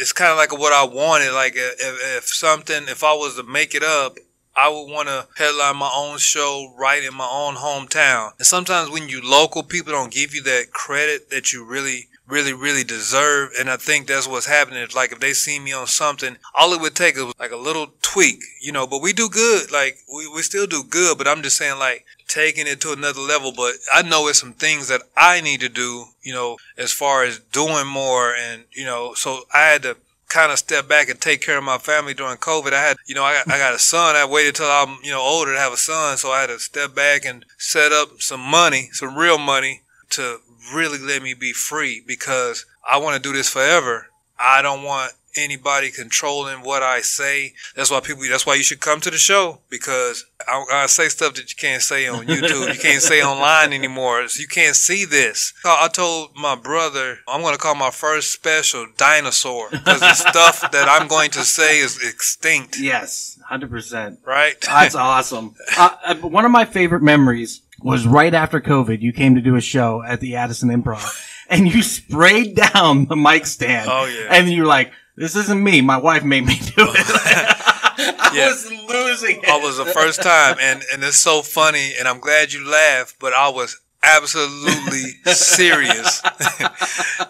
it's 0.00 0.12
kind 0.12 0.30
of 0.30 0.38
like 0.38 0.52
what 0.58 0.72
I 0.72 0.84
wanted. 0.84 1.32
Like 1.32 1.52
if, 1.54 2.18
if 2.18 2.24
something, 2.28 2.84
if 2.88 3.04
I 3.04 3.12
was 3.12 3.36
to 3.36 3.42
make 3.42 3.74
it 3.74 3.82
up. 3.82 4.16
I 4.54 4.68
would 4.68 4.92
want 4.92 5.08
to 5.08 5.26
headline 5.38 5.78
my 5.78 5.90
own 5.94 6.18
show 6.18 6.74
right 6.78 7.02
in 7.02 7.14
my 7.14 7.26
own 7.26 7.54
hometown. 7.54 8.32
And 8.36 8.46
sometimes 8.46 8.90
when 8.90 9.08
you 9.08 9.22
local, 9.24 9.62
people 9.62 9.92
don't 9.94 10.12
give 10.12 10.34
you 10.34 10.42
that 10.42 10.72
credit 10.72 11.30
that 11.30 11.54
you 11.54 11.64
really, 11.64 12.08
really, 12.28 12.52
really 12.52 12.84
deserve. 12.84 13.50
And 13.58 13.68
I 13.68 13.76
think 13.76 14.06
that's 14.06 14.28
what's 14.28 14.46
happening. 14.46 14.86
Like 14.94 15.12
if 15.12 15.20
they 15.20 15.32
see 15.32 15.58
me 15.58 15.72
on 15.72 15.86
something, 15.86 16.36
all 16.54 16.72
it 16.72 16.80
would 16.80 16.94
take 16.94 17.16
is 17.16 17.32
like 17.38 17.52
a 17.52 17.56
little 17.56 17.88
tweak, 18.02 18.42
you 18.60 18.72
know, 18.72 18.86
but 18.86 19.02
we 19.02 19.12
do 19.12 19.28
good. 19.28 19.70
Like 19.72 19.98
we, 20.12 20.28
we 20.28 20.42
still 20.42 20.66
do 20.66 20.82
good, 20.88 21.18
but 21.18 21.28
I'm 21.28 21.42
just 21.42 21.56
saying 21.56 21.78
like 21.78 22.04
taking 22.28 22.66
it 22.66 22.80
to 22.82 22.92
another 22.92 23.20
level. 23.20 23.52
But 23.54 23.74
I 23.92 24.02
know 24.02 24.28
it's 24.28 24.40
some 24.40 24.54
things 24.54 24.88
that 24.88 25.02
I 25.16 25.40
need 25.40 25.60
to 25.60 25.68
do, 25.68 26.06
you 26.22 26.32
know, 26.32 26.56
as 26.78 26.92
far 26.92 27.24
as 27.24 27.38
doing 27.38 27.86
more 27.86 28.34
and, 28.34 28.64
you 28.74 28.84
know, 28.84 29.14
so 29.14 29.42
I 29.52 29.60
had 29.64 29.82
to 29.82 29.96
kind 30.28 30.50
of 30.50 30.58
step 30.58 30.88
back 30.88 31.10
and 31.10 31.20
take 31.20 31.42
care 31.42 31.58
of 31.58 31.64
my 31.64 31.76
family 31.76 32.14
during 32.14 32.38
COVID. 32.38 32.72
I 32.72 32.80
had, 32.80 32.96
you 33.06 33.14
know, 33.14 33.22
I 33.22 33.34
got, 33.34 33.54
I 33.54 33.58
got 33.58 33.74
a 33.74 33.78
son. 33.78 34.16
I 34.16 34.24
waited 34.24 34.54
till 34.54 34.66
I'm, 34.66 34.96
you 35.02 35.10
know, 35.10 35.20
older 35.20 35.52
to 35.52 35.58
have 35.58 35.74
a 35.74 35.76
son. 35.76 36.16
So 36.16 36.30
I 36.30 36.40
had 36.40 36.46
to 36.46 36.58
step 36.58 36.94
back 36.94 37.26
and 37.26 37.44
set 37.58 37.92
up 37.92 38.22
some 38.22 38.40
money, 38.40 38.88
some 38.92 39.16
real 39.16 39.36
money 39.36 39.82
to 40.10 40.38
really 40.74 40.98
let 40.98 41.22
me 41.22 41.34
be 41.34 41.52
free 41.52 42.02
because 42.06 42.66
I 42.88 42.98
want 42.98 43.16
to 43.16 43.22
do 43.22 43.32
this 43.34 43.48
forever. 43.48 44.08
I 44.38 44.62
don't 44.62 44.82
want 44.82 45.12
anybody 45.36 45.90
controlling 45.90 46.62
what 46.62 46.82
I 46.82 47.00
say. 47.00 47.54
That's 47.74 47.90
why 47.90 48.00
people, 48.00 48.24
that's 48.28 48.46
why 48.46 48.54
you 48.54 48.62
should 48.62 48.80
come 48.80 49.00
to 49.00 49.10
the 49.10 49.18
show 49.18 49.60
because 49.68 50.26
I, 50.46 50.64
I 50.72 50.86
say 50.86 51.08
stuff 51.08 51.34
that 51.34 51.50
you 51.50 51.56
can't 51.56 51.82
say 51.82 52.06
on 52.06 52.26
YouTube. 52.26 52.72
you 52.72 52.80
can't 52.80 53.02
say 53.02 53.22
online 53.22 53.72
anymore. 53.72 54.28
So 54.28 54.40
you 54.40 54.48
can't 54.48 54.76
see 54.76 55.04
this. 55.04 55.52
So 55.62 55.70
I 55.70 55.88
told 55.88 56.36
my 56.36 56.54
brother, 56.54 57.18
I'm 57.26 57.40
going 57.40 57.54
to 57.54 57.58
call 57.58 57.74
my 57.74 57.90
first 57.90 58.32
special 58.32 58.86
Dinosaur 58.96 59.70
because 59.70 60.00
the 60.00 60.14
stuff 60.14 60.70
that 60.72 60.88
I'm 60.88 61.08
going 61.08 61.30
to 61.32 61.44
say 61.44 61.78
is 61.78 62.02
extinct. 62.06 62.78
Yes, 62.78 63.38
hundred 63.46 63.70
percent. 63.70 64.20
Right? 64.24 64.60
That's 64.60 64.94
awesome. 64.94 65.54
Uh, 65.76 65.96
uh, 66.04 66.14
one 66.16 66.44
of 66.44 66.50
my 66.50 66.64
favorite 66.64 67.02
memories 67.02 67.62
was 67.84 68.06
right 68.06 68.32
after 68.34 68.60
COVID. 68.60 69.00
You 69.00 69.12
came 69.12 69.34
to 69.34 69.40
do 69.40 69.56
a 69.56 69.60
show 69.60 70.02
at 70.02 70.20
the 70.20 70.36
Addison 70.36 70.68
Improv, 70.70 71.04
and 71.48 71.66
you 71.72 71.82
sprayed 71.82 72.54
down 72.56 73.06
the 73.06 73.16
mic 73.16 73.46
stand. 73.46 73.88
Oh, 73.90 74.04
yeah. 74.06 74.28
And 74.34 74.50
you're 74.50 74.66
like, 74.66 74.92
"This 75.16 75.36
isn't 75.36 75.62
me. 75.62 75.80
My 75.80 75.96
wife 75.98 76.24
made 76.24 76.44
me 76.46 76.56
do 76.56 76.72
it." 76.78 76.96
I 77.98 78.32
Yeah. 78.34 78.48
was 78.48 78.64
losing 78.88 79.38
it. 79.42 79.48
I 79.48 79.58
was 79.58 79.76
the 79.76 79.84
first 79.86 80.22
time, 80.22 80.56
and 80.60 80.82
and 80.92 81.02
it's 81.04 81.16
so 81.18 81.42
funny, 81.42 81.92
and 81.98 82.08
I'm 82.08 82.20
glad 82.20 82.52
you 82.52 82.66
laughed, 82.68 83.16
but 83.20 83.32
I 83.32 83.48
was 83.48 83.78
absolutely 84.02 85.10
serious. 85.32 86.22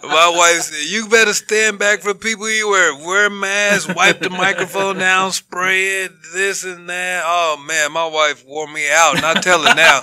My 0.03 0.33
wife 0.35 0.63
said, 0.63 0.89
"You 0.91 1.09
better 1.09 1.33
stand 1.33 1.79
back 1.79 2.01
for 2.01 2.15
people 2.15 2.49
you 2.51 2.69
wear 2.69 2.95
wear 2.97 3.31
masks, 3.31 3.93
wipe 3.95 4.21
the 4.21 4.31
microphone 4.31 4.99
down, 4.99 5.33
spray 5.33 6.05
it, 6.05 6.13
this 6.35 6.65
and 6.65 6.89
that." 6.89 7.23
Oh 7.25 7.63
man, 7.67 7.93
my 7.93 8.07
wife 8.07 8.45
wore 8.47 8.71
me 8.71 8.91
out, 8.91 9.17
and 9.17 9.25
I 9.25 9.35
tell 9.35 9.63
her 9.63 9.75
now. 9.75 10.01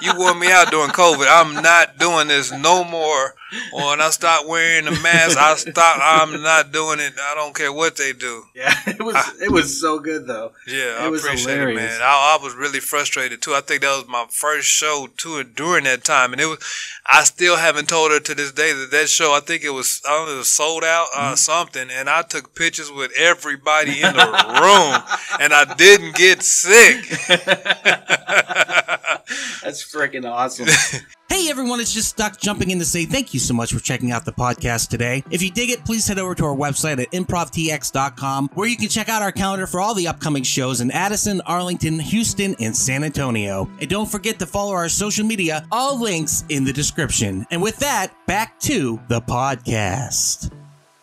you 0.00 0.12
wore 0.16 0.34
me 0.34 0.50
out 0.50 0.70
during 0.70 0.90
COVID. 0.90 1.26
I'm 1.28 1.62
not 1.62 1.98
doing 1.98 2.28
this 2.28 2.50
no 2.52 2.84
more. 2.84 3.34
When 3.72 4.00
I 4.00 4.10
stop 4.10 4.46
wearing 4.48 4.86
the 4.86 4.90
mask, 5.02 5.38
I 5.38 5.54
stop. 5.54 5.98
I'm 6.02 6.42
not 6.42 6.72
doing 6.72 6.98
it. 6.98 7.12
I 7.20 7.34
don't 7.36 7.54
care 7.54 7.72
what 7.72 7.96
they 7.96 8.12
do. 8.12 8.42
Yeah, 8.54 8.74
it 8.86 9.00
was 9.02 9.16
it 9.40 9.50
was 9.52 9.80
so 9.80 10.00
good 10.00 10.26
though. 10.26 10.52
Yeah, 10.66 11.02
It 11.02 11.02
I 11.02 11.08
was 11.08 11.24
appreciate 11.24 11.50
hilarious. 11.52 11.94
it, 11.96 11.98
man. 11.98 12.02
I, 12.02 12.36
I 12.40 12.42
was 12.44 12.54
really 12.54 12.80
frustrated 12.80 13.40
too. 13.42 13.52
I 13.54 13.60
think 13.60 13.82
that 13.82 13.96
was 13.96 14.08
my 14.08 14.26
first 14.28 14.66
show 14.66 15.08
too 15.16 15.44
during 15.44 15.84
that 15.84 16.02
time, 16.04 16.32
and 16.32 16.40
it 16.40 16.46
was. 16.46 16.58
I 17.06 17.24
still 17.24 17.56
haven't 17.56 17.88
told 17.88 18.12
her 18.12 18.20
to 18.20 18.34
this 18.34 18.52
day 18.52 18.72
that 18.72 18.90
that 18.92 19.08
show. 19.08 19.32
I 19.34 19.40
think 19.40 19.62
it 19.64 19.70
was. 19.70 20.00
I 20.06 20.10
don't 20.10 20.28
know. 20.28 20.38
Was 20.38 20.48
sold 20.48 20.84
out 20.84 21.08
uh, 21.14 21.20
Mm-hmm. 21.24 21.34
something, 21.36 21.88
and 21.90 22.08
I 22.08 22.22
took 22.22 22.54
pictures 22.54 22.90
with 22.90 23.12
everybody 23.18 24.02
in 24.02 24.12
the 24.12 24.26
room, 24.62 25.02
and 25.40 25.52
I 25.52 25.74
didn't 25.76 26.14
get 26.16 26.42
sick. 26.42 27.04
That's 29.62 29.82
freaking 29.84 30.30
awesome. 30.30 30.68
Hey 31.30 31.50
everyone, 31.50 31.80
it's 31.80 31.92
just 31.92 32.10
Stuck 32.10 32.38
jumping 32.38 32.70
in 32.70 32.78
to 32.78 32.84
say 32.84 33.06
thank 33.06 33.34
you 33.34 33.40
so 33.40 33.54
much 33.54 33.72
for 33.72 33.80
checking 33.80 34.12
out 34.12 34.24
the 34.24 34.32
podcast 34.32 34.88
today. 34.88 35.24
If 35.32 35.42
you 35.42 35.50
dig 35.50 35.70
it, 35.70 35.84
please 35.84 36.06
head 36.06 36.20
over 36.20 36.32
to 36.32 36.44
our 36.44 36.54
website 36.54 37.02
at 37.02 37.10
improvtx.com 37.10 38.50
where 38.54 38.68
you 38.68 38.76
can 38.76 38.88
check 38.88 39.08
out 39.08 39.20
our 39.20 39.32
calendar 39.32 39.66
for 39.66 39.80
all 39.80 39.94
the 39.94 40.06
upcoming 40.06 40.44
shows 40.44 40.80
in 40.80 40.92
Addison, 40.92 41.40
Arlington, 41.40 41.98
Houston, 41.98 42.54
and 42.60 42.76
San 42.76 43.02
Antonio. 43.02 43.68
And 43.80 43.90
don't 43.90 44.08
forget 44.08 44.38
to 44.38 44.46
follow 44.46 44.74
our 44.74 44.88
social 44.88 45.26
media, 45.26 45.66
all 45.72 46.00
links 46.00 46.44
in 46.50 46.62
the 46.62 46.72
description. 46.72 47.44
And 47.50 47.60
with 47.60 47.78
that, 47.78 48.14
back 48.26 48.60
to 48.60 49.00
the 49.08 49.20
podcast. 49.20 50.52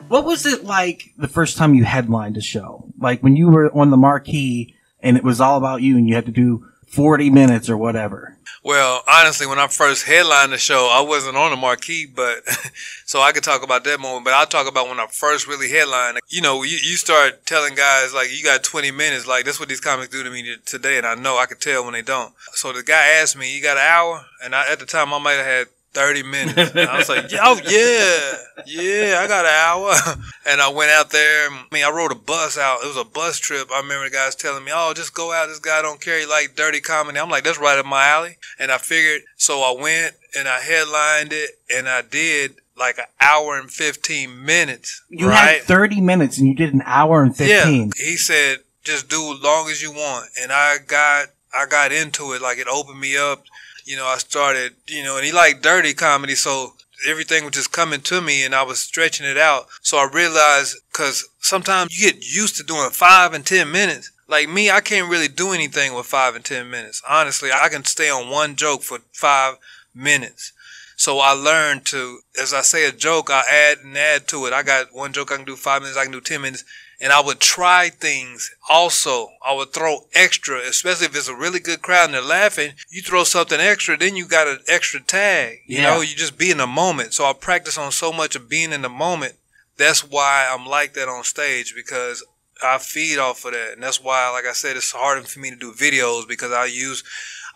What 0.08 0.24
was 0.24 0.46
it 0.46 0.64
like 0.64 1.14
the 1.18 1.28
first 1.28 1.58
time 1.58 1.74
you 1.74 1.84
headlined 1.84 2.38
a 2.38 2.42
show? 2.42 2.86
Like 3.00 3.22
when 3.22 3.36
you 3.36 3.50
were 3.50 3.70
on 3.76 3.90
the 3.90 3.98
marquee 3.98 4.76
and 5.02 5.18
it 5.18 5.26
was 5.26 5.42
all 5.42 5.58
about 5.58 5.82
you 5.82 5.98
and 5.98 6.08
you 6.08 6.16
had 6.16 6.28
to 6.28 6.32
do 6.32 6.68
40 6.92 7.30
minutes 7.30 7.70
or 7.70 7.78
whatever. 7.78 8.38
Well, 8.64 9.02
honestly, 9.08 9.48
when 9.48 9.58
I 9.58 9.68
first 9.68 10.06
headlined 10.06 10.54
the 10.54 10.58
show, 10.58 10.90
I 10.92 11.02
wasn't 11.02 11.36
on 11.38 11.50
the 11.50 11.58
marquee, 11.58 12.06
but 12.06 12.44
so 13.06 13.20
I 13.20 13.32
could 13.32 13.44
talk 13.44 13.64
about 13.64 13.84
that 13.86 14.00
moment. 14.00 14.26
But 14.26 14.34
I'll 14.34 14.46
talk 14.46 14.68
about 14.68 14.88
when 14.88 15.00
I 15.00 15.08
first 15.08 15.48
really 15.48 15.70
headlined. 15.70 16.20
You 16.28 16.42
know, 16.42 16.62
you, 16.62 16.78
you 16.78 16.96
start 16.96 17.46
telling 17.46 17.74
guys 17.74 18.14
like 18.14 18.30
you 18.32 18.44
got 18.44 18.64
20 18.64 18.92
minutes, 18.92 19.26
like 19.26 19.46
that's 19.46 19.60
what 19.60 19.70
these 19.70 19.80
comics 19.80 20.10
do 20.10 20.22
to 20.24 20.30
me 20.30 20.58
today, 20.66 20.98
and 20.98 21.08
I 21.08 21.16
know 21.16 21.38
I 21.40 21.48
could 21.48 21.60
tell 21.60 21.84
when 21.84 21.94
they 21.94 22.04
don't. 22.04 22.34
So 22.54 22.72
the 22.72 22.84
guy 22.84 23.20
asked 23.20 23.36
me, 23.36 23.56
"You 23.56 23.64
got 23.64 23.78
an 23.78 23.84
hour?" 23.84 24.26
And 24.44 24.54
I, 24.54 24.72
at 24.72 24.80
the 24.80 24.86
time, 24.86 25.14
I 25.14 25.18
might 25.18 25.34
have 25.34 25.46
had 25.46 25.68
30 25.94 26.24
minutes. 26.24 26.72
And 26.72 26.90
I 26.90 26.98
was 26.98 27.10
like, 27.10 27.26
"Oh 27.34 27.60
yeah, 27.66 28.64
yeah, 28.66 29.20
I 29.22 29.28
got 29.28 29.46
an 29.46 29.52
hour." 29.52 30.18
And 30.44 30.60
I 30.60 30.70
went 30.70 30.90
out 30.90 31.12
there. 31.12 31.50
I 31.50 31.66
mean, 31.72 31.86
I 31.86 31.92
rode 31.92 32.12
a 32.12 32.16
bus 32.16 32.58
out. 32.58 32.80
It 32.84 32.88
was 32.88 32.98
a 32.98 33.04
bus 33.04 33.38
trip. 33.38 33.70
I 33.72 33.80
remember 33.80 34.06
the 34.06 34.16
guys 34.16 34.36
telling 34.36 34.64
me, 34.64 34.72
"Oh, 34.74 34.92
just 34.96 35.14
go 35.14 35.32
out. 35.32 35.48
This 35.48 35.60
guy 35.60 35.84
don't 35.84 36.02
care. 36.02 36.20
He 36.20 36.26
like 36.26 36.56
dirty 36.56 36.82
comedy." 36.82 37.20
I'm 37.20 37.30
like, 37.30 37.44
"That's 37.44 37.60
right 37.60 37.78
up 37.78 37.86
my 37.86 38.08
alley." 38.08 38.38
And 38.58 38.72
I 38.72 38.80
figured, 38.80 39.22
so 39.38 39.62
I 39.62 39.80
went 39.80 40.16
and 40.36 40.48
I 40.48 40.60
headlined 40.60 41.32
it, 41.32 41.52
and 41.74 41.88
I 41.88 42.02
did 42.02 42.56
like 42.82 42.98
an 42.98 43.06
hour 43.22 43.58
and 43.60 43.70
15 43.72 44.44
minutes. 44.44 45.04
You 45.10 45.30
right? 45.30 45.58
had 45.58 45.62
30 45.62 46.02
minutes 46.02 46.38
and 46.38 46.48
you 46.48 46.56
did 46.56 46.74
an 46.74 46.82
hour 46.86 47.22
and 47.24 47.36
15. 47.36 47.48
Yeah. 47.86 47.92
He 47.96 48.18
said, 48.18 48.60
just 48.84 49.10
do 49.10 49.34
as 49.34 49.42
long 49.42 49.70
as 49.70 49.82
you 49.82 49.92
want. 49.92 50.30
And 50.42 50.52
I 50.52 50.78
got, 50.86 51.28
I 51.54 51.66
got 51.68 51.92
into 51.92 52.34
it. 52.34 52.42
Like 52.42 52.58
it 52.58 52.68
opened 52.68 53.00
me 53.00 53.16
up. 53.16 53.44
You 53.86 53.98
know, 53.98 54.06
I 54.06 54.18
started, 54.18 54.74
you 54.88 55.04
know, 55.04 55.18
and 55.18 55.26
he 55.26 55.32
liked 55.32 55.64
dirty 55.64 55.94
comedy. 55.94 56.36
So 56.36 56.74
everything 57.08 57.46
was 57.46 57.54
just 57.54 57.72
coming 57.72 58.02
to 58.02 58.22
me 58.22 58.44
and 58.44 58.54
I 58.54 58.64
was 58.64 58.80
stretching 58.80 59.26
it 59.26 59.38
out. 59.38 59.68
So 59.82 59.98
I 59.98 60.10
realized, 60.12 60.78
cause 60.94 61.28
sometimes 61.40 61.98
you 61.98 62.12
get 62.12 62.24
used 62.24 62.58
to 62.58 62.64
doing 62.64 62.90
five 62.92 63.34
and 63.34 63.46
10 63.46 63.72
minutes. 63.72 64.12
Like 64.28 64.50
me, 64.50 64.72
I 64.72 64.82
can't 64.82 65.10
really 65.10 65.28
do 65.28 65.52
anything 65.52 65.94
with 65.94 66.06
five 66.06 66.36
and 66.36 66.46
10 66.46 66.70
minutes. 66.70 67.02
Honestly, 67.10 67.50
I 67.52 67.70
can 67.70 67.84
stay 67.84 68.10
on 68.10 68.30
one 68.30 68.56
joke 68.56 68.84
for 68.84 69.00
five 69.12 69.56
minutes. 69.94 70.54
So 70.96 71.20
I 71.20 71.32
learned 71.32 71.86
to, 71.86 72.20
as 72.40 72.54
I 72.54 72.62
say 72.62 72.88
a 72.88 72.92
joke, 72.92 73.30
I 73.32 73.42
add 73.52 73.80
and 73.84 73.98
add 73.98 74.28
to 74.28 74.46
it. 74.46 74.54
I 74.54 74.62
got 74.62 74.94
one 74.94 75.14
joke 75.14 75.32
I 75.32 75.38
can 75.38 75.46
do 75.46 75.56
five 75.56 75.82
minutes, 75.82 75.98
I 75.98 76.04
can 76.04 76.12
do 76.12 76.22
10 76.22 76.42
minutes. 76.42 76.64
And 77.02 77.12
I 77.12 77.20
would 77.20 77.40
try 77.40 77.90
things 77.90 78.52
also. 78.70 79.32
I 79.44 79.54
would 79.54 79.74
throw 79.74 80.06
extra, 80.14 80.60
especially 80.60 81.08
if 81.08 81.16
it's 81.16 81.28
a 81.28 81.36
really 81.36 81.60
good 81.60 81.82
crowd 81.82 82.06
and 82.06 82.14
they're 82.14 82.22
laughing. 82.22 82.74
You 82.90 83.02
throw 83.02 83.24
something 83.24 83.60
extra, 83.60 83.98
then 83.98 84.16
you 84.16 84.28
got 84.28 84.48
an 84.48 84.60
extra 84.68 85.02
tag. 85.02 85.62
You 85.66 85.80
Yeah. 85.80 85.96
know, 85.96 86.02
you 86.02 86.16
just 86.16 86.38
be 86.38 86.52
in 86.52 86.60
the 86.60 86.68
moment. 86.68 87.14
So 87.16 87.26
I 87.26 87.34
practice 87.34 87.78
on 87.78 87.92
so 87.92 88.12
much 88.14 88.36
of 88.36 88.48
being 88.48 88.72
in 88.72 88.84
the 88.84 88.90
moment. 88.90 89.36
That's 89.78 90.04
why 90.04 90.48
I'm 90.52 90.68
like 90.68 90.94
that 90.94 91.08
on 91.10 91.24
stage 91.24 91.74
because 91.76 92.24
I 92.62 92.78
feed 92.78 93.18
off 93.18 93.46
of 93.46 93.54
that. 93.54 93.74
And 93.74 93.82
that's 93.82 94.00
why, 94.00 94.30
like 94.30 94.46
I 94.46 94.54
said, 94.54 94.78
it's 94.78 94.92
harder 94.92 95.24
for 95.24 95.40
me 95.40 95.50
to 95.50 95.56
do 95.56 95.74
videos 95.74 96.28
because 96.28 96.52
I 96.52 96.66
use, 96.66 97.04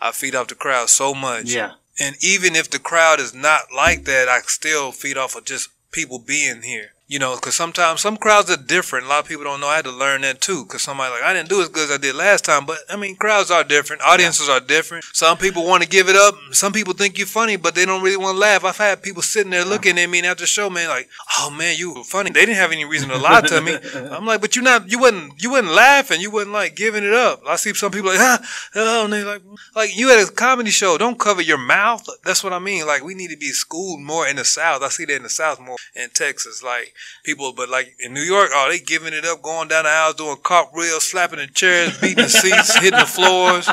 I 0.00 0.10
feed 0.10 0.34
off 0.34 0.48
the 0.48 0.56
crowd 0.56 0.90
so 0.90 1.14
much. 1.14 1.44
Yeah. 1.54 1.74
And 2.00 2.16
even 2.20 2.56
if 2.56 2.68
the 2.68 2.80
crowd 2.80 3.20
is 3.20 3.32
not 3.32 3.72
like 3.72 4.06
that, 4.06 4.28
I 4.28 4.40
still 4.40 4.90
feed 4.90 5.16
off 5.16 5.36
of 5.36 5.44
just 5.44 5.68
people 5.92 6.18
being 6.18 6.62
here. 6.62 6.90
You 7.08 7.20
know, 7.20 7.36
because 7.36 7.54
sometimes 7.54 8.00
some 8.00 8.16
crowds 8.16 8.50
are 8.50 8.56
different. 8.56 9.06
A 9.06 9.08
lot 9.08 9.20
of 9.20 9.28
people 9.28 9.44
don't 9.44 9.60
know. 9.60 9.68
I 9.68 9.76
had 9.76 9.84
to 9.84 9.92
learn 9.92 10.22
that 10.22 10.40
too. 10.40 10.64
Because 10.64 10.82
somebody 10.82 11.12
like 11.12 11.22
I 11.22 11.32
didn't 11.32 11.48
do 11.48 11.62
as 11.62 11.68
good 11.68 11.88
as 11.88 11.94
I 11.94 11.98
did 11.98 12.16
last 12.16 12.44
time. 12.44 12.66
But 12.66 12.78
I 12.90 12.96
mean, 12.96 13.14
crowds 13.14 13.48
are 13.48 13.62
different. 13.62 14.02
Audiences 14.02 14.48
are 14.48 14.58
different. 14.58 15.04
Some 15.12 15.38
people 15.38 15.64
want 15.64 15.84
to 15.84 15.88
give 15.88 16.08
it 16.08 16.16
up. 16.16 16.34
Some 16.50 16.72
people 16.72 16.94
think 16.94 17.16
you're 17.16 17.28
funny, 17.28 17.54
but 17.54 17.76
they 17.76 17.86
don't 17.86 18.02
really 18.02 18.16
want 18.16 18.34
to 18.34 18.40
laugh. 18.40 18.64
I've 18.64 18.76
had 18.76 19.04
people 19.04 19.22
sitting 19.22 19.52
there 19.52 19.64
looking 19.64 19.96
at 19.98 20.10
me 20.10 20.18
and 20.18 20.26
after 20.26 20.42
the 20.42 20.48
show, 20.48 20.68
man, 20.68 20.88
like, 20.88 21.08
"Oh 21.38 21.48
man, 21.50 21.76
you 21.78 21.94
were 21.94 22.02
funny." 22.02 22.30
They 22.30 22.40
didn't 22.40 22.56
have 22.56 22.72
any 22.72 22.84
reason 22.84 23.10
to 23.10 23.18
lie 23.18 23.42
to 23.42 23.60
me. 23.60 23.76
I'm 24.10 24.26
like, 24.26 24.40
"But 24.40 24.56
you're 24.56 24.64
not, 24.64 24.90
you 24.90 24.98
wasn't, 24.98 25.40
you 25.40 25.52
wasn't 25.52 25.74
laughing. 25.74 26.20
You 26.20 26.32
wasn't 26.32 26.54
like 26.54 26.74
giving 26.74 27.04
it 27.04 27.14
up." 27.14 27.40
I 27.46 27.54
see 27.54 27.72
some 27.72 27.92
people 27.92 28.10
like, 28.10 28.18
"Huh?" 28.18 28.38
Oh, 28.74 29.04
and 29.04 29.12
they 29.12 29.22
like, 29.22 29.42
like 29.76 29.96
you 29.96 30.10
at 30.10 30.28
a 30.28 30.32
comedy 30.32 30.70
show. 30.70 30.98
Don't 30.98 31.20
cover 31.20 31.40
your 31.40 31.58
mouth. 31.58 32.04
That's 32.24 32.42
what 32.42 32.52
I 32.52 32.58
mean. 32.58 32.84
Like 32.84 33.04
we 33.04 33.14
need 33.14 33.30
to 33.30 33.36
be 33.36 33.50
schooled 33.50 34.00
more 34.00 34.26
in 34.26 34.34
the 34.34 34.44
South. 34.44 34.82
I 34.82 34.88
see 34.88 35.04
that 35.04 35.14
in 35.14 35.22
the 35.22 35.28
South 35.28 35.60
more 35.60 35.76
in 35.94 36.10
Texas. 36.10 36.64
Like 36.64 36.94
people, 37.24 37.52
but 37.52 37.68
like 37.68 37.94
in 38.00 38.12
New 38.12 38.20
York, 38.20 38.50
oh, 38.52 38.68
they 38.70 38.78
giving 38.78 39.12
it 39.12 39.24
up, 39.24 39.42
going 39.42 39.68
down 39.68 39.84
the 39.84 39.90
aisles, 39.90 40.14
doing 40.14 40.36
cop 40.42 40.66
cartwheels, 40.66 41.04
slapping 41.04 41.38
the 41.38 41.46
chairs, 41.46 41.98
beating 41.98 42.24
the 42.24 42.28
seats, 42.28 42.76
hitting 42.78 42.98
the 42.98 43.06
floors. 43.06 43.68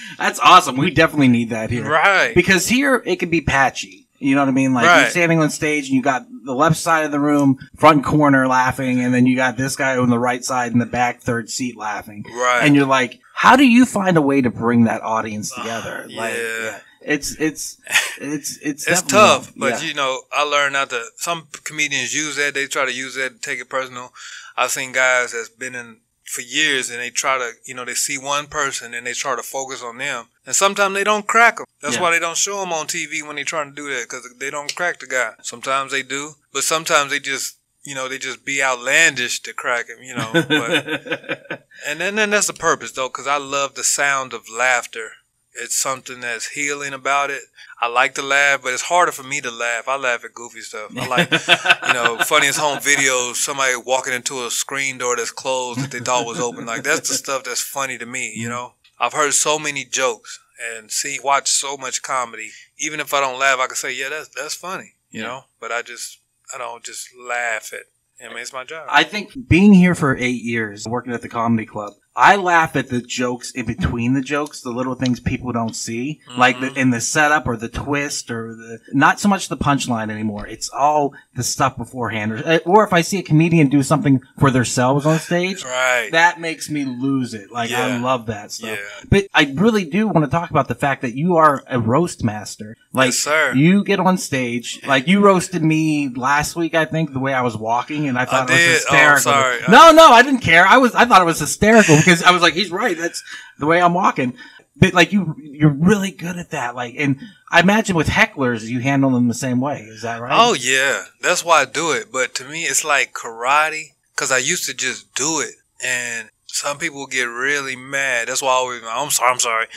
That's 0.18 0.40
awesome. 0.40 0.76
We 0.76 0.90
definitely 0.90 1.28
need 1.28 1.50
that 1.50 1.70
here. 1.70 1.88
Right. 1.88 2.34
Because 2.34 2.68
here 2.68 3.02
it 3.06 3.16
can 3.16 3.30
be 3.30 3.40
patchy. 3.40 4.08
You 4.18 4.34
know 4.34 4.42
what 4.42 4.48
I 4.48 4.52
mean? 4.52 4.74
Like 4.74 4.84
you're 4.84 5.10
standing 5.10 5.40
on 5.40 5.48
stage 5.48 5.86
and 5.86 5.94
you 5.94 6.02
got 6.02 6.26
the 6.44 6.54
left 6.54 6.76
side 6.76 7.06
of 7.06 7.10
the 7.10 7.18
room, 7.18 7.58
front 7.76 8.04
corner 8.04 8.46
laughing, 8.46 9.00
and 9.00 9.14
then 9.14 9.24
you 9.24 9.34
got 9.34 9.56
this 9.56 9.76
guy 9.76 9.96
on 9.96 10.10
the 10.10 10.18
right 10.18 10.44
side 10.44 10.72
in 10.72 10.78
the 10.78 10.86
back 10.86 11.22
third 11.22 11.48
seat 11.48 11.76
laughing. 11.76 12.24
Right. 12.28 12.60
And 12.62 12.76
you're 12.76 12.86
like, 12.86 13.20
how 13.34 13.56
do 13.56 13.66
you 13.66 13.86
find 13.86 14.18
a 14.18 14.22
way 14.22 14.42
to 14.42 14.50
bring 14.50 14.84
that 14.84 15.00
audience 15.00 15.54
together? 15.54 16.06
Ah, 16.10 16.14
like, 16.14 16.34
yeah. 16.34 16.80
It's 17.02 17.32
it's 17.40 17.78
it's 18.20 18.58
it's 18.58 18.86
It's 18.86 19.02
tough, 19.02 19.52
but 19.56 19.80
yeah. 19.82 19.88
you 19.88 19.94
know, 19.94 20.22
I 20.32 20.42
learned 20.42 20.74
not 20.74 20.90
to. 20.90 21.02
Some 21.16 21.48
comedians 21.64 22.14
use 22.14 22.36
that; 22.36 22.54
they 22.54 22.66
try 22.66 22.84
to 22.84 22.92
use 22.92 23.14
that 23.14 23.34
to 23.34 23.38
take 23.40 23.58
it 23.60 23.68
personal. 23.70 24.12
I've 24.56 24.70
seen 24.70 24.92
guys 24.92 25.32
that's 25.32 25.48
been 25.48 25.74
in 25.74 25.98
for 26.24 26.42
years, 26.42 26.90
and 26.90 27.00
they 27.00 27.10
try 27.10 27.38
to, 27.38 27.52
you 27.64 27.74
know, 27.74 27.84
they 27.84 27.94
see 27.94 28.16
one 28.18 28.46
person 28.46 28.94
and 28.94 29.04
they 29.06 29.12
try 29.14 29.34
to 29.34 29.42
focus 29.42 29.82
on 29.82 29.98
them, 29.98 30.26
and 30.46 30.54
sometimes 30.54 30.94
they 30.94 31.02
don't 31.02 31.26
crack 31.26 31.56
them. 31.56 31.66
That's 31.82 31.96
Yeah. 31.96 32.02
why 32.02 32.10
they 32.12 32.20
don't 32.20 32.36
show 32.36 32.60
them 32.60 32.72
on 32.72 32.86
TV 32.86 33.22
when 33.26 33.34
they're 33.36 33.44
trying 33.44 33.70
to 33.70 33.74
do 33.74 33.88
that 33.92 34.02
because 34.08 34.28
they 34.38 34.50
don't 34.50 34.72
crack 34.76 35.00
the 35.00 35.06
guy. 35.08 35.32
Sometimes 35.42 35.90
they 35.90 36.02
do, 36.04 36.34
but 36.52 36.62
sometimes 36.62 37.10
they 37.10 37.18
just, 37.18 37.56
you 37.82 37.94
know, 37.96 38.06
they 38.08 38.18
just 38.18 38.44
be 38.44 38.62
outlandish 38.62 39.40
to 39.42 39.52
crack 39.54 39.88
him, 39.88 40.02
you 40.02 40.14
know. 40.14 40.30
But 40.32 41.66
and 41.88 41.98
then, 42.00 42.14
then 42.14 42.30
that's 42.30 42.46
the 42.46 42.52
purpose 42.52 42.92
though, 42.92 43.08
because 43.08 43.26
I 43.26 43.38
love 43.38 43.74
the 43.74 43.82
sound 43.84 44.32
of 44.32 44.48
laughter. 44.48 45.12
It's 45.60 45.74
something 45.78 46.20
that's 46.20 46.48
healing 46.48 46.92
about 46.92 47.30
it. 47.30 47.42
I 47.80 47.86
like 47.88 48.14
to 48.16 48.22
laugh, 48.22 48.62
but 48.62 48.72
it's 48.72 48.82
harder 48.82 49.12
for 49.12 49.22
me 49.22 49.40
to 49.40 49.50
laugh. 49.50 49.88
I 49.88 49.96
laugh 49.96 50.24
at 50.24 50.34
goofy 50.34 50.60
stuff. 50.60 50.92
I 50.96 51.06
like, 51.06 51.30
you 51.30 51.94
know, 51.94 52.18
funniest 52.24 52.58
home 52.58 52.78
videos, 52.78 53.36
somebody 53.36 53.74
walking 53.76 54.12
into 54.12 54.44
a 54.44 54.50
screen 54.50 54.98
door 54.98 55.16
that's 55.16 55.30
closed 55.30 55.80
that 55.80 55.90
they 55.90 56.00
thought 56.00 56.26
was 56.26 56.40
open. 56.40 56.66
Like 56.66 56.82
that's 56.82 57.08
the 57.08 57.14
stuff 57.14 57.44
that's 57.44 57.62
funny 57.62 57.96
to 57.98 58.06
me, 58.06 58.32
you 58.34 58.46
mm. 58.48 58.50
know. 58.50 58.74
I've 58.98 59.14
heard 59.14 59.32
so 59.32 59.58
many 59.58 59.84
jokes 59.84 60.38
and 60.76 60.90
see 60.90 61.18
watch 61.22 61.48
so 61.48 61.76
much 61.76 62.02
comedy. 62.02 62.50
Even 62.78 63.00
if 63.00 63.14
I 63.14 63.20
don't 63.20 63.38
laugh, 63.38 63.58
I 63.58 63.66
can 63.66 63.76
say, 63.76 63.92
yeah, 63.94 64.10
that's 64.10 64.28
that's 64.28 64.54
funny, 64.54 64.94
you 65.10 65.22
Yeah. 65.22 65.26
know. 65.26 65.44
But 65.58 65.72
I 65.72 65.82
just 65.82 66.18
I 66.54 66.58
don't 66.58 66.84
just 66.84 67.08
laugh 67.18 67.72
at. 67.72 67.84
I 68.22 68.28
mean, 68.28 68.38
it's 68.38 68.52
my 68.52 68.64
job. 68.64 68.86
I 68.90 69.04
think 69.04 69.48
being 69.48 69.72
here 69.72 69.94
for 69.94 70.14
eight 70.14 70.42
years, 70.42 70.86
working 70.86 71.14
at 71.14 71.22
the 71.22 71.28
comedy 71.28 71.64
club, 71.64 71.94
I 72.16 72.36
laugh 72.36 72.74
at 72.76 72.88
the 72.88 73.00
jokes 73.00 73.52
in 73.52 73.66
between 73.66 74.14
the 74.14 74.20
jokes, 74.20 74.60
the 74.60 74.70
little 74.70 74.94
things 74.94 75.20
people 75.20 75.52
don't 75.52 75.76
see, 75.76 76.20
like 76.36 76.58
the, 76.60 76.66
mm-hmm. 76.66 76.78
in 76.78 76.90
the 76.90 77.00
setup 77.00 77.46
or 77.46 77.56
the 77.56 77.68
twist 77.68 78.30
or 78.30 78.54
the 78.54 78.80
not 78.92 79.20
so 79.20 79.28
much 79.28 79.48
the 79.48 79.56
punchline 79.56 80.10
anymore. 80.10 80.46
It's 80.46 80.68
all 80.70 81.14
the 81.36 81.42
stuff 81.44 81.76
beforehand, 81.76 82.32
or, 82.32 82.38
uh, 82.44 82.58
or 82.66 82.84
if 82.84 82.92
I 82.92 83.02
see 83.02 83.18
a 83.20 83.22
comedian 83.22 83.68
do 83.68 83.82
something 83.82 84.20
for 84.38 84.50
themselves 84.50 85.06
on 85.06 85.18
stage. 85.20 85.64
right. 85.64 86.08
That 86.12 86.40
makes 86.40 86.68
me 86.68 86.84
lose 86.84 87.32
it. 87.32 87.52
Like 87.52 87.70
I 87.70 87.98
love 87.98 88.26
that 88.26 88.50
stuff. 88.50 88.70
Yeah. 88.78 89.04
But 89.08 89.26
I 89.32 89.52
really 89.54 89.84
do 89.84 90.08
want 90.08 90.24
to 90.24 90.30
talk 90.30 90.50
about 90.50 90.66
the 90.68 90.74
fact 90.74 91.02
that 91.02 91.14
you 91.14 91.36
are 91.36 91.62
a 91.68 91.78
roast 91.78 92.24
master. 92.24 92.76
Like 92.92 93.06
Yes, 93.08 93.18
sir. 93.18 93.52
you 93.54 93.84
get 93.84 94.00
on 94.00 94.18
stage, 94.18 94.80
like 94.84 95.06
you 95.06 95.20
roasted 95.20 95.62
me 95.62 96.08
last 96.08 96.56
week, 96.56 96.74
I 96.74 96.84
think, 96.86 97.12
the 97.12 97.20
way 97.20 97.32
I 97.32 97.42
was 97.42 97.56
walking, 97.56 98.08
and 98.08 98.18
I 98.18 98.24
thought 98.24 98.50
it 98.50 98.56
did? 98.56 98.68
was 98.68 98.84
Oh, 98.90 98.94
hysterical. 98.94 99.22
sorry. 99.22 99.60
No, 99.68 99.92
no, 99.92 100.10
I 100.10 100.22
didn't 100.22 100.40
care. 100.40 100.66
I 100.66 100.78
was, 100.78 100.92
I 100.96 101.04
thought 101.04 101.22
it 101.22 101.24
was 101.24 101.38
hysterical 101.38 101.99
because 102.04 102.22
I 102.22 102.30
was 102.30 102.42
like, 102.42 102.54
he's 102.54 102.70
right. 102.70 102.96
That's 102.96 103.22
the 103.58 103.66
way 103.66 103.80
I'm 103.80 103.94
walking. 103.94 104.34
but 104.76 104.94
like 104.94 105.12
you, 105.12 105.34
you're 105.38 105.68
really 105.70 106.10
good 106.10 106.36
at 106.36 106.50
that. 106.50 106.74
Like, 106.74 106.94
and 106.98 107.20
I 107.50 107.60
imagine 107.60 107.96
with 107.96 108.08
hecklers, 108.08 108.62
you 108.64 108.80
handle 108.80 109.10
them 109.10 109.28
the 109.28 109.34
same 109.34 109.60
way. 109.60 109.80
Is 109.82 110.02
that 110.02 110.20
right? 110.20 110.32
Oh 110.32 110.54
yeah, 110.54 111.04
that's 111.20 111.44
why 111.44 111.62
I 111.62 111.64
do 111.64 111.92
it. 111.92 112.10
But 112.12 112.34
to 112.36 112.44
me, 112.44 112.64
it's 112.64 112.84
like 112.84 113.12
karate 113.12 113.92
because 114.14 114.30
I 114.32 114.38
used 114.38 114.66
to 114.66 114.74
just 114.74 115.14
do 115.14 115.40
it, 115.40 115.54
and 115.84 116.30
some 116.46 116.78
people 116.78 117.06
get 117.06 117.24
really 117.24 117.76
mad. 117.76 118.28
That's 118.28 118.42
why 118.42 118.48
I 118.50 118.52
always, 118.52 118.82
I'm 118.86 119.10
sorry, 119.10 119.30
I'm 119.30 119.38
sorry. 119.38 119.66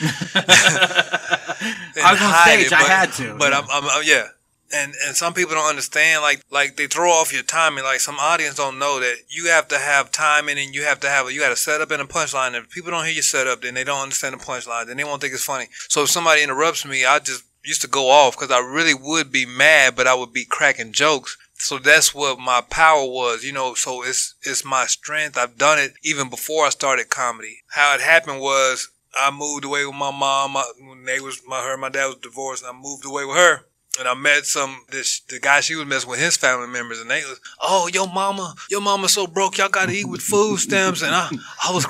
I 1.20 2.12
was 2.12 2.22
on 2.22 2.34
stage. 2.46 2.66
it, 2.66 2.72
I 2.72 2.82
had 2.82 3.12
to. 3.14 3.36
But. 3.38 3.52
I'm, 3.52 3.64
I'm, 3.70 3.84
I'm- 3.84 4.02
yeah. 4.04 4.28
And 4.74 4.94
and 5.06 5.14
some 5.14 5.34
people 5.34 5.54
don't 5.54 5.68
understand, 5.68 6.22
like 6.22 6.42
like 6.50 6.76
they 6.76 6.86
throw 6.86 7.10
off 7.10 7.32
your 7.32 7.42
timing. 7.42 7.84
Like 7.84 8.00
some 8.00 8.16
audience 8.18 8.56
don't 8.56 8.78
know 8.78 8.98
that 9.00 9.16
you 9.28 9.46
have 9.48 9.68
to 9.68 9.78
have 9.78 10.10
timing 10.10 10.58
and 10.58 10.74
you 10.74 10.82
have 10.82 11.00
to 11.00 11.08
have 11.08 11.26
a, 11.26 11.32
you 11.32 11.40
got 11.40 11.50
to 11.50 11.56
set 11.56 11.80
up 11.80 11.90
and 11.90 12.02
a 12.02 12.06
punchline. 12.06 12.54
If 12.54 12.70
people 12.70 12.90
don't 12.90 13.04
hear 13.04 13.14
you 13.14 13.22
set 13.22 13.46
up, 13.46 13.62
then 13.62 13.74
they 13.74 13.84
don't 13.84 14.02
understand 14.02 14.34
the 14.34 14.44
punchline. 14.44 14.86
Then 14.86 14.96
they 14.96 15.04
won't 15.04 15.20
think 15.20 15.32
it's 15.32 15.44
funny. 15.44 15.68
So 15.88 16.02
if 16.02 16.10
somebody 16.10 16.42
interrupts 16.42 16.84
me, 16.84 17.04
I 17.04 17.20
just 17.20 17.44
used 17.64 17.82
to 17.82 17.88
go 17.88 18.10
off 18.10 18.36
because 18.36 18.50
I 18.50 18.58
really 18.58 18.94
would 18.94 19.32
be 19.32 19.46
mad, 19.46 19.96
but 19.96 20.06
I 20.06 20.14
would 20.14 20.32
be 20.32 20.44
cracking 20.44 20.92
jokes. 20.92 21.36
So 21.54 21.78
that's 21.78 22.14
what 22.14 22.38
my 22.38 22.60
power 22.60 23.06
was, 23.06 23.44
you 23.44 23.52
know. 23.52 23.74
So 23.74 24.02
it's 24.02 24.34
it's 24.42 24.64
my 24.64 24.86
strength. 24.86 25.38
I've 25.38 25.56
done 25.56 25.78
it 25.78 25.94
even 26.02 26.28
before 26.28 26.66
I 26.66 26.70
started 26.70 27.10
comedy. 27.10 27.58
How 27.70 27.94
it 27.94 28.00
happened 28.00 28.40
was 28.40 28.90
I 29.16 29.30
moved 29.30 29.64
away 29.64 29.86
with 29.86 29.94
my 29.94 30.10
mom. 30.10 30.52
My, 30.52 30.64
when 30.80 31.04
they 31.04 31.20
was 31.20 31.40
my 31.46 31.62
her 31.62 31.76
my 31.76 31.88
dad 31.88 32.06
was 32.06 32.16
divorced. 32.16 32.64
And 32.64 32.76
I 32.76 32.80
moved 32.80 33.06
away 33.06 33.24
with 33.24 33.36
her. 33.36 33.66
And 33.98 34.08
I 34.08 34.14
met 34.14 34.44
some 34.44 34.82
this 34.90 35.20
the 35.28 35.38
guy 35.38 35.60
she 35.60 35.76
was 35.76 35.86
messing 35.86 36.10
with 36.10 36.18
his 36.18 36.36
family 36.36 36.66
members, 36.66 37.00
and 37.00 37.10
they 37.10 37.20
was, 37.22 37.38
oh, 37.60 37.88
your 37.92 38.08
mama, 38.08 38.54
your 38.70 38.80
mama 38.80 39.08
so 39.08 39.26
broke, 39.26 39.58
y'all 39.58 39.68
got 39.68 39.86
to 39.88 39.94
eat 39.94 40.08
with 40.08 40.20
food 40.20 40.58
stamps, 40.58 41.02
and 41.02 41.14
I, 41.14 41.28
I 41.68 41.72
was, 41.72 41.86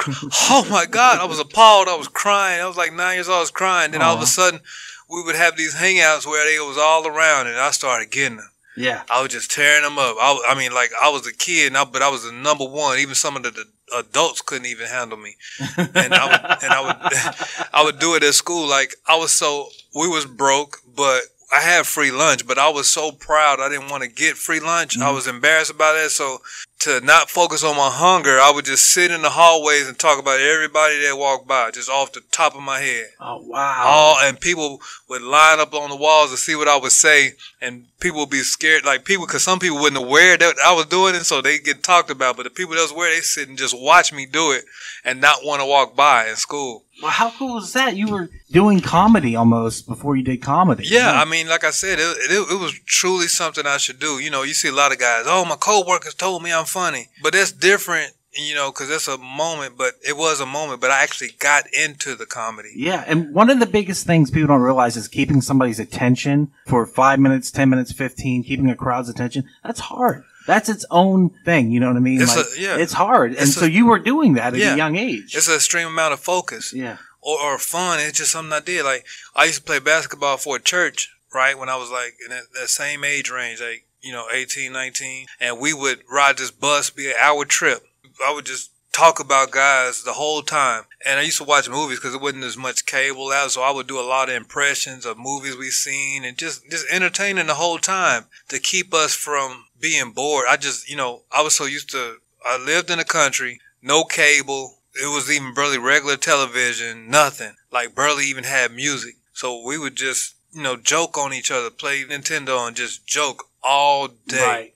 oh 0.51 0.67
my 0.71 0.85
god, 0.87 1.19
I 1.19 1.25
was 1.25 1.39
appalled, 1.41 1.89
I 1.89 1.97
was 1.97 2.09
crying, 2.09 2.61
I 2.61 2.67
was 2.67 2.77
like 2.77 2.93
nine 2.93 3.15
years 3.17 3.29
old, 3.29 3.39
I 3.39 3.41
was 3.41 3.51
crying. 3.51 3.93
Then 3.93 4.03
all 4.03 4.17
of 4.17 4.23
a 4.23 4.27
sudden, 4.27 4.61
we 5.09 5.23
would 5.23 5.35
have 5.35 5.57
these 5.57 5.75
hangouts 5.75 6.27
where 6.27 6.45
they 6.45 6.59
was 6.59 6.77
all 6.79 7.07
around, 7.07 7.47
and 7.47 7.57
I 7.57 7.71
started 7.71 8.11
getting 8.11 8.37
them. 8.39 8.51
yeah. 8.77 9.03
I 9.09 9.23
was 9.23 9.33
just 9.33 9.51
tearing 9.51 9.83
them 9.83 9.99
up. 9.99 10.17
I, 10.21 10.49
I 10.49 10.55
mean, 10.59 10.73
like 10.73 10.91
I 11.03 11.09
was 11.09 11.27
a 11.27 11.33
kid, 11.33 11.75
I, 11.75 11.85
but 11.85 12.03
I 12.03 12.11
was 12.11 12.25
the 12.25 12.33
number 12.33 12.65
one. 12.67 12.99
Even 12.99 13.15
some 13.15 13.37
of 13.37 13.43
the, 13.45 13.51
the 13.51 13.65
adults 13.99 14.41
couldn't 14.43 14.67
even 14.67 14.89
handle 14.89 15.17
me, 15.19 15.37
and 15.79 16.13
I 16.15 16.27
would, 16.27 16.63
and 16.65 16.73
I 16.73 16.81
would, 16.83 17.69
I 17.73 17.85
would 17.85 17.99
do 17.99 18.15
it 18.15 18.23
at 18.25 18.35
school. 18.35 18.69
Like 18.69 18.95
I 19.07 19.17
was 19.17 19.31
so 19.31 19.69
we 19.95 20.09
was 20.09 20.27
broke, 20.27 20.79
but 20.97 21.21
I 21.55 21.61
had 21.61 21.87
free 21.87 22.11
lunch. 22.11 22.47
But 22.47 22.59
I 22.59 22.69
was 22.69 22.91
so 22.91 23.13
proud. 23.13 23.61
I 23.61 23.69
didn't 23.69 23.91
want 23.91 24.03
to 24.03 24.09
get 24.09 24.37
free 24.37 24.61
lunch. 24.61 24.99
I 24.99 25.03
mm-hmm. 25.03 25.15
was 25.15 25.29
embarrassed 25.29 25.71
about 25.71 25.95
that. 25.95 26.11
So 26.11 26.39
to 26.81 27.01
not 27.01 27.31
focus 27.31 27.65
on 27.65 27.77
my 27.77 27.89
hunger, 27.89 28.39
I 28.41 28.51
would 28.51 28.65
just 28.65 28.93
sit 28.93 29.11
in 29.11 29.23
the 29.23 29.31
hallways 29.31 29.89
and 29.89 29.99
talk 29.99 30.19
about 30.19 30.41
everybody 30.41 31.01
that 31.07 31.17
walked 31.17 31.47
by, 31.47 31.71
just 31.71 31.89
off 31.89 32.13
the 32.13 32.21
top 32.31 32.55
of 32.55 32.61
my 32.61 32.79
head 32.79 33.07
Oh 33.21 33.43
wow. 33.47 33.83
all 33.87 34.17
and 34.21 34.39
people 34.39 34.83
would 35.09 35.23
line 35.23 35.61
up 35.61 35.73
on 35.73 35.89
the 35.89 35.97
walls 35.97 36.31
to 36.31 36.37
see 36.37 36.55
what 36.55 36.69
I 36.69 36.77
would 36.77 36.93
say, 36.93 37.33
and 37.63 37.87
people 38.01 38.21
would 38.21 38.31
be 38.31 38.43
scared. 38.43 38.85
Like 38.85 39.05
people, 39.05 39.25
because 39.25 39.43
some 39.43 39.61
people 39.61 39.79
wasn't 39.79 39.99
aware 39.99 40.37
that 40.37 40.57
I 40.63 40.75
was 40.75 40.87
doing 40.87 41.15
it, 41.15 41.25
so 41.25 41.41
they 41.41 41.59
get 41.59 41.83
talked 41.83 42.11
about. 42.11 42.37
But 42.37 42.43
the 42.43 42.51
people 42.51 42.75
that 42.75 42.83
was 42.83 42.93
aware, 42.93 43.15
they 43.15 43.23
sit 43.23 43.49
and 43.49 43.57
just 43.57 43.81
watch 43.81 44.13
me 44.13 44.27
do 44.27 44.53
it, 44.53 44.65
and 45.05 45.21
not 45.21 45.39
want 45.43 45.63
to 45.63 45.67
walk 45.67 45.97
by 45.97 46.29
in 46.29 46.37
school. 46.37 46.85
Well, 47.03 47.11
how 47.11 47.31
cool 47.31 47.59
is 47.59 47.73
that? 47.73 47.97
You 47.97 48.09
were 48.09 48.31
doing 48.51 48.81
comedy 48.81 49.37
almost 49.37 49.87
before 49.87 50.17
you 50.17 50.23
did 50.23 50.43
comedy. 50.43 50.85
Yeah, 50.87 51.13
I 51.21 51.25
mean, 51.25 51.49
like 51.49 51.65
I 51.65 51.71
said, 51.71 51.99
it, 51.99 52.17
it, 52.31 52.53
it 52.53 52.61
was 52.61 52.79
truly 52.87 53.27
something 53.27 53.67
I 53.67 53.79
should 53.79 53.99
do. 53.99 54.19
You 54.21 54.31
know, 54.31 54.43
you 54.43 54.55
see 54.55 54.69
a 54.69 54.73
lot 54.73 54.93
of 54.93 54.99
guys, 54.99 55.25
oh, 55.27 55.45
my 55.45 55.57
coworkers 55.57 56.15
told 56.15 56.43
me 56.43 56.53
I'm 56.53 56.65
funny, 56.65 57.09
but 57.23 57.33
that's 57.33 57.53
different. 57.53 58.13
You 58.37 58.57
know, 58.57 58.73
because 58.73 58.89
that's 58.89 59.07
a 59.07 59.17
moment, 59.17 59.79
but 59.79 59.95
it 60.05 60.17
was 60.17 60.41
a 60.41 60.47
moment. 60.47 60.81
But 60.81 60.91
I 60.91 61.05
actually 61.05 61.31
got 61.39 61.67
into 61.73 62.17
the 62.17 62.27
comedy. 62.27 62.71
Yeah, 62.75 63.05
and 63.07 63.33
one 63.33 63.49
of 63.49 63.61
the 63.61 63.67
biggest 63.67 64.07
things 64.07 64.29
people 64.29 64.49
don't 64.49 64.61
realize 64.61 64.97
is 64.97 65.07
keeping 65.07 65.41
somebody's 65.41 65.79
attention 65.79 66.51
for 66.67 66.85
five 66.85 67.21
minutes, 67.21 67.53
ten 67.53 67.71
minutes, 67.71 67.93
fifteen, 67.93 68.43
keeping 68.43 68.69
a 68.69 68.75
crowd's 68.75 69.09
attention. 69.09 69.45
That's 69.63 69.79
hard. 69.79 70.25
That's 70.47 70.69
its 70.69 70.85
own 70.91 71.31
thing. 71.45 71.71
You 71.71 71.81
know 71.81 71.89
what 71.89 71.97
I 71.97 72.01
mean? 72.01 72.21
It's 72.21 72.37
Like, 72.37 72.47
a- 72.57 72.61
yeah. 72.61 72.77
it's 72.77 72.93
hard. 72.93 73.33
and 73.33 73.41
It's 73.43 73.55
so 73.55 73.65
a- 73.67 73.69
you 73.69 73.87
were 73.87 73.99
doing 73.99 74.35
that 74.35 74.55
at 74.55 74.59
Yeah. 74.61 74.75
a 74.75 74.77
young 74.77 74.97
age. 74.97 75.35
It's 75.35 75.49
an 75.49 75.55
extreme 75.55 75.89
amount 75.89 76.13
of 76.15 76.21
focus. 76.21 76.73
yeah. 76.75 76.97
or, 77.27 77.41
or 77.41 77.59
fun. 77.59 78.01
It's 78.01 78.19
just 78.19 78.33
something 78.33 78.53
I 78.53 78.61
did. 78.61 78.85
Like 78.85 79.07
I 79.35 79.45
used 79.47 79.61
to 79.61 79.65
play 79.65 79.79
basketball 79.79 80.37
for 80.37 80.57
a 80.57 80.61
church, 80.61 81.09
right? 81.33 81.59
When 81.59 81.71
I 81.71 81.77
was 81.77 81.91
like 81.91 82.17
in 82.23 82.29
that, 82.31 82.53
that 82.53 82.69
same 82.69 83.03
age 83.03 83.31
range, 83.31 83.63
like, 83.63 83.87
you 84.03 84.13
know, 84.13 84.27
18, 84.31 84.73
19. 84.75 85.27
And 85.41 85.59
we 85.59 85.73
would 85.73 86.01
ride 86.11 86.37
this 86.37 86.51
bus, 86.51 86.91
be 86.91 87.07
an 87.07 87.15
hour 87.19 87.47
trip. 87.47 87.83
I 88.23 88.31
would 88.35 88.45
just 88.45 88.73
talk 88.93 89.19
about 89.21 89.51
guys 89.53 90.03
the 90.05 90.13
whole 90.13 90.43
time. 90.43 90.83
And 91.07 91.19
I 91.19 91.23
used 91.23 91.39
to 91.39 91.45
watch 91.45 91.67
movies 91.69 91.99
because 91.99 92.13
there 92.13 92.21
wasn't 92.21 92.45
as 92.45 92.59
much 92.59 92.85
cable 92.85 93.33
out. 93.33 93.51
So 93.53 93.63
I 93.63 93.71
would 93.71 93.87
do 93.87 93.99
a 93.99 94.05
lot 94.07 94.29
of 94.29 94.35
impressions 94.37 95.07
of 95.07 95.17
movies 95.17 95.57
we 95.57 95.71
seen 95.71 96.25
and 96.27 96.37
just, 96.37 96.69
just 96.71 96.85
entertaining 96.91 97.47
the 97.47 97.55
whole 97.55 97.79
time 97.79 98.27
to 98.51 98.59
keep 98.59 98.93
us 98.93 99.15
from 99.15 99.65
being 99.85 100.13
bored. 100.13 100.47
I 100.49 100.57
just, 100.57 100.89
you 100.89 100.97
know, 100.97 101.21
I 101.31 101.43
was 101.43 101.55
so 101.55 101.67
used 101.67 101.91
to, 101.91 102.17
I 102.43 102.57
lived 102.57 102.91
in 102.91 102.97
the 102.97 103.05
country, 103.05 103.61
no 103.83 104.03
cable. 104.05 104.79
It 104.95 105.15
was 105.15 105.31
even 105.31 105.53
barely 105.53 105.77
regular 105.77 106.17
television, 106.17 107.11
nothing. 107.11 107.53
Like 107.71 107.95
barely 107.95 108.25
even 108.25 108.45
had 108.45 108.73
music. 108.73 109.17
So 109.35 109.63
we 109.63 109.77
would 109.77 109.95
just, 109.95 110.37
you 110.55 110.63
know, 110.63 110.77
joke 110.77 111.19
on 111.19 111.35
each 111.35 111.51
other, 111.51 111.69
play 111.69 112.03
Nintendo 112.03 112.67
and 112.67 112.75
just 112.75 113.07
joke 113.07 113.45
all 113.63 114.09
day. 114.27 114.47
Right. 114.47 114.75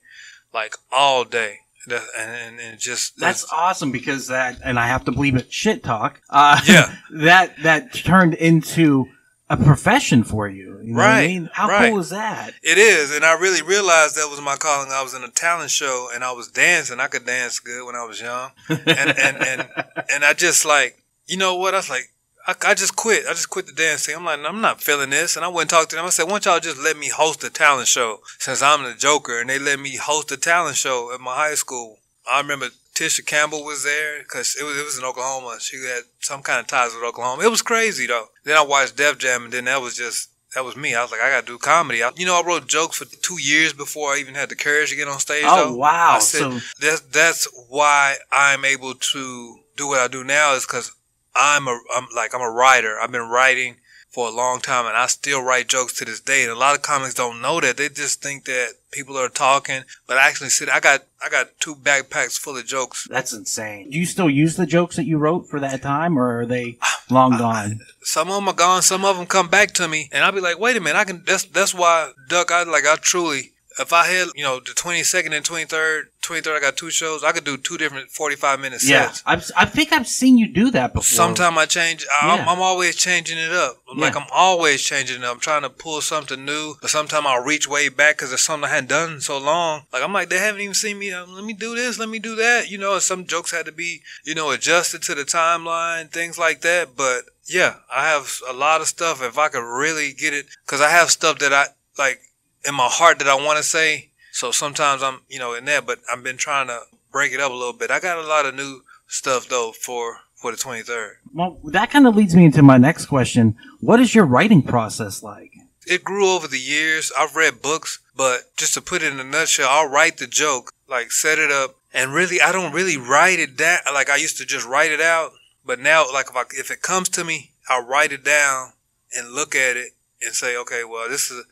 Like 0.53 0.75
all 0.91 1.23
day. 1.23 1.61
And, 1.89 2.01
and, 2.15 2.59
and 2.59 2.79
just, 2.79 3.17
That's 3.17 3.51
awesome 3.51 3.91
because 3.91 4.27
that, 4.27 4.59
and 4.63 4.77
I 4.77 4.85
have 4.85 5.05
to 5.05 5.11
believe 5.11 5.35
it, 5.35 5.51
shit 5.51 5.83
talk. 5.83 6.21
Uh, 6.29 6.61
Yeah. 6.67 6.95
that 7.11 7.55
that 7.63 7.95
turned 7.95 8.35
into 8.35 9.07
a 9.49 9.57
profession 9.57 10.23
for 10.23 10.47
you. 10.47 10.79
you 10.83 10.93
know 10.93 10.97
what 10.99 11.05
I 11.05 11.07
Right, 11.21 11.27
mean? 11.27 11.49
How 11.53 11.67
right. 11.67 11.89
cool 11.91 11.99
is 11.99 12.09
that? 12.11 12.53
It 12.61 12.77
is, 12.77 13.15
and 13.15 13.25
I 13.25 13.33
really 13.39 13.61
realized 13.61 14.15
that 14.15 14.29
was 14.29 14.41
my 14.41 14.55
calling. 14.55 14.91
I 14.91 15.01
was 15.01 15.13
in 15.13 15.23
a 15.23 15.29
talent 15.29 15.71
show 15.71 16.09
and 16.13 16.23
I 16.23 16.31
was 16.31 16.49
dancing. 16.49 16.99
I 16.99 17.07
could 17.07 17.25
dance 17.25 17.59
good 17.59 17.85
when 17.85 17.95
I 17.95 18.05
was 18.05 18.21
young, 18.21 18.51
and 18.69 18.79
and 18.87 19.37
and, 19.37 19.69
and 20.13 20.23
I 20.25 20.33
just 20.33 20.65
like, 20.65 21.01
you 21.27 21.37
know 21.37 21.55
what? 21.55 21.73
I 21.73 21.77
was 21.77 21.89
like, 21.89 22.09
I, 22.47 22.55
I 22.67 22.73
just 22.73 22.95
quit. 22.95 23.25
I 23.27 23.31
just 23.31 23.49
quit 23.49 23.65
the 23.65 23.73
dancing. 23.73 24.15
I'm 24.15 24.25
like, 24.25 24.39
I'm 24.45 24.61
not 24.61 24.81
feeling 24.81 25.09
this, 25.09 25.35
and 25.35 25.43
I 25.43 25.47
went 25.47 25.61
and 25.63 25.69
talked 25.71 25.89
to 25.91 25.95
them. 25.95 26.05
I 26.05 26.09
said, 26.09 26.23
why 26.23 26.31
don't 26.39 26.45
y'all 26.45 26.59
just 26.59 26.81
let 26.83 26.97
me 26.97 27.09
host 27.09 27.43
a 27.43 27.49
talent 27.49 27.87
show 27.87 28.19
since 28.37 28.61
I'm 28.61 28.83
the 28.83 28.93
Joker, 28.93 29.39
and 29.41 29.49
they 29.49 29.59
let 29.59 29.79
me 29.79 29.95
host 29.95 30.31
a 30.31 30.37
talent 30.37 30.75
show 30.77 31.11
at 31.13 31.19
my 31.21 31.35
high 31.35 31.55
school. 31.55 31.97
I 32.31 32.39
remember 32.41 32.67
Tisha 32.99 33.25
Campbell 33.25 33.63
was 33.63 33.85
there 33.85 34.19
because 34.19 34.57
it 34.59 34.63
was 34.63 34.77
it 34.77 34.83
was 34.83 34.97
in 34.97 35.05
Oklahoma. 35.05 35.57
She 35.61 35.77
had 35.77 36.03
some 36.19 36.41
kind 36.41 36.59
of 36.59 36.67
ties 36.67 36.93
with 36.93 37.03
Oklahoma. 37.03 37.43
It 37.43 37.49
was 37.49 37.61
crazy 37.61 38.05
though. 38.07 38.25
Then 38.43 38.57
I 38.57 38.61
watched 38.61 38.97
Def 38.97 39.17
Jam, 39.17 39.45
and 39.45 39.53
then 39.53 39.65
that 39.65 39.81
was 39.81 39.95
just 39.95 40.29
that 40.53 40.65
was 40.65 40.75
me. 40.75 40.95
I 40.95 41.01
was 41.01 41.09
like, 41.09 41.21
I 41.21 41.29
gotta 41.29 41.45
do 41.45 41.57
comedy. 41.57 42.03
I, 42.03 42.11
you 42.17 42.25
know, 42.25 42.37
I 42.37 42.45
wrote 42.45 42.67
jokes 42.67 42.97
for 42.97 43.05
two 43.05 43.39
years 43.39 43.71
before 43.71 44.11
I 44.13 44.17
even 44.17 44.35
had 44.35 44.49
the 44.49 44.55
courage 44.57 44.89
to 44.89 44.97
get 44.97 45.07
on 45.07 45.19
stage. 45.19 45.45
Oh 45.47 45.69
though. 45.69 45.75
wow! 45.75 46.15
I 46.17 46.19
said 46.19 46.39
so 46.39 46.59
that's 46.81 46.99
that's 47.01 47.47
why 47.69 48.17
I'm 48.33 48.65
able 48.65 48.95
to 48.95 49.59
do 49.77 49.87
what 49.87 49.99
I 49.99 50.09
do 50.09 50.25
now 50.25 50.55
is 50.55 50.65
because 50.65 50.91
I'm 51.33 51.69
a 51.69 51.79
I'm 51.95 52.07
like 52.13 52.35
I'm 52.35 52.41
a 52.41 52.51
writer. 52.51 52.99
I've 52.99 53.13
been 53.13 53.29
writing 53.29 53.77
for 54.09 54.27
a 54.27 54.31
long 54.31 54.59
time, 54.59 54.85
and 54.85 54.97
I 54.97 55.05
still 55.07 55.43
write 55.43 55.67
jokes 55.69 55.93
to 55.99 56.05
this 56.05 56.19
day. 56.19 56.43
And 56.43 56.51
a 56.51 56.55
lot 56.55 56.75
of 56.75 56.81
comics 56.81 57.13
don't 57.13 57.41
know 57.41 57.59
that. 57.59 57.77
They 57.77 57.89
just 57.89 58.21
think 58.21 58.45
that 58.45 58.73
people 58.91 59.17
are 59.17 59.29
talking, 59.29 59.83
but 60.07 60.17
I 60.17 60.27
actually 60.27 60.49
sit. 60.49 60.69
I 60.69 60.79
got 60.79 61.01
I 61.23 61.29
got 61.29 61.59
two 61.59 61.75
backpacks 61.75 62.39
full 62.39 62.57
of 62.57 62.65
jokes. 62.65 63.07
that's 63.09 63.33
insane. 63.33 63.91
Do 63.91 63.99
you 63.99 64.05
still 64.05 64.29
use 64.29 64.55
the 64.55 64.65
jokes 64.65 64.95
that 64.95 65.05
you 65.05 65.17
wrote 65.17 65.47
for 65.47 65.59
that 65.59 65.81
time, 65.81 66.17
or 66.17 66.41
are 66.41 66.45
they 66.45 66.77
long 67.09 67.37
gone? 67.37 67.81
Some 68.01 68.29
of 68.29 68.35
them 68.35 68.47
are 68.47 68.53
gone. 68.53 68.81
Some 68.81 69.05
of 69.05 69.17
them 69.17 69.27
come 69.27 69.47
back 69.47 69.73
to 69.73 69.87
me, 69.87 70.09
and 70.11 70.23
I'll 70.23 70.31
be 70.31 70.41
like, 70.41 70.59
"Wait 70.59 70.77
a 70.77 70.81
minute! 70.81 70.97
I 70.97 71.03
can." 71.03 71.23
That's 71.25 71.45
that's 71.45 71.73
why 71.73 72.11
Duck. 72.27 72.51
I 72.51 72.63
like. 72.63 72.85
I 72.85 72.95
truly. 72.95 73.51
If 73.79 73.93
I 73.93 74.05
had, 74.07 74.27
you 74.35 74.43
know, 74.43 74.59
the 74.59 74.71
22nd 74.71 75.31
and 75.33 75.45
23rd, 75.45 76.03
23rd, 76.21 76.57
I 76.57 76.59
got 76.59 76.75
two 76.75 76.89
shows. 76.89 77.23
I 77.23 77.31
could 77.31 77.45
do 77.45 77.55
two 77.55 77.77
different 77.77 78.09
45 78.11 78.59
minute 78.59 78.83
Yeah, 78.83 79.07
sets. 79.07 79.23
I've, 79.25 79.49
I 79.55 79.65
think 79.65 79.93
I've 79.93 80.07
seen 80.07 80.37
you 80.37 80.47
do 80.47 80.69
that 80.71 80.93
before. 80.93 81.03
Sometimes 81.03 81.57
I 81.57 81.65
change. 81.65 82.05
I'm, 82.21 82.39
Yeah. 82.39 82.45
I'm 82.51 82.59
always 82.59 82.97
changing 82.97 83.37
it 83.37 83.51
up. 83.53 83.77
Like 83.95 84.13
Yeah. 84.15 84.19
I'm 84.21 84.27
always 84.33 84.81
changing 84.83 85.19
it 85.19 85.23
up. 85.23 85.35
I'm 85.35 85.39
trying 85.39 85.61
to 85.61 85.69
pull 85.69 86.01
something 86.01 86.43
new, 86.43 86.75
but 86.81 86.89
sometimes 86.89 87.25
I'll 87.25 87.41
reach 87.43 87.67
way 87.69 87.87
back 87.89 88.17
because 88.17 88.33
it's 88.33 88.43
something 88.43 88.69
I 88.69 88.73
hadn't 88.73 88.89
done 88.89 89.21
so 89.21 89.37
long. 89.37 89.83
Like 89.93 90.03
I'm 90.03 90.11
like 90.13 90.27
they 90.29 90.39
haven't 90.39 90.61
even 90.61 90.73
seen 90.73 90.99
me. 90.99 91.13
Um, 91.13 91.33
let 91.33 91.45
me 91.45 91.53
do 91.53 91.73
this. 91.73 91.97
Let 91.97 92.09
me 92.09 92.19
do 92.19 92.35
that. 92.35 92.69
You 92.69 92.77
know, 92.77 92.99
some 92.99 93.25
jokes 93.25 93.51
had 93.51 93.65
to 93.65 93.71
be 93.71 94.01
you 94.25 94.35
know 94.35 94.51
adjusted 94.51 95.01
to 95.03 95.15
the 95.15 95.23
timeline, 95.23 96.11
things 96.11 96.37
like 96.37 96.61
that. 96.61 96.97
But 96.97 97.21
yeah, 97.45 97.75
I 97.91 98.07
have 98.09 98.39
a 98.47 98.53
lot 98.53 98.81
of 98.81 98.87
stuff. 98.87 99.23
If 99.23 99.37
I 99.37 99.47
could 99.47 99.63
really 99.63 100.11
get 100.13 100.33
it, 100.33 100.47
because 100.65 100.81
I 100.81 100.89
have 100.89 101.09
stuff 101.09 101.39
that 101.39 101.53
I 101.53 101.67
like 101.97 102.19
in 102.67 102.75
my 102.75 102.87
heart 102.89 103.19
that 103.19 103.27
I 103.27 103.35
want 103.35 103.57
to 103.57 103.63
say. 103.63 104.09
So 104.31 104.51
sometimes 104.51 105.03
I'm 105.03 105.21
you 105.29 105.39
know 105.39 105.53
in 105.53 105.65
that, 105.65 105.85
but 105.85 105.99
I've 106.11 106.23
been 106.23 106.37
trying 106.37 106.67
to 106.67 106.81
break 107.11 107.33
it 107.33 107.39
up 107.39 107.51
a 107.51 107.55
little 107.55 107.73
bit. 107.73 107.91
I 107.91 107.99
got 107.99 108.17
a 108.17 108.27
lot 108.27 108.45
of 108.45 108.55
new 108.55 108.83
stuff 109.07 109.47
though 109.47 109.71
for 109.71 110.19
for 110.35 110.51
the 110.51 110.57
23rd. 110.57 111.15
Well, 111.33 111.59
that 111.65 111.91
kind 111.91 112.07
of 112.07 112.15
leads 112.15 112.33
me 112.33 112.45
into 112.45 112.63
my 112.63 112.77
next 112.77 113.07
question. 113.07 113.57
What 113.81 113.99
is 113.99 114.15
your 114.15 114.25
writing 114.25 114.61
process 114.61 115.21
like? 115.21 115.51
it 115.89 116.03
grew 116.03 116.29
over 116.29 116.47
the 116.47 116.59
years. 116.59 117.11
I've 117.17 117.35
read 117.35 117.63
books, 117.63 117.99
but 118.15 118.55
just 118.55 118.75
to 118.75 118.81
put 118.81 119.01
it 119.01 119.11
in 119.11 119.19
a 119.19 119.23
nutshell, 119.23 119.67
I'll 119.69 119.89
write 119.89 120.17
the 120.17 120.27
joke, 120.27 120.71
like 120.87 121.11
set 121.11 121.39
it 121.39 121.51
up, 121.51 121.75
and 121.93 122.13
really, 122.13 122.39
I 122.39 122.51
don't 122.51 122.73
really 122.73 122.95
write 122.95 123.39
it 123.39 123.57
down. 123.57 123.79
Like 123.91 124.09
I 124.09 124.17
used 124.17 124.37
to 124.37 124.45
just 124.45 124.67
write 124.67 124.91
it 124.91 125.01
out, 125.01 125.31
but 125.65 125.79
now, 125.79 126.05
like 126.13 126.27
if 126.29 126.35
I, 126.35 126.43
if 126.51 126.69
it 126.69 126.83
comes 126.83 127.09
to 127.09 127.23
me, 127.23 127.51
I 127.67 127.79
write 127.79 128.11
it 128.11 128.23
down 128.23 128.73
and 129.15 129.31
look 129.31 129.55
at 129.55 129.77
it 129.77 129.93
and 130.21 130.35
say, 130.35 130.55
okay, 130.57 130.83
well, 130.83 131.09
this 131.09 131.31
is 131.31 131.43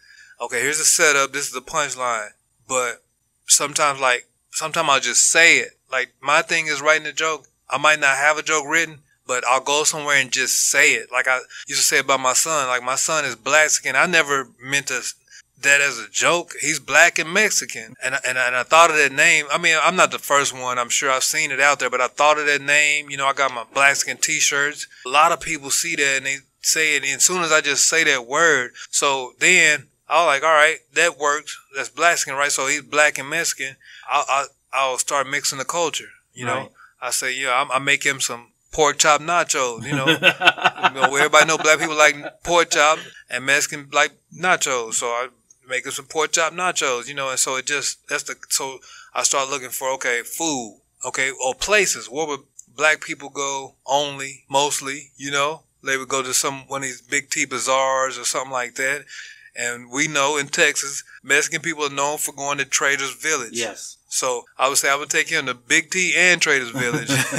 okay. 0.42 0.62
Here's 0.62 0.80
the 0.80 0.86
setup. 0.86 1.34
This 1.34 1.48
is 1.48 1.54
the 1.54 1.62
punchline. 1.62 2.30
But 2.68 3.04
sometimes, 3.46 4.00
like 4.00 4.28
sometimes 4.52 4.90
I'll 4.90 5.00
just 5.00 5.28
say 5.28 5.58
it. 5.58 5.78
Like 5.92 6.14
my 6.22 6.42
thing 6.42 6.68
is 6.68 6.82
writing 6.82 7.08
a 7.08 7.14
joke. 7.14 7.48
I 7.70 7.78
might 7.78 8.00
not 8.00 8.18
have 8.18 8.38
a 8.38 8.44
joke 8.44 8.66
written, 8.68 9.00
but 9.26 9.46
I'll 9.46 9.62
go 9.62 9.84
somewhere 9.84 10.18
and 10.18 10.32
just 10.32 10.60
say 10.60 10.94
it. 10.94 11.12
Like 11.12 11.28
I 11.28 11.40
used 11.68 11.82
to 11.82 11.86
say 11.88 12.00
about 12.00 12.20
my 12.20 12.34
son. 12.34 12.68
Like 12.68 12.84
my 12.84 12.96
son 12.96 13.26
is 13.26 13.36
black 13.36 13.70
skin. 13.70 13.96
I 13.96 14.06
never 14.06 14.50
meant 14.62 14.88
to 14.88 15.02
that 15.62 15.82
as 15.82 16.00
a 16.00 16.10
joke. 16.10 16.54
He's 16.62 16.80
black 16.80 17.18
and 17.20 17.34
Mexican, 17.34 17.96
and 18.04 18.16
and 18.28 18.38
and 18.38 18.56
I 18.56 18.64
thought 18.64 18.90
of 18.92 18.98
that 18.98 19.12
name. 19.12 19.46
I 19.52 19.58
mean, 19.58 19.78
I'm 19.82 19.96
not 19.96 20.12
the 20.12 20.20
first 20.20 20.54
one. 20.54 20.78
I'm 20.78 20.90
sure 20.90 21.10
I've 21.10 21.24
seen 21.24 21.52
it 21.52 21.60
out 21.60 21.80
there, 21.80 21.90
but 21.90 22.02
I 22.02 22.08
thought 22.08 22.40
of 22.40 22.46
that 22.46 22.62
name. 22.62 23.10
You 23.10 23.18
know, 23.18 23.26
I 23.26 23.34
got 23.34 23.54
my 23.54 23.64
black 23.74 23.96
skin 23.96 24.18
T-shirts. 24.18 24.88
A 25.06 25.10
lot 25.10 25.32
of 25.32 25.40
people 25.40 25.70
see 25.70 25.96
that 25.96 26.18
and 26.18 26.26
they 26.26 26.38
say 26.62 26.96
it. 26.96 27.04
And 27.04 27.16
as 27.16 27.24
soon 27.24 27.42
as 27.42 27.52
I 27.52 27.62
just 27.62 27.88
say 27.88 28.04
that 28.04 28.28
word, 28.28 28.74
so 28.92 29.34
then 29.40 29.88
I 30.10 30.24
was 30.24 30.28
like, 30.28 30.44
all 30.44 30.56
right, 30.56 30.78
that 30.94 31.18
works. 31.18 31.60
That's 31.76 31.90
black 31.90 32.18
skin, 32.18 32.36
right? 32.36 32.52
So 32.52 32.68
he's 32.68 32.82
black 32.82 33.18
and 33.18 33.30
Mexican. 33.30 33.76
I'll 34.10 34.26
I'll, 34.30 34.48
I'll 34.74 34.98
start 34.98 35.28
mixing 35.28 35.60
the 35.60 35.66
culture. 35.66 36.10
You 36.34 36.46
know, 36.46 36.56
Right. 36.56 36.72
I 37.02 37.12
say, 37.12 37.36
yeah, 37.40 37.50
I, 37.50 37.76
I 37.76 37.80
make 37.80 38.04
him 38.06 38.20
some 38.22 38.48
pork 38.72 38.98
chop 39.00 39.22
nachos. 39.22 39.84
You 39.86 39.96
know, 39.96 40.08
you 40.08 41.02
know, 41.02 41.16
everybody 41.16 41.46
know 41.46 41.58
black 41.58 41.80
people 41.80 41.98
like 41.98 42.16
pork 42.44 42.70
chop 42.72 43.00
and 43.30 43.46
Mexican 43.46 43.90
like 43.92 44.12
nachos. 44.36 44.94
So 44.94 45.08
I 45.08 45.28
make 45.68 45.86
him 45.86 45.92
some 45.92 46.06
pork 46.06 46.32
chop 46.32 46.54
nachos. 46.54 47.08
You 47.08 47.16
know, 47.16 47.30
and 47.30 47.40
so 47.40 47.56
it 47.58 47.66
just 47.66 48.08
that's 48.08 48.24
the 48.24 48.36
so 48.50 48.80
I 49.14 49.24
start 49.24 49.50
looking 49.50 49.70
for 49.70 49.90
okay 49.96 50.22
food, 50.24 50.80
okay, 51.06 51.32
or 51.44 51.54
places 51.56 52.08
where 52.10 52.28
would 52.28 52.42
black 52.76 53.02
people 53.02 53.30
go 53.30 53.76
only, 53.86 54.46
mostly. 54.50 55.12
You 55.18 55.32
know, 55.32 55.64
they 55.84 55.98
would 55.98 56.08
go 56.08 56.22
to 56.24 56.34
some 56.34 56.68
one 56.68 56.82
of 56.84 56.88
these 56.88 57.02
big 57.02 57.30
T 57.30 57.46
bazaars 57.46 58.18
or 58.18 58.26
something 58.26 58.52
like 58.52 58.76
that. 58.76 59.06
And 59.58 59.90
we 59.92 60.08
know 60.08 60.38
in 60.38 60.48
Texas, 60.48 61.04
Mexican 61.24 61.62
people 61.62 61.84
are 61.86 61.90
known 61.90 62.20
for 62.20 62.32
going 62.32 62.60
to 62.60 62.66
Traders 62.66 63.14
Village. 63.16 63.54
yes. 63.54 63.96
So 64.10 64.44
I 64.58 64.70
would 64.70 64.78
say 64.78 64.90
I 64.90 64.96
would 64.96 65.10
take 65.10 65.28
him 65.30 65.48
to 65.48 65.54
Big 65.54 65.92
T 65.92 66.14
and 66.16 66.42
Traders 66.42 66.70
Village. 66.70 67.10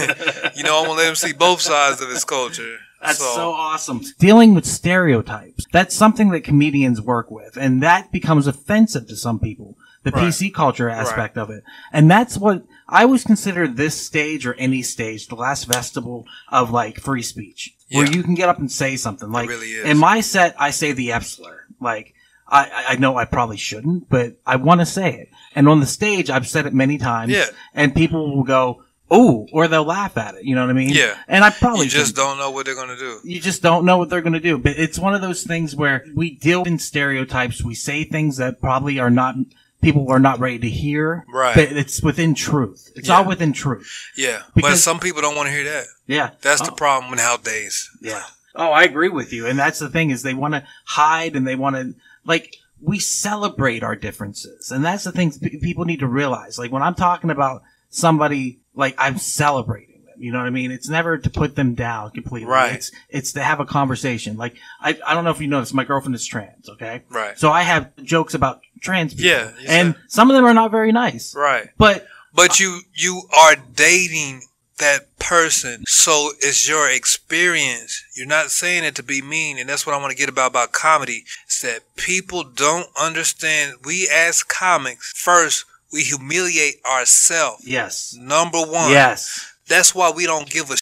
you 0.57 0.62
know, 0.64 0.81
I'm 0.81 0.87
gonna 0.87 0.93
let 0.99 1.09
him 1.09 1.14
see 1.14 1.33
both 1.33 1.61
sides 1.62 2.03
of 2.03 2.11
his 2.11 2.25
culture. 2.25 2.77
That's 3.01 3.19
so, 3.19 3.53
awesome. 3.53 4.03
Dealing 4.19 4.55
with 4.55 4.66
stereotypes. 4.66 5.64
That's 5.73 5.95
something 5.95 6.31
that 6.31 6.43
comedians 6.43 7.01
work 7.01 7.31
with. 7.31 7.57
And 7.57 7.83
that 7.83 8.11
becomes 8.12 8.47
offensive 8.47 9.07
to 9.09 9.16
some 9.16 9.39
people. 9.39 9.77
The 10.03 10.11
Right. 10.11 10.25
PC 10.33 10.53
culture 10.53 10.89
aspect 10.89 11.37
of 11.39 11.51
it. 11.51 11.64
And 11.93 12.11
that's 12.11 12.37
what 12.37 12.64
I 12.89 13.03
always 13.05 13.25
consider 13.25 13.66
this 13.69 14.01
stage 14.01 14.47
or 14.47 14.55
any 14.55 14.83
stage 14.83 15.27
the 15.29 15.35
last 15.35 15.64
vestibule 15.64 16.27
of 16.51 16.71
like 16.71 17.01
free 17.01 17.23
speech. 17.23 17.75
Where 17.93 18.07
you 18.07 18.23
can 18.23 18.35
get 18.35 18.49
up 18.49 18.59
and 18.59 18.71
say 18.71 18.97
something. 18.97 19.31
Like 19.31 19.49
really 19.49 19.69
is. 19.69 19.85
in 19.87 19.97
my 19.97 20.21
set, 20.21 20.55
I 20.59 20.71
say 20.71 20.93
the 20.93 21.12
F 21.12 21.25
slur. 21.25 21.58
Like 21.81 22.14
I, 22.47 22.87
I- 22.91 22.97
know 22.97 23.16
I 23.16 23.24
probably 23.24 23.57
shouldn't, 23.59 24.09
but 24.09 24.35
I 24.47 24.57
want 24.57 24.81
to 24.81 24.87
say 24.87 25.14
it. 25.14 25.29
And 25.55 25.68
on 25.68 25.81
the 25.81 25.87
stage, 25.87 26.31
I've 26.31 26.49
said 26.49 26.66
it 26.66 26.74
many 26.74 26.99
times. 26.99 27.33
Yeah. 27.33 27.47
And 27.74 27.95
people 27.95 28.35
will 28.37 28.45
go, 28.45 28.83
"Oh," 29.11 29.47
or 29.53 29.68
they'll 29.68 29.85
laugh 29.85 30.16
at 30.16 30.35
it. 30.37 30.45
You 30.45 30.55
know 30.55 30.62
what 30.62 30.70
I 30.70 30.74
mean? 30.74 30.91
Yeah. 30.91 31.16
And 31.29 31.45
I 31.45 31.51
probably 31.51 31.85
You 31.87 31.91
just 31.91 32.16
don't 32.16 32.39
know 32.39 32.51
what 32.51 32.64
they're 32.66 32.74
gonna 32.74 32.97
do. 32.97 33.20
you 33.24 33.41
just 33.41 33.61
don't 33.62 33.85
know 33.85 33.99
what 33.99 34.09
they're 34.09 34.22
going 34.22 34.33
to 34.35 34.41
do. 34.41 34.57
But 34.59 34.79
it's 34.79 34.99
one 34.99 35.14
of 35.14 35.20
those 35.20 35.43
things 35.43 35.74
where 35.76 36.05
we 36.14 36.37
deal 36.37 36.62
in 36.64 36.79
stereotypes. 36.79 37.62
We 37.64 37.74
say 37.74 38.05
things 38.05 38.37
that 38.39 38.61
probably 38.61 38.99
are 38.99 39.11
not 39.11 39.35
people 39.81 40.11
are 40.11 40.18
not 40.18 40.41
ready 40.41 40.59
to 40.59 40.68
hear. 40.68 41.24
Right. 41.33 41.55
But 41.55 41.72
it's 41.72 42.03
within 42.03 42.35
truth. 42.35 42.91
It's 42.97 43.09
Yeah. 43.09 43.18
all 43.18 43.24
within 43.24 43.53
truth. 43.53 43.89
Yeah, 44.16 44.39
but 44.47 44.55
Because- 44.55 44.83
some 44.83 44.99
people 45.01 45.22
don't 45.22 45.37
want 45.37 45.49
to 45.49 45.53
hear 45.55 45.64
that. 45.64 45.85
Yeah. 46.07 46.31
That's 46.43 46.61
Oh, 46.62 46.64
the 46.66 46.72
problem 46.72 47.14
nowadays. 47.16 47.89
Yeah. 48.01 48.22
Oh, 48.59 48.71
I 48.73 48.83
agree 48.83 49.09
with 49.09 49.33
you. 49.33 49.47
And 49.47 49.59
that's 49.59 49.79
the 49.79 49.89
thing 49.89 50.11
is 50.11 50.23
they 50.23 50.35
want 50.35 50.53
to 50.55 50.65
hide 50.85 51.37
and 51.37 51.47
they 51.47 51.55
want 51.57 51.77
to 51.77 51.95
like 52.25 52.57
we 52.81 52.99
celebrate 52.99 53.83
our 53.83 53.97
differences. 53.97 54.71
And 54.71 54.85
that's 54.85 55.05
the 55.05 55.13
thing 55.13 55.33
p- 55.33 55.59
people 55.61 55.85
need 55.85 56.01
to 56.01 56.07
realize. 56.07 56.59
Like 56.59 56.71
when 56.73 56.83
I'm 56.83 56.95
talking 56.95 57.31
about 57.31 57.63
somebody 57.89 58.61
like 58.75 58.95
I'm 58.99 59.19
celebrating 59.19 60.03
them. 60.05 60.15
You 60.19 60.33
know 60.33 60.39
what 60.39 60.47
I 60.47 60.51
mean? 60.51 60.71
It's 60.73 60.89
never 60.89 61.17
to 61.19 61.31
put 61.31 61.55
them 61.57 61.75
down 61.75 62.11
completely. 62.11 62.49
Right. 62.51 62.75
It's 62.75 62.91
it's 63.09 63.33
to 63.33 63.43
have 63.43 63.61
a 63.61 63.65
conversation. 63.65 64.37
Like 64.37 64.57
I 64.81 64.99
I 65.07 65.15
don't 65.15 65.25
know 65.25 65.31
if 65.31 65.41
you 65.41 65.47
noticed 65.49 65.75
my 65.75 65.85
girlfriend 65.85 66.15
is 66.17 66.27
trans, 66.27 66.69
okay? 66.69 67.03
Right. 67.09 67.39
So 67.39 67.51
I 67.51 67.63
have 67.63 67.95
jokes 68.03 68.35
about 68.35 68.61
trans 68.81 69.15
people. 69.15 69.31
Yeah, 69.31 69.51
And 69.67 69.95
said- 69.95 70.05
some 70.09 70.31
of 70.31 70.35
them 70.37 70.45
are 70.45 70.55
not 70.55 70.71
very 70.71 70.93
nice. 70.93 71.35
Right. 71.35 71.69
But 71.79 72.07
But 72.35 72.61
you 72.61 72.81
you 72.95 73.23
are 73.37 73.57
dating 73.75 74.43
that 74.79 75.18
person, 75.18 75.85
so 75.87 76.31
it's 76.41 76.68
your 76.68 76.89
experience. 76.91 78.05
You're 78.16 78.26
not 78.26 78.51
saying 78.51 78.85
it 78.85 78.95
to 78.97 79.03
be 79.03 79.22
mean, 79.22 79.59
and 79.59 79.68
that's 79.68 79.87
what 79.87 79.95
I 79.95 79.99
want 79.99 80.11
to 80.11 80.16
get 80.16 80.29
about 80.29 80.51
about 80.51 80.72
comedy. 80.72 81.24
Is 81.49 81.61
that 81.62 81.81
people 81.97 82.45
don't 82.45 82.89
understand. 83.01 83.74
We 83.85 84.09
as 84.12 84.43
comics, 84.43 85.12
first 85.16 85.64
we 85.93 86.03
humiliate 86.03 86.85
ourselves. 86.85 87.66
yes. 87.66 88.14
Number 88.18 88.61
one. 88.61 88.91
Yes. 88.91 89.53
That's 89.68 89.95
why 89.95 90.11
we 90.14 90.26
don't 90.26 90.49
give 90.49 90.70
a 90.70 90.76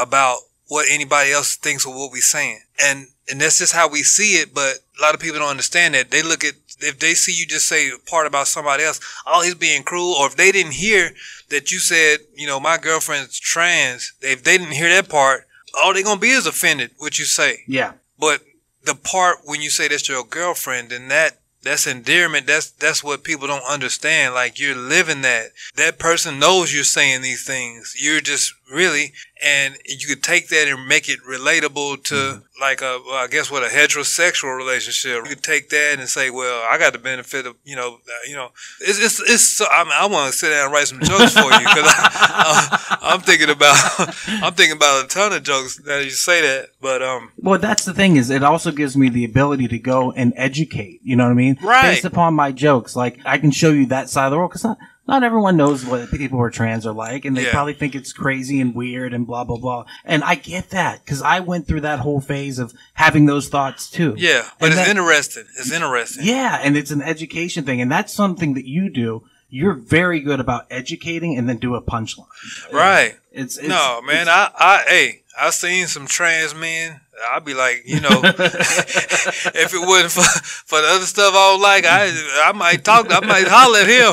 about 0.00 0.38
what 0.68 0.86
anybody 0.90 1.32
else 1.32 1.56
thinks 1.56 1.86
of 1.86 1.94
what 1.94 2.12
we're 2.12 2.20
saying. 2.20 2.60
And 2.82 3.06
and 3.30 3.40
that's 3.40 3.58
just 3.58 3.72
how 3.72 3.88
we 3.88 4.02
see 4.02 4.34
it, 4.36 4.54
but 4.54 4.78
a 4.98 5.02
lot 5.02 5.14
of 5.14 5.20
people 5.20 5.38
don't 5.38 5.50
understand 5.50 5.94
that. 5.94 6.10
They 6.10 6.22
look 6.22 6.44
at 6.44 6.54
if 6.80 6.98
they 6.98 7.14
see 7.14 7.32
you 7.32 7.46
just 7.46 7.66
say 7.66 7.88
a 7.88 7.98
part 8.10 8.26
about 8.26 8.48
somebody 8.48 8.84
else, 8.84 9.00
oh 9.26 9.42
he's 9.42 9.54
being 9.54 9.82
cruel, 9.82 10.14
or 10.14 10.26
if 10.26 10.36
they 10.36 10.52
didn't 10.52 10.74
hear 10.74 11.12
that 11.48 11.72
you 11.72 11.78
said, 11.78 12.18
you 12.34 12.46
know, 12.46 12.60
my 12.60 12.76
girlfriend's 12.76 13.38
trans, 13.38 14.12
if 14.20 14.42
they 14.44 14.58
didn't 14.58 14.74
hear 14.74 14.88
that 14.88 15.08
part, 15.08 15.46
all 15.80 15.94
they're 15.94 16.02
gonna 16.02 16.20
be 16.20 16.30
is 16.30 16.46
offended 16.46 16.90
what 16.98 17.18
you 17.18 17.24
say. 17.24 17.60
Yeah. 17.66 17.92
But 18.18 18.42
the 18.84 18.94
part 18.94 19.38
when 19.44 19.60
you 19.60 19.70
say 19.70 19.88
that's 19.88 20.08
your 20.08 20.24
girlfriend, 20.24 20.90
then 20.90 21.08
that 21.08 21.38
that's 21.66 21.86
endearment. 21.86 22.46
That's 22.46 22.70
that's 22.70 23.02
what 23.02 23.24
people 23.24 23.48
don't 23.48 23.68
understand. 23.68 24.34
Like 24.34 24.58
you're 24.58 24.76
living 24.76 25.22
that. 25.22 25.48
That 25.74 25.98
person 25.98 26.38
knows 26.38 26.72
you're 26.72 26.84
saying 26.84 27.22
these 27.22 27.44
things. 27.44 27.96
You're 27.98 28.20
just 28.20 28.54
really, 28.72 29.12
and 29.42 29.76
you 29.84 30.06
could 30.06 30.22
take 30.22 30.48
that 30.48 30.68
and 30.68 30.86
make 30.88 31.08
it 31.08 31.20
relatable 31.28 32.02
to 32.04 32.42
like 32.60 32.80
a, 32.80 33.00
well, 33.06 33.16
I 33.16 33.26
guess 33.28 33.50
what 33.50 33.62
a 33.62 33.66
heterosexual 33.66 34.56
relationship. 34.56 35.24
You 35.24 35.34
could 35.34 35.42
take 35.42 35.68
that 35.70 35.96
and 35.98 36.08
say, 36.08 36.30
well, 36.30 36.66
I 36.70 36.78
got 36.78 36.92
the 36.92 36.98
benefit 36.98 37.46
of, 37.46 37.56
you 37.64 37.76
know, 37.76 37.94
uh, 37.94 38.28
you 38.28 38.34
know, 38.34 38.50
it's 38.80 38.98
it's, 38.98 39.20
it's 39.20 39.44
so, 39.44 39.66
I, 39.70 39.84
mean, 39.84 39.92
I 39.94 40.06
want 40.06 40.32
to 40.32 40.38
sit 40.38 40.50
down 40.50 40.64
and 40.64 40.72
write 40.72 40.88
some 40.88 41.00
jokes 41.00 41.34
for 41.34 41.42
you 41.42 41.58
because 41.58 41.92
I'm 43.02 43.20
thinking 43.20 43.50
about 43.50 43.76
I'm 44.26 44.54
thinking 44.54 44.76
about 44.76 45.04
a 45.04 45.08
ton 45.08 45.32
of 45.32 45.42
jokes 45.42 45.76
that 45.84 46.04
you 46.04 46.10
say 46.10 46.40
that, 46.42 46.70
but 46.80 47.02
um. 47.02 47.30
Well, 47.38 47.58
that's 47.58 47.84
the 47.84 47.94
thing 47.94 48.16
is 48.16 48.30
it 48.30 48.42
also 48.42 48.72
gives 48.72 48.96
me 48.96 49.08
the 49.08 49.24
ability 49.24 49.68
to 49.68 49.78
go 49.78 50.12
and 50.12 50.32
educate. 50.36 51.00
You 51.04 51.16
know 51.16 51.24
what 51.24 51.32
I 51.32 51.34
mean? 51.34 51.58
Right. 51.62 51.92
Based 51.92 52.04
upon 52.04 52.34
my 52.34 52.52
jokes, 52.52 52.96
like 52.96 53.18
I 53.24 53.38
can 53.38 53.50
show 53.50 53.70
you 53.70 53.86
that 53.86 54.08
side 54.08 54.26
of 54.26 54.30
the 54.32 54.38
world 54.38 54.50
because 54.50 54.76
not 55.08 55.22
everyone 55.22 55.56
knows 55.56 55.84
what 55.84 56.10
people 56.10 56.38
who 56.38 56.44
are 56.44 56.50
trans 56.50 56.86
are 56.86 56.92
like, 56.92 57.24
and 57.24 57.36
they 57.36 57.44
Yeah. 57.44 57.52
probably 57.52 57.74
think 57.74 57.94
it's 57.94 58.12
crazy 58.12 58.60
and 58.60 58.74
weird 58.74 59.14
and 59.14 59.26
blah 59.26 59.44
blah 59.44 59.56
blah. 59.58 59.84
And 60.04 60.24
I 60.24 60.34
get 60.34 60.70
that 60.70 61.04
because 61.04 61.22
I 61.22 61.40
went 61.40 61.66
through 61.66 61.82
that 61.82 62.00
whole 62.00 62.20
phase 62.20 62.58
of 62.58 62.72
having 62.94 63.26
those 63.26 63.48
thoughts 63.48 63.88
too. 63.90 64.14
Yeah, 64.16 64.42
but 64.58 64.66
And 64.70 64.74
it's 64.74 64.82
that- 64.86 64.88
interesting. 64.96 65.44
It's 65.58 65.70
interesting. 65.72 66.26
Yeah, 66.26 66.58
and 66.62 66.76
it's 66.76 66.90
an 66.90 67.02
education 67.02 67.64
thing, 67.64 67.80
and 67.80 67.90
that's 67.90 68.12
something 68.12 68.54
that 68.54 68.66
you 68.66 68.90
do. 68.90 69.22
You're 69.48 69.74
very 69.74 70.18
good 70.20 70.40
about 70.40 70.66
educating 70.70 71.38
and 71.38 71.48
then 71.48 71.58
do 71.58 71.76
a 71.76 71.80
punchline. 71.80 72.26
Right. 72.72 73.14
It's, 73.30 73.56
it's 73.56 73.68
no, 73.68 74.02
man. 74.02 74.28
I, 74.28 74.50
I, 74.58 74.84
hey, 74.88 75.22
I 75.38 75.50
seen 75.50 75.86
some 75.86 76.06
trans 76.08 76.52
men. 76.52 77.00
I'd 77.32 77.44
be 77.44 77.54
like, 77.54 77.82
you 77.86 78.00
know, 78.00 78.08
if 78.24 79.74
it 79.74 79.80
wasn't 79.86 80.12
for, 80.12 80.22
for 80.66 80.80
the 80.80 80.88
other 80.88 81.04
stuff 81.06 81.32
I 81.34 81.52
don't 81.52 81.62
like, 81.62 81.84
I, 81.86 82.48
I 82.48 82.52
might 82.52 82.84
talk, 82.84 83.06
I 83.10 83.20
might 83.26 83.46
holler 83.48 83.80
at 83.80 83.88
him 83.88 84.12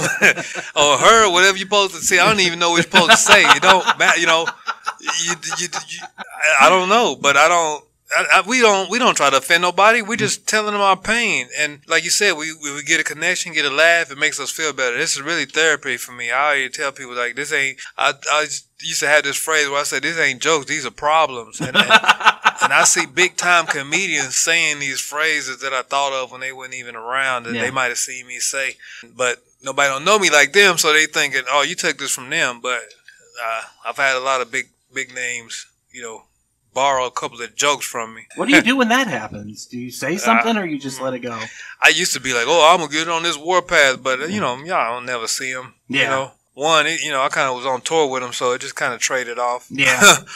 or 0.75 0.97
her, 0.97 1.31
whatever 1.31 1.57
you're 1.57 1.65
supposed 1.67 1.95
to 1.95 2.01
say. 2.01 2.19
I 2.19 2.27
don't 2.29 2.39
even 2.39 2.59
know 2.59 2.69
what 2.71 2.77
you're 2.77 2.83
supposed 2.83 3.11
to 3.11 3.17
say. 3.17 3.41
You 3.41 3.59
don't, 3.59 3.85
you 4.19 4.25
know, 4.27 4.47
you, 5.01 5.33
you, 5.59 5.67
you, 5.89 5.99
I- 6.27 6.65
I 6.65 6.69
don't 6.69 6.89
know, 6.89 7.15
but 7.19 7.35
I 7.37 7.47
don't. 7.47 7.83
I, 8.15 8.25
I, 8.35 8.41
we 8.47 8.59
don't 8.61 8.91
we 8.91 8.99
don't 8.99 9.15
try 9.15 9.31
to 9.31 9.37
offend 9.37 9.63
nobody. 9.63 10.03
We're 10.03 10.17
just 10.17 10.47
telling 10.47 10.73
them 10.73 10.81
our 10.81 10.95
pain, 10.97 11.47
and 11.57 11.79
like 11.87 12.03
you 12.03 12.11
said, 12.11 12.33
we, 12.33 12.53
we 12.61 12.75
we 12.75 12.83
get 12.83 12.99
a 12.99 13.03
connection, 13.03 13.53
get 13.53 13.65
a 13.65 13.71
laugh. 13.73 14.11
It 14.11 14.19
makes 14.19 14.39
us 14.39 14.51
feel 14.51 14.71
better. 14.71 14.95
This 14.95 15.15
is 15.15 15.23
really 15.23 15.45
therapy 15.45 15.97
for 15.97 16.11
me. 16.11 16.29
I 16.29 16.45
already 16.45 16.69
tell 16.69 16.91
people 16.91 17.15
like 17.15 17.35
this 17.35 17.51
ain't. 17.51 17.79
I 17.97 18.13
I 18.29 18.41
used 18.81 18.99
to 18.99 19.07
have 19.07 19.23
this 19.23 19.37
phrase 19.37 19.67
where 19.67 19.79
I 19.79 19.83
said 19.83 20.03
this 20.03 20.19
ain't 20.19 20.41
jokes. 20.43 20.67
These 20.67 20.85
are 20.85 20.91
problems, 20.91 21.59
and, 21.59 21.75
and, 21.75 21.89
and 22.63 22.73
I 22.73 22.83
see 22.85 23.05
big 23.05 23.35
time 23.37 23.65
comedians 23.65 24.35
saying 24.35 24.79
these 24.79 24.99
phrases 25.01 25.59
that 25.61 25.73
I 25.73 25.81
thought 25.83 26.13
of 26.13 26.31
when 26.31 26.41
they 26.41 26.51
weren't 26.51 26.73
even 26.73 26.95
around 26.95 27.43
that 27.43 27.53
Yeah. 27.55 27.61
they 27.61 27.71
might 27.71 27.89
have 27.89 27.97
seen 27.97 28.25
me 28.27 28.39
say, 28.39 28.77
but 29.15 29.43
nobody 29.61 29.89
don't 29.89 30.05
know 30.05 30.17
me 30.19 30.29
like 30.29 30.53
them, 30.53 30.77
so 30.77 30.93
they 30.93 31.05
thinking, 31.05 31.43
oh, 31.51 31.61
you 31.63 31.75
took 31.75 31.97
this 31.97 32.11
from 32.11 32.29
them. 32.29 32.59
But 32.61 32.81
uh, 33.43 33.61
I've 33.85 33.97
had 33.97 34.15
a 34.15 34.19
lot 34.19 34.41
of 34.41 34.51
big 34.51 34.69
big 34.93 35.13
names, 35.13 35.65
you 35.91 36.01
know, 36.03 36.23
borrow 36.73 37.05
a 37.05 37.11
couple 37.11 37.41
of 37.41 37.55
jokes 37.55 37.85
from 37.85 38.13
me. 38.15 38.27
What 38.35 38.47
do 38.47 38.55
you 38.55 38.61
do 38.71 38.77
when 38.77 38.89
that 38.89 39.07
happens? 39.07 39.65
Do 39.65 39.77
you 39.77 39.91
say 39.91 40.17
something 40.17 40.55
or 40.57 40.65
you 40.65 40.77
just 40.79 41.01
let 41.01 41.13
it 41.13 41.19
go? 41.19 41.39
I 41.81 41.89
used 41.89 42.13
to 42.13 42.19
be 42.19 42.33
like, 42.33 42.45
oh, 42.47 42.71
I'm 42.71 42.79
gonna 42.79 42.91
get 42.91 43.07
on 43.09 43.23
this 43.23 43.37
warpath, 43.37 44.01
but 44.03 44.21
uh, 44.21 44.25
you 44.25 44.39
know, 44.39 44.55
y'all 44.57 44.95
don't 44.95 45.05
never 45.05 45.27
see 45.27 45.49
him. 45.51 45.73
You 45.87 46.01
Yeah. 46.01 46.09
know, 46.09 46.31
one, 46.55 46.85
it, 46.85 47.01
you 47.03 47.09
know, 47.09 47.21
I 47.23 47.29
kind 47.29 47.49
of 47.49 47.55
was 47.55 47.65
on 47.65 47.81
tour 47.81 48.07
with 48.07 48.21
him, 48.21 48.31
so 48.33 48.51
it 48.51 48.61
just 48.61 48.75
kind 48.75 48.93
of 48.93 48.99
traded 48.99 49.39
off. 49.39 49.65
Yeah. 49.71 50.17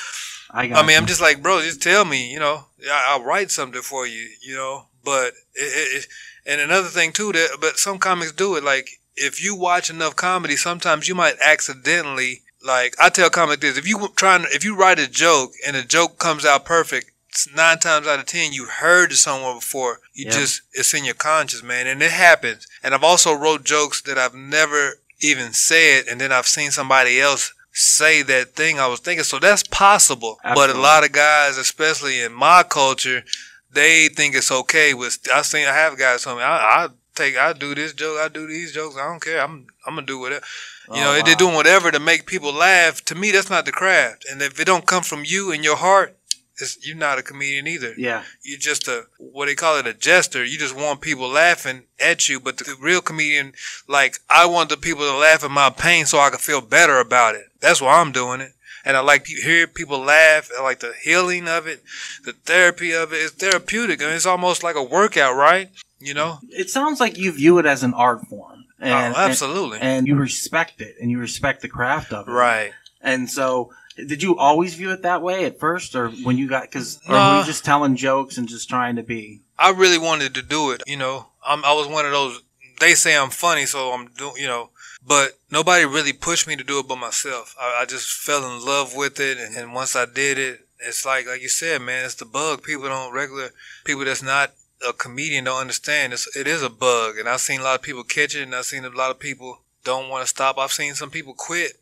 I 0.51 0.63
I 0.73 0.81
mean, 0.81 0.89
you. 0.91 0.95
I'm 0.97 1.05
just 1.05 1.21
like, 1.21 1.41
bro, 1.41 1.61
just 1.61 1.81
tell 1.81 2.05
me, 2.05 2.31
you 2.31 2.39
know, 2.39 2.65
I, 2.89 3.07
I'll 3.09 3.23
write 3.23 3.51
something 3.51 3.81
for 3.81 4.05
you, 4.07 4.29
you 4.41 4.55
know. 4.55 4.85
But 5.03 5.33
it, 5.55 6.05
it, 6.05 6.07
and 6.45 6.61
another 6.61 6.87
thing 6.89 7.11
too, 7.11 7.31
that 7.31 7.57
but 7.61 7.77
some 7.77 7.97
comics 7.97 8.31
do 8.31 8.55
it. 8.55 8.63
Like 8.63 8.89
if 9.15 9.43
you 9.43 9.55
watch 9.55 9.89
enough 9.89 10.15
comedy, 10.15 10.55
sometimes 10.55 11.07
you 11.07 11.15
might 11.15 11.35
accidentally, 11.43 12.41
like 12.65 12.95
I 12.99 13.09
tell 13.09 13.29
comic 13.29 13.59
this: 13.59 13.77
if 13.77 13.87
you 13.87 14.09
trying, 14.15 14.45
if 14.49 14.63
you 14.63 14.75
write 14.75 14.99
a 14.99 15.09
joke 15.09 15.51
and 15.65 15.75
the 15.75 15.83
joke 15.83 16.17
comes 16.19 16.45
out 16.45 16.65
perfect, 16.65 17.11
nine 17.55 17.79
times 17.79 18.07
out 18.07 18.19
of 18.19 18.25
ten 18.25 18.53
you 18.53 18.65
heard 18.65 19.13
somewhere 19.13 19.55
before. 19.55 19.99
You 20.13 20.25
Yep. 20.25 20.33
just 20.33 20.61
it's 20.73 20.93
in 20.93 21.05
your 21.05 21.13
conscious, 21.13 21.63
man, 21.63 21.87
and 21.87 22.01
it 22.01 22.11
happens. 22.11 22.67
And 22.83 22.93
I've 22.93 23.03
also 23.03 23.33
wrote 23.33 23.63
jokes 23.63 24.01
that 24.03 24.17
I've 24.17 24.35
never 24.35 24.99
even 25.19 25.53
said, 25.53 26.05
and 26.09 26.19
then 26.21 26.31
I've 26.31 26.47
seen 26.47 26.71
somebody 26.71 27.19
else 27.19 27.53
say 27.77 28.23
that 28.23 28.55
thing 28.55 28.79
I 28.79 28.87
was 28.87 28.99
thinking. 28.99 29.23
So 29.23 29.37
that's 29.39 29.63
possible. 29.63 30.39
But 30.43 30.71
a 30.71 30.79
lot 30.79 31.05
of 31.05 31.11
guys, 31.11 31.57
especially 31.57 32.21
in 32.21 32.33
my 32.33 32.63
culture, 32.63 33.23
they 33.71 34.07
think 34.07 34.35
it's 34.35 34.51
okay 34.51 34.93
with. 34.93 35.19
I 35.33 35.43
seen 35.43 35.67
I 35.67 35.73
have 35.73 35.97
guys 35.97 36.23
tell 36.23 36.35
me 36.35 36.41
I, 36.41 36.85
I 36.85 36.87
take 37.13 37.37
I 37.37 37.53
do 37.53 37.75
this 37.75 37.93
joke, 37.93 38.17
I 38.19 38.29
do 38.29 38.47
these 38.47 38.73
jokes. 38.73 38.97
I 38.97 39.07
don't 39.07 39.21
care. 39.21 39.41
I'm 39.41 39.67
I'm 39.85 39.95
gonna 39.95 40.07
do 40.07 40.19
whatever. 40.19 40.43
You 40.87 40.95
oh, 40.95 41.03
know, 41.03 41.19
Oh, 41.19 41.21
they're 41.23 41.35
doing 41.35 41.53
whatever 41.53 41.91
to 41.91 41.99
make 41.99 42.25
people 42.25 42.53
laugh. 42.53 43.03
To 43.05 43.15
me, 43.15 43.31
that's 43.31 43.49
not 43.49 43.65
the 43.65 43.71
craft. 43.71 44.25
And 44.29 44.41
if 44.41 44.59
it 44.59 44.65
don't 44.65 44.87
come 44.87 45.03
from 45.03 45.23
you 45.25 45.51
and 45.51 45.63
your 45.63 45.75
heart, 45.75 46.17
it's, 46.59 46.85
you're 46.85 46.97
not 46.97 47.19
a 47.19 47.23
comedian 47.23 47.67
either. 47.67 47.93
Yeah. 47.97 48.23
You're 48.43 48.59
just 48.59 48.87
a 48.87 49.05
what 49.17 49.45
they 49.45 49.55
call 49.55 49.77
it 49.77 49.87
a 49.87 49.93
jester. 49.93 50.43
You 50.43 50.57
just 50.57 50.75
want 50.75 51.01
people 51.01 51.27
laughing 51.27 51.83
at 51.99 52.27
you. 52.29 52.39
But 52.39 52.57
the 52.57 52.75
real 52.79 53.01
comedian, 53.01 53.53
like 53.87 54.19
I 54.29 54.45
want 54.45 54.69
the 54.69 54.77
people 54.77 55.03
to 55.05 55.17
laugh 55.17 55.43
at 55.43 55.51
my 55.51 55.69
pain 55.69 56.05
so 56.05 56.19
I 56.19 56.29
can 56.29 56.39
feel 56.39 56.61
better 56.61 56.99
about 56.99 57.35
it. 57.35 57.45
That's 57.59 57.81
why 57.81 57.99
I'm 57.99 58.11
doing 58.11 58.41
it. 58.41 58.53
And 58.85 58.95
I 58.95 59.01
like 59.01 59.25
to 59.25 59.33
hear 59.33 59.67
people 59.67 59.99
laugh. 59.99 60.49
I 60.57 60.63
like 60.63 60.79
the 60.79 60.93
healing 61.03 61.47
of 61.49 61.67
it, 61.67 61.83
the 62.23 62.31
therapy 62.31 62.93
of 62.93 63.11
it. 63.11 63.17
It's 63.17 63.33
therapeutic, 63.33 64.01
and 64.01 64.11
it's 64.11 64.25
almost 64.25 64.63
like 64.63 64.77
a 64.77 64.83
workout, 64.83 65.35
right? 65.35 65.69
You 65.99 66.13
know? 66.13 66.39
It 66.49 66.69
sounds 66.69 67.01
like 67.01 67.17
you 67.17 67.33
view 67.33 67.59
it 67.59 67.65
as 67.65 67.83
an 67.83 67.93
art 67.93 68.25
form. 68.27 68.63
Oh, 68.81 68.85
and, 68.85 69.13
oh, 69.13 69.19
absolutely. 69.19 69.79
And, 69.79 69.89
and 69.89 70.07
you 70.07 70.15
respect 70.15 70.79
it 70.79 70.95
and 71.01 71.11
you 71.11 71.19
respect 71.19 71.61
the 71.61 71.67
craft 71.67 72.13
of 72.13 72.27
it. 72.27 72.31
right. 72.31 72.71
And 73.01 73.29
so, 73.29 73.71
did 74.05 74.21
you 74.21 74.37
always 74.37 74.75
view 74.75 74.91
it 74.91 75.01
that 75.01 75.21
way 75.21 75.45
at 75.45 75.59
first, 75.59 75.95
or 75.95 76.09
when 76.09 76.37
you 76.37 76.47
got 76.47 76.63
because, 76.63 76.99
or 77.07 77.15
were 77.15 77.39
you 77.39 77.45
just 77.45 77.65
telling 77.65 77.95
jokes 77.95 78.37
and 78.37 78.47
just 78.47 78.69
trying 78.69 78.95
to 78.97 79.03
be? 79.03 79.41
I 79.57 79.71
really 79.71 79.97
wanted 79.97 80.35
to 80.35 80.41
do 80.41 80.71
it. 80.71 80.83
You 80.85 80.97
know, 80.97 81.27
I'm, 81.45 81.65
I 81.65 81.73
was 81.73 81.87
one 81.87 82.05
of 82.05 82.11
those. 82.11 82.41
They 82.79 82.93
say 82.93 83.17
I'm 83.17 83.31
funny, 83.31 83.65
so 83.65 83.91
I'm 83.91 84.07
doing. 84.09 84.37
You 84.37 84.47
know, 84.47 84.69
but 85.05 85.39
nobody 85.51 85.85
really 85.85 86.13
pushed 86.13 86.47
me 86.47 86.55
to 86.55 86.63
do 86.63 86.79
it 86.79 86.87
but 86.87 86.97
myself. 86.97 87.55
I, 87.59 87.79
I 87.81 87.85
just 87.85 88.11
fell 88.11 88.45
in 88.45 88.63
love 88.63 88.95
with 88.95 89.19
it, 89.19 89.37
and, 89.37 89.55
and 89.55 89.73
once 89.73 89.95
I 89.95 90.05
did 90.05 90.37
it, 90.37 90.67
it's 90.79 91.05
like 91.05 91.25
like 91.25 91.41
you 91.41 91.49
said, 91.49 91.81
man, 91.81 92.05
it's 92.05 92.15
the 92.15 92.25
bug. 92.25 92.63
People 92.63 92.87
don't 92.87 93.13
regular 93.13 93.49
people 93.83 94.05
that's 94.05 94.23
not 94.23 94.51
a 94.87 94.93
comedian 94.93 95.45
don't 95.45 95.61
understand. 95.61 96.13
It's 96.13 96.35
it 96.35 96.47
is 96.47 96.61
a 96.61 96.69
bug, 96.69 97.17
and 97.17 97.27
I've 97.27 97.41
seen 97.41 97.61
a 97.61 97.63
lot 97.63 97.75
of 97.75 97.81
people 97.81 98.03
catch 98.03 98.35
it, 98.35 98.43
and 98.43 98.53
I've 98.53 98.65
seen 98.65 98.85
a 98.85 98.89
lot 98.89 99.11
of 99.11 99.19
people 99.19 99.61
don't 99.83 100.09
want 100.09 100.23
to 100.23 100.27
stop. 100.27 100.57
I've 100.57 100.71
seen 100.71 100.93
some 100.93 101.09
people 101.09 101.33
quit 101.33 101.73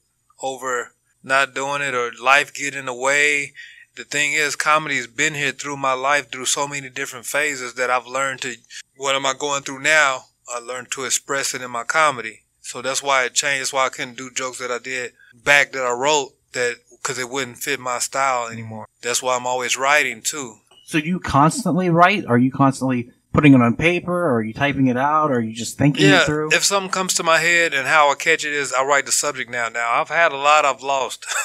over 0.42 0.94
not 1.26 1.54
doing 1.54 1.82
it 1.82 1.94
or 1.94 2.12
life 2.22 2.54
get 2.54 2.76
in 2.76 2.86
the 2.86 2.94
way 2.94 3.54
the 3.96 4.04
thing 4.04 4.34
is, 4.34 4.56
comedy 4.56 4.98
has 4.98 5.08
been 5.08 5.34
here 5.34 5.52
through 5.52 5.78
my 5.78 5.94
life 5.94 6.30
through 6.30 6.46
so 6.46 6.68
many 6.68 6.90
different 6.90 7.26
phases 7.26 7.76
that 7.76 7.90
I've 7.90 8.08
learned 8.08 8.42
to. 8.42 8.56
What 8.98 9.16
am 9.16 9.26
I 9.26 9.34
going 9.38 9.64
through 9.64 9.80
now? 9.80 10.26
I 10.54 10.60
learned 10.60 10.92
to 10.92 11.06
express 11.06 11.54
it 11.54 11.62
in 11.62 11.72
my 11.72 11.84
comedy. 11.84 12.42
So 12.62 12.82
that's 12.82 13.02
why 13.02 13.26
it 13.26 13.34
changed. 13.34 13.62
That's 13.62 13.74
why 13.74 13.86
I 13.86 13.90
couldn't 13.90 14.18
do 14.18 14.32
jokes 14.32 14.60
that 14.60 14.72
I 14.72 14.80
did 14.80 15.14
back 15.34 15.72
that 15.72 15.84
I 15.84 15.92
wrote 15.92 16.34
that 16.54 16.78
because 16.92 17.20
it 17.20 17.30
wouldn't 17.30 17.58
fit 17.58 17.80
my 17.80 18.00
style 18.00 18.48
anymore. 18.48 18.88
That's 19.02 19.22
why 19.22 19.36
I'm 19.36 19.48
always 19.48 19.78
writing 19.78 20.22
too. 20.22 20.58
So 20.86 20.98
you 20.98 21.20
constantly 21.20 21.90
write? 21.90 22.26
Are 22.26 22.38
you 22.38 22.52
constantly 22.52 23.12
putting 23.36 23.54
it 23.54 23.62
on 23.62 23.76
paper, 23.76 24.14
or 24.28 24.38
are 24.38 24.42
you 24.44 24.54
typing 24.54 24.88
it 24.88 24.98
out, 24.98 25.30
or 25.30 25.36
are 25.36 25.40
you 25.42 25.54
just 25.54 25.78
thinking 25.78 26.08
Yeah, 26.08 26.22
it 26.22 26.26
through? 26.26 26.50
if 26.54 26.64
something 26.64 26.92
comes 26.92 27.14
to 27.16 27.24
my 27.24 27.40
head 27.40 27.74
and 27.74 27.88
how 27.88 28.10
I 28.10 28.16
catch 28.16 28.44
it 28.46 28.54
is, 28.54 28.74
I 28.74 28.84
write 28.84 29.06
the 29.06 29.12
subject 29.12 29.52
now. 29.52 29.70
Now 29.70 30.02
I've 30.02 30.10
had 30.10 30.32
a 30.32 30.38
lot 30.38 30.66
I've 30.66 30.82
lost. 30.82 31.26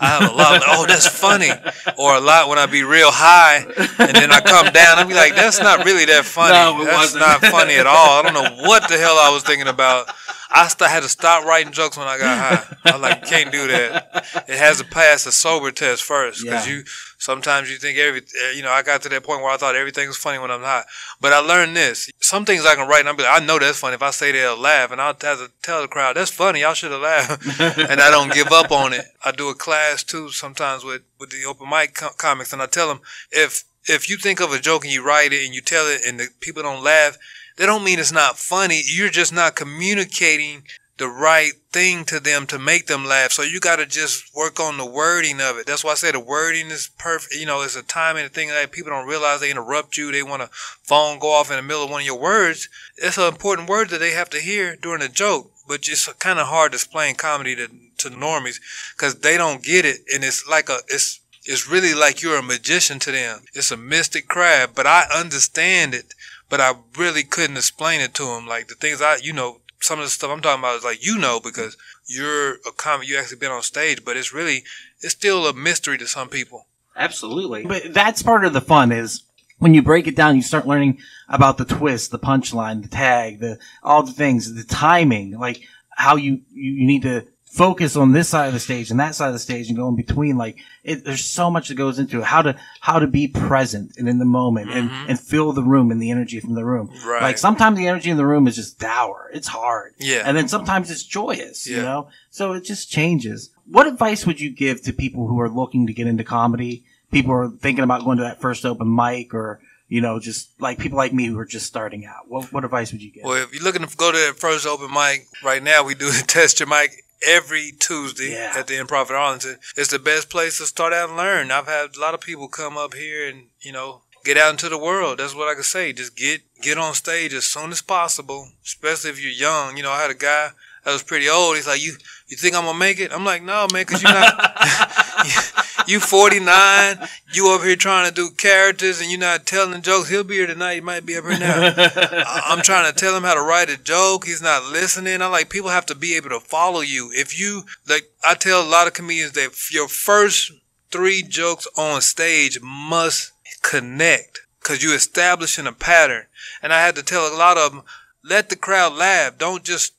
I 0.00 0.06
have 0.10 0.30
a 0.30 0.34
lot. 0.34 0.62
oh, 0.66 0.86
that's 0.86 1.08
funny, 1.08 1.50
or 1.98 2.14
a 2.14 2.20
lot 2.20 2.48
when 2.48 2.56
I 2.56 2.66
be 2.66 2.84
real 2.84 3.10
high 3.10 3.64
and 3.98 4.14
then 4.14 4.30
I 4.30 4.40
come 4.40 4.66
down. 4.72 4.96
I 4.98 5.02
be 5.04 5.12
like, 5.14 5.34
that's 5.34 5.60
not 5.60 5.84
really 5.84 6.04
that 6.04 6.24
funny. 6.24 6.52
No, 6.54 6.82
it 6.82 6.84
that's 6.84 6.96
wasn't. 7.14 7.22
not 7.22 7.40
funny 7.40 7.74
at 7.74 7.86
all. 7.88 8.20
I 8.20 8.22
don't 8.22 8.34
know 8.34 8.62
what 8.68 8.88
the 8.88 8.96
hell 8.96 9.16
I 9.18 9.30
was 9.34 9.42
thinking 9.42 9.66
about. 9.66 10.06
I 10.50 10.66
st- 10.68 10.90
had 10.90 11.02
to 11.02 11.08
stop 11.08 11.44
writing 11.44 11.72
jokes 11.72 11.96
when 11.98 12.08
I 12.08 12.18
got 12.18 12.38
high. 12.38 12.76
I 12.84 12.92
was 12.92 13.02
like, 13.02 13.26
can't 13.26 13.52
do 13.52 13.68
that. 13.68 14.24
It 14.48 14.58
has 14.58 14.78
to 14.78 14.84
pass 14.84 15.26
a 15.26 15.32
sober 15.32 15.70
test 15.70 16.02
first 16.02 16.42
because 16.42 16.66
Yeah. 16.66 16.74
you 16.76 16.84
sometimes 17.18 17.70
you 17.70 17.76
think 17.76 17.98
every 17.98 18.20
uh, 18.20 18.50
you 18.54 18.62
know 18.62 18.70
I 18.70 18.82
got 18.82 19.02
to 19.02 19.08
that 19.10 19.24
point 19.24 19.42
where 19.42 19.50
I 19.50 19.56
thought 19.56 19.74
everything 19.76 20.06
was 20.08 20.16
funny 20.16 20.38
when 20.38 20.50
I'm 20.50 20.62
high. 20.62 20.84
But 21.20 21.32
I 21.32 21.38
learned 21.40 21.76
this. 21.76 22.10
Some 22.20 22.44
things 22.44 22.64
I 22.64 22.74
can 22.76 22.88
write 22.88 23.00
and 23.00 23.08
I'll 23.08 23.16
be 23.16 23.22
like, 23.24 23.42
I 23.42 23.44
know 23.44 23.58
that's 23.58 23.80
funny. 23.80 23.94
If 23.94 24.02
I 24.02 24.10
say 24.10 24.32
they'll 24.32 24.56
laugh, 24.58 24.90
and 24.90 25.00
I'll 25.00 25.08
have 25.08 25.18
to 25.38 25.50
tell 25.62 25.82
the 25.82 25.88
crowd 25.88 26.16
that's 26.16 26.30
funny. 26.30 26.60
Y'all 26.60 26.74
should 26.74 26.92
have 26.92 27.00
laughed. 27.02 27.60
and 27.90 28.00
I 28.00 28.10
don't 28.10 28.32
give 28.32 28.50
up 28.52 28.70
on 28.70 28.92
it. 28.94 29.04
I 29.24 29.32
do 29.32 29.48
a 29.50 29.54
class 29.54 30.02
too 30.02 30.30
sometimes 30.30 30.82
with 30.84 31.02
with 31.20 31.30
the 31.30 31.44
open 31.44 31.68
mic 31.68 31.94
com- 31.94 32.12
comics, 32.16 32.52
and 32.52 32.62
I 32.62 32.66
tell 32.66 32.88
them 32.88 33.00
if 33.30 33.64
if 33.84 34.08
you 34.10 34.16
think 34.16 34.40
of 34.40 34.52
a 34.52 34.58
joke 34.58 34.84
and 34.84 34.92
you 34.92 35.02
write 35.04 35.32
it 35.32 35.44
and 35.46 35.54
you 35.54 35.60
tell 35.60 35.86
it 35.86 36.02
and 36.06 36.20
the 36.20 36.28
people 36.40 36.62
don't 36.62 36.82
laugh, 36.84 37.16
that 37.58 37.66
don't 37.66 37.84
mean 37.84 37.98
it's 37.98 38.12
not 38.12 38.38
funny. 38.38 38.82
You're 38.84 39.10
just 39.10 39.32
not 39.32 39.56
communicating 39.56 40.62
the 40.98 41.08
right 41.08 41.52
thing 41.70 42.04
to 42.04 42.18
them 42.18 42.46
to 42.46 42.58
make 42.58 42.86
them 42.86 43.04
laugh. 43.04 43.30
So 43.30 43.42
you 43.42 43.60
got 43.60 43.76
to 43.76 43.86
just 43.86 44.34
work 44.34 44.58
on 44.58 44.76
the 44.76 44.84
wording 44.84 45.40
of 45.40 45.56
it. 45.56 45.66
That's 45.66 45.84
why 45.84 45.92
I 45.92 45.94
say 45.94 46.10
the 46.10 46.20
wording 46.20 46.68
is 46.68 46.90
perfect. 46.98 47.34
You 47.34 47.46
know, 47.46 47.62
it's 47.62 47.76
a 47.76 47.82
timing 47.82 48.24
and 48.24 48.32
thing 48.32 48.48
that 48.48 48.72
people 48.72 48.90
don't 48.90 49.06
realize 49.06 49.40
they 49.40 49.50
interrupt 49.50 49.96
you. 49.96 50.10
They 50.10 50.24
want 50.24 50.42
a 50.42 50.50
phone 50.52 51.20
go 51.20 51.30
off 51.30 51.50
in 51.50 51.56
the 51.56 51.62
middle 51.62 51.84
of 51.84 51.90
one 51.90 52.00
of 52.00 52.06
your 52.06 52.18
words. 52.18 52.68
It's 52.96 53.16
an 53.16 53.28
important 53.28 53.68
word 53.68 53.90
that 53.90 54.00
they 54.00 54.10
have 54.10 54.28
to 54.30 54.40
hear 54.40 54.76
during 54.76 55.02
a 55.02 55.08
joke. 55.08 55.52
But 55.68 55.88
it's 55.88 56.12
kind 56.14 56.40
of 56.40 56.48
hard 56.48 56.72
to 56.72 56.76
explain 56.76 57.14
comedy 57.14 57.54
to, 57.54 57.68
to 57.68 58.10
normies 58.10 58.60
because 58.96 59.16
they 59.16 59.36
don't 59.36 59.62
get 59.62 59.84
it. 59.84 59.98
And 60.12 60.24
it's 60.24 60.48
like 60.48 60.68
a, 60.68 60.78
it's, 60.88 61.20
it's 61.44 61.68
really 61.68 61.94
like 61.94 62.22
you're 62.22 62.38
a 62.38 62.42
magician 62.42 62.98
to 63.00 63.12
them. 63.12 63.42
It's 63.54 63.70
a 63.70 63.76
mystic 63.76 64.26
craft, 64.26 64.74
but 64.74 64.86
I 64.86 65.06
understand 65.14 65.94
it. 65.94 66.14
But 66.48 66.60
I 66.60 66.74
really 66.96 67.24
couldn't 67.24 67.56
explain 67.56 68.00
it 68.00 68.14
to 68.14 68.24
them. 68.24 68.46
Like 68.46 68.68
the 68.68 68.74
things 68.74 69.02
I, 69.02 69.16
you 69.16 69.32
know, 69.32 69.60
some 69.80 69.98
of 69.98 70.04
the 70.04 70.10
stuff 70.10 70.30
I'm 70.30 70.40
talking 70.40 70.60
about 70.60 70.76
is 70.76 70.84
like 70.84 71.04
you 71.04 71.18
know 71.18 71.40
because 71.40 71.76
you're 72.06 72.54
a 72.54 72.72
comic, 72.76 73.08
you 73.08 73.18
actually 73.18 73.38
been 73.38 73.50
on 73.50 73.62
stage, 73.62 74.04
but 74.04 74.16
it's 74.16 74.32
really 74.32 74.64
it's 75.00 75.14
still 75.14 75.46
a 75.46 75.52
mystery 75.52 75.98
to 75.98 76.06
some 76.06 76.28
people. 76.28 76.66
Absolutely. 76.96 77.64
But 77.64 77.94
that's 77.94 78.22
part 78.22 78.44
of 78.44 78.52
the 78.52 78.60
fun 78.60 78.90
is 78.90 79.22
when 79.58 79.74
you 79.74 79.82
break 79.82 80.06
it 80.06 80.16
down, 80.16 80.36
you 80.36 80.42
start 80.42 80.66
learning 80.66 80.98
about 81.28 81.58
the 81.58 81.64
twist, 81.64 82.10
the 82.10 82.18
punchline, 82.18 82.82
the 82.82 82.88
tag, 82.88 83.40
the 83.40 83.58
all 83.82 84.02
the 84.02 84.12
things, 84.12 84.54
the 84.54 84.64
timing, 84.64 85.38
like 85.38 85.62
how 85.90 86.16
you 86.16 86.40
you, 86.50 86.72
you 86.72 86.86
need 86.86 87.02
to 87.02 87.26
focus 87.58 87.96
on 87.96 88.12
this 88.12 88.28
side 88.28 88.46
of 88.46 88.54
the 88.54 88.60
stage 88.60 88.92
and 88.92 89.00
that 89.00 89.16
side 89.16 89.26
of 89.26 89.32
the 89.32 89.38
stage 89.40 89.66
and 89.66 89.76
go 89.76 89.88
in 89.88 89.96
between. 89.96 90.38
Like 90.38 90.58
it, 90.84 91.04
there's 91.04 91.24
so 91.24 91.50
much 91.50 91.68
that 91.68 91.74
goes 91.74 91.98
into 91.98 92.20
it. 92.20 92.24
How 92.24 92.40
to 92.42 92.56
how 92.80 93.00
to 93.00 93.08
be 93.08 93.26
present 93.26 93.96
and 93.98 94.08
in 94.08 94.18
the 94.18 94.24
moment 94.24 94.70
and 94.70 94.88
mm-hmm. 94.88 95.10
and 95.10 95.20
feel 95.20 95.52
the 95.52 95.64
room 95.64 95.90
and 95.90 96.00
the 96.00 96.10
energy 96.12 96.38
from 96.38 96.54
the 96.54 96.64
room. 96.64 96.90
Right. 97.04 97.20
Like 97.20 97.36
sometimes 97.36 97.76
the 97.76 97.88
energy 97.88 98.10
in 98.10 98.16
the 98.16 98.24
room 98.24 98.46
is 98.46 98.54
just 98.54 98.78
dour. 98.78 99.28
It's 99.34 99.48
hard. 99.48 99.94
Yeah. 99.98 100.22
And 100.24 100.36
then 100.36 100.48
sometimes 100.48 100.90
it's 100.90 101.02
joyous. 101.02 101.66
You 101.66 101.82
know. 101.82 102.08
So 102.30 102.52
it 102.52 102.64
just 102.64 102.90
changes. 102.90 103.50
What 103.66 103.86
advice 103.86 104.24
would 104.24 104.40
you 104.40 104.50
give 104.50 104.82
to 104.82 104.92
people 104.92 105.26
who 105.26 105.40
are 105.40 105.50
looking 105.50 105.88
to 105.88 105.92
get 105.92 106.06
into 106.06 106.24
comedy? 106.24 106.84
People 107.10 107.32
are 107.32 107.50
thinking 107.50 107.84
about 107.84 108.04
going 108.04 108.18
to 108.18 108.24
that 108.24 108.40
first 108.40 108.64
open 108.64 108.94
mic 108.94 109.34
or, 109.34 109.60
you 109.88 110.00
know, 110.00 110.20
just 110.20 110.50
like 110.60 110.78
people 110.78 110.96
like 110.98 111.12
me 111.12 111.26
who 111.26 111.38
are 111.38 111.46
just 111.46 111.66
starting 111.66 112.04
out. 112.06 112.28
What, 112.28 112.52
what 112.52 112.64
advice 112.64 112.92
would 112.92 113.02
you 113.02 113.10
give? 113.10 113.24
Well, 113.24 113.42
if 113.42 113.52
you're 113.52 113.62
looking 113.62 113.84
to 113.84 113.96
go 113.96 114.12
to 114.12 114.18
that 114.18 114.36
first 114.36 114.66
open 114.66 114.92
mic 114.92 115.26
right 115.42 115.62
now, 115.62 115.84
we 115.84 115.94
do 115.94 116.10
the 116.10 116.22
test 116.26 116.60
your 116.60 116.68
mic 116.68 117.04
every 117.26 117.72
Tuesday 117.78 118.32
Yeah. 118.32 118.52
at 118.56 118.66
the 118.66 118.74
Improv 118.74 119.10
in 119.10 119.16
Arlington. 119.16 119.58
It's 119.76 119.90
the 119.90 119.98
best 119.98 120.30
place 120.30 120.58
to 120.58 120.66
start 120.66 120.92
out 120.92 121.08
and 121.08 121.18
learn. 121.18 121.50
I've 121.50 121.66
had 121.66 121.96
a 121.96 122.00
lot 122.00 122.14
of 122.14 122.20
people 122.20 122.48
come 122.48 122.76
up 122.76 122.94
here 122.94 123.28
and 123.28 123.48
you 123.60 123.72
know 123.72 124.02
get 124.24 124.36
out 124.36 124.50
into 124.50 124.68
the 124.68 124.78
world. 124.78 125.18
That's 125.18 125.34
what 125.34 125.48
I 125.48 125.54
can 125.54 125.62
say. 125.62 125.92
Just 125.92 126.16
get 126.16 126.42
get 126.60 126.78
on 126.78 126.94
stage 126.94 127.32
as 127.34 127.44
soon 127.44 127.70
as 127.70 127.82
possible, 127.82 128.50
especially 128.64 129.10
if 129.10 129.20
you're 129.20 129.30
young. 129.30 129.76
You 129.76 129.82
know, 129.82 129.92
I 129.92 130.02
had 130.02 130.10
a 130.10 130.14
guy 130.14 130.50
that 130.88 130.94
was 130.94 131.02
pretty 131.02 131.28
old. 131.28 131.56
He's 131.56 131.66
like, 131.66 131.82
"You 131.82 131.92
you 132.28 132.36
think 132.38 132.54
I'm 132.56 132.64
gonna 132.64 132.78
make 132.78 132.98
it?" 132.98 133.12
I'm 133.12 133.24
like, 133.26 133.42
"No, 133.42 133.66
man, 133.72 133.84
because 133.86 134.02
you're 134.02 134.10
not." 134.12 134.56
You 135.86 136.00
49, 136.00 136.98
you 137.32 137.48
up 137.52 137.62
here 137.62 137.74
trying 137.74 138.06
to 138.06 138.14
do 138.14 138.28
characters 138.36 139.00
and 139.00 139.10
you're 139.10 139.18
not 139.18 139.46
telling 139.46 139.80
jokes. 139.80 140.10
He'll 140.10 140.22
be 140.22 140.34
here 140.34 140.46
tonight. 140.46 140.74
He 140.74 140.80
might 140.82 141.06
be 141.06 141.16
up 141.16 141.24
here 141.24 141.38
now. 141.38 141.72
I- 141.78 142.42
I'm 142.44 142.60
trying 142.60 142.92
to 142.92 142.98
tell 142.98 143.16
him 143.16 143.22
how 143.22 143.32
to 143.32 143.40
write 143.40 143.70
a 143.70 143.82
joke. 143.82 144.26
He's 144.26 144.42
not 144.42 144.64
listening. 144.70 145.22
I'm 145.22 145.30
like 145.32 145.48
people 145.48 145.70
have 145.70 145.86
to 145.86 145.94
be 145.94 146.14
able 146.16 146.28
to 146.28 146.40
follow 146.40 146.80
you. 146.80 147.10
If 147.14 147.40
you 147.40 147.62
like, 147.88 148.10
I 148.22 148.34
tell 148.34 148.62
a 148.62 148.68
lot 148.68 148.86
of 148.86 148.92
comedians 148.92 149.32
that 149.32 149.70
your 149.70 149.88
first 149.88 150.52
three 150.90 151.22
jokes 151.22 151.66
on 151.78 152.02
stage 152.02 152.60
must 152.60 153.32
connect 153.62 154.42
because 154.60 154.82
you're 154.84 154.94
establishing 154.94 155.66
a 155.66 155.72
pattern. 155.72 156.24
And 156.62 156.74
I 156.74 156.82
had 156.84 156.96
to 156.96 157.02
tell 157.02 157.26
a 157.26 157.34
lot 157.34 157.56
of 157.56 157.72
them, 157.72 157.82
let 158.22 158.50
the 158.50 158.56
crowd 158.56 158.92
laugh. 158.92 159.38
Don't 159.38 159.64
just 159.64 159.94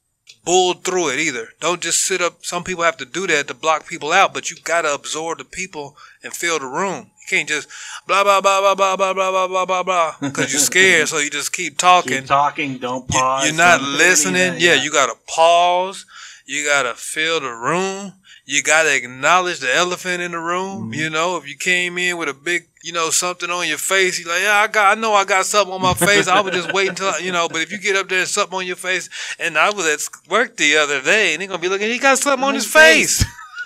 bull 0.49 0.73
through 0.73 1.09
it 1.09 1.19
either. 1.19 1.49
Don't 1.59 1.79
just 1.79 2.03
sit 2.03 2.21
up. 2.23 2.43
Some 2.43 2.63
people 2.63 2.83
have 2.83 2.97
to 2.97 3.05
do 3.05 3.27
that 3.27 3.47
to 3.47 3.53
block 3.53 3.87
people 3.87 4.11
out, 4.11 4.33
but 4.33 4.49
you 4.49 4.57
gotta 4.63 4.91
absorb 4.91 5.37
the 5.37 5.43
people 5.45 5.95
and 6.23 6.33
fill 6.33 6.57
the 6.57 6.65
room. 6.65 7.11
You 7.21 7.27
can't 7.37 7.47
just 7.47 7.69
blah 8.07 8.23
blah 8.23 8.41
blah 8.41 8.59
blah 8.59 8.73
blah 8.73 8.95
blah 8.95 9.13
blah 9.13 9.31
blah 9.31 9.47
blah 9.47 9.65
blah 9.65 9.83
blah 9.83 10.15
because 10.19 10.51
you're 10.51 10.59
scared, 10.59 11.07
so 11.07 11.19
you 11.19 11.29
just 11.29 11.53
keep 11.53 11.77
talking. 11.77 12.21
Keep 12.21 12.25
talking. 12.25 12.77
Don't 12.79 13.07
pause. 13.07 13.45
You're 13.45 13.55
not 13.55 13.79
listening. 13.83 14.41
anything. 14.41 14.65
Yeah, 14.65 14.73
you 14.73 14.91
gotta 14.91 15.13
pause. 15.27 16.07
You 16.47 16.65
gotta 16.65 16.95
fill 16.95 17.41
the 17.41 17.51
room. 17.51 18.13
You 18.51 18.63
gotta 18.63 18.95
acknowledge 18.95 19.59
the 19.59 19.71
elephant 19.75 20.23
in 20.23 20.31
the 20.31 20.39
room. 20.39 20.85
Mm-hmm. 20.85 20.93
You 20.93 21.11
know, 21.11 21.37
if 21.37 21.47
you 21.47 21.55
came 21.55 21.99
in 21.99 22.17
with 22.17 22.29
a 22.29 22.33
big, 22.33 22.63
you 22.83 22.91
know, 22.91 23.11
something 23.11 23.47
on 23.51 23.67
your 23.67 23.77
face, 23.77 24.19
you're 24.19 24.27
like, 24.27 24.41
yeah, 24.41 24.55
I 24.55 24.65
got, 24.65 24.97
I 24.97 24.99
know 24.99 25.13
I 25.13 25.23
got 25.23 25.45
something 25.45 25.71
on 25.71 25.79
my 25.83 25.93
face. 25.93 26.27
I 26.27 26.41
was 26.41 26.55
just 26.55 26.73
waiting 26.73 26.89
until, 26.89 27.09
I- 27.09 27.19
you 27.19 27.31
know. 27.31 27.47
But 27.47 27.61
if 27.61 27.71
you 27.71 27.77
get 27.77 27.95
up 27.95 28.09
there 28.09 28.21
and 28.21 28.27
something 28.27 28.57
on 28.57 28.65
your 28.65 28.75
face, 28.75 29.07
and 29.39 29.55
I 29.55 29.69
was 29.69 29.85
at 29.85 30.01
work 30.31 30.57
the 30.57 30.77
other 30.77 30.99
day, 30.99 31.33
and 31.33 31.41
they're 31.41 31.47
gonna 31.47 31.61
be 31.61 31.69
looking, 31.69 31.91
he 31.91 31.99
got 31.99 32.17
something 32.17 32.43
on 32.43 32.55
his 32.55 32.65
face. 32.65 33.23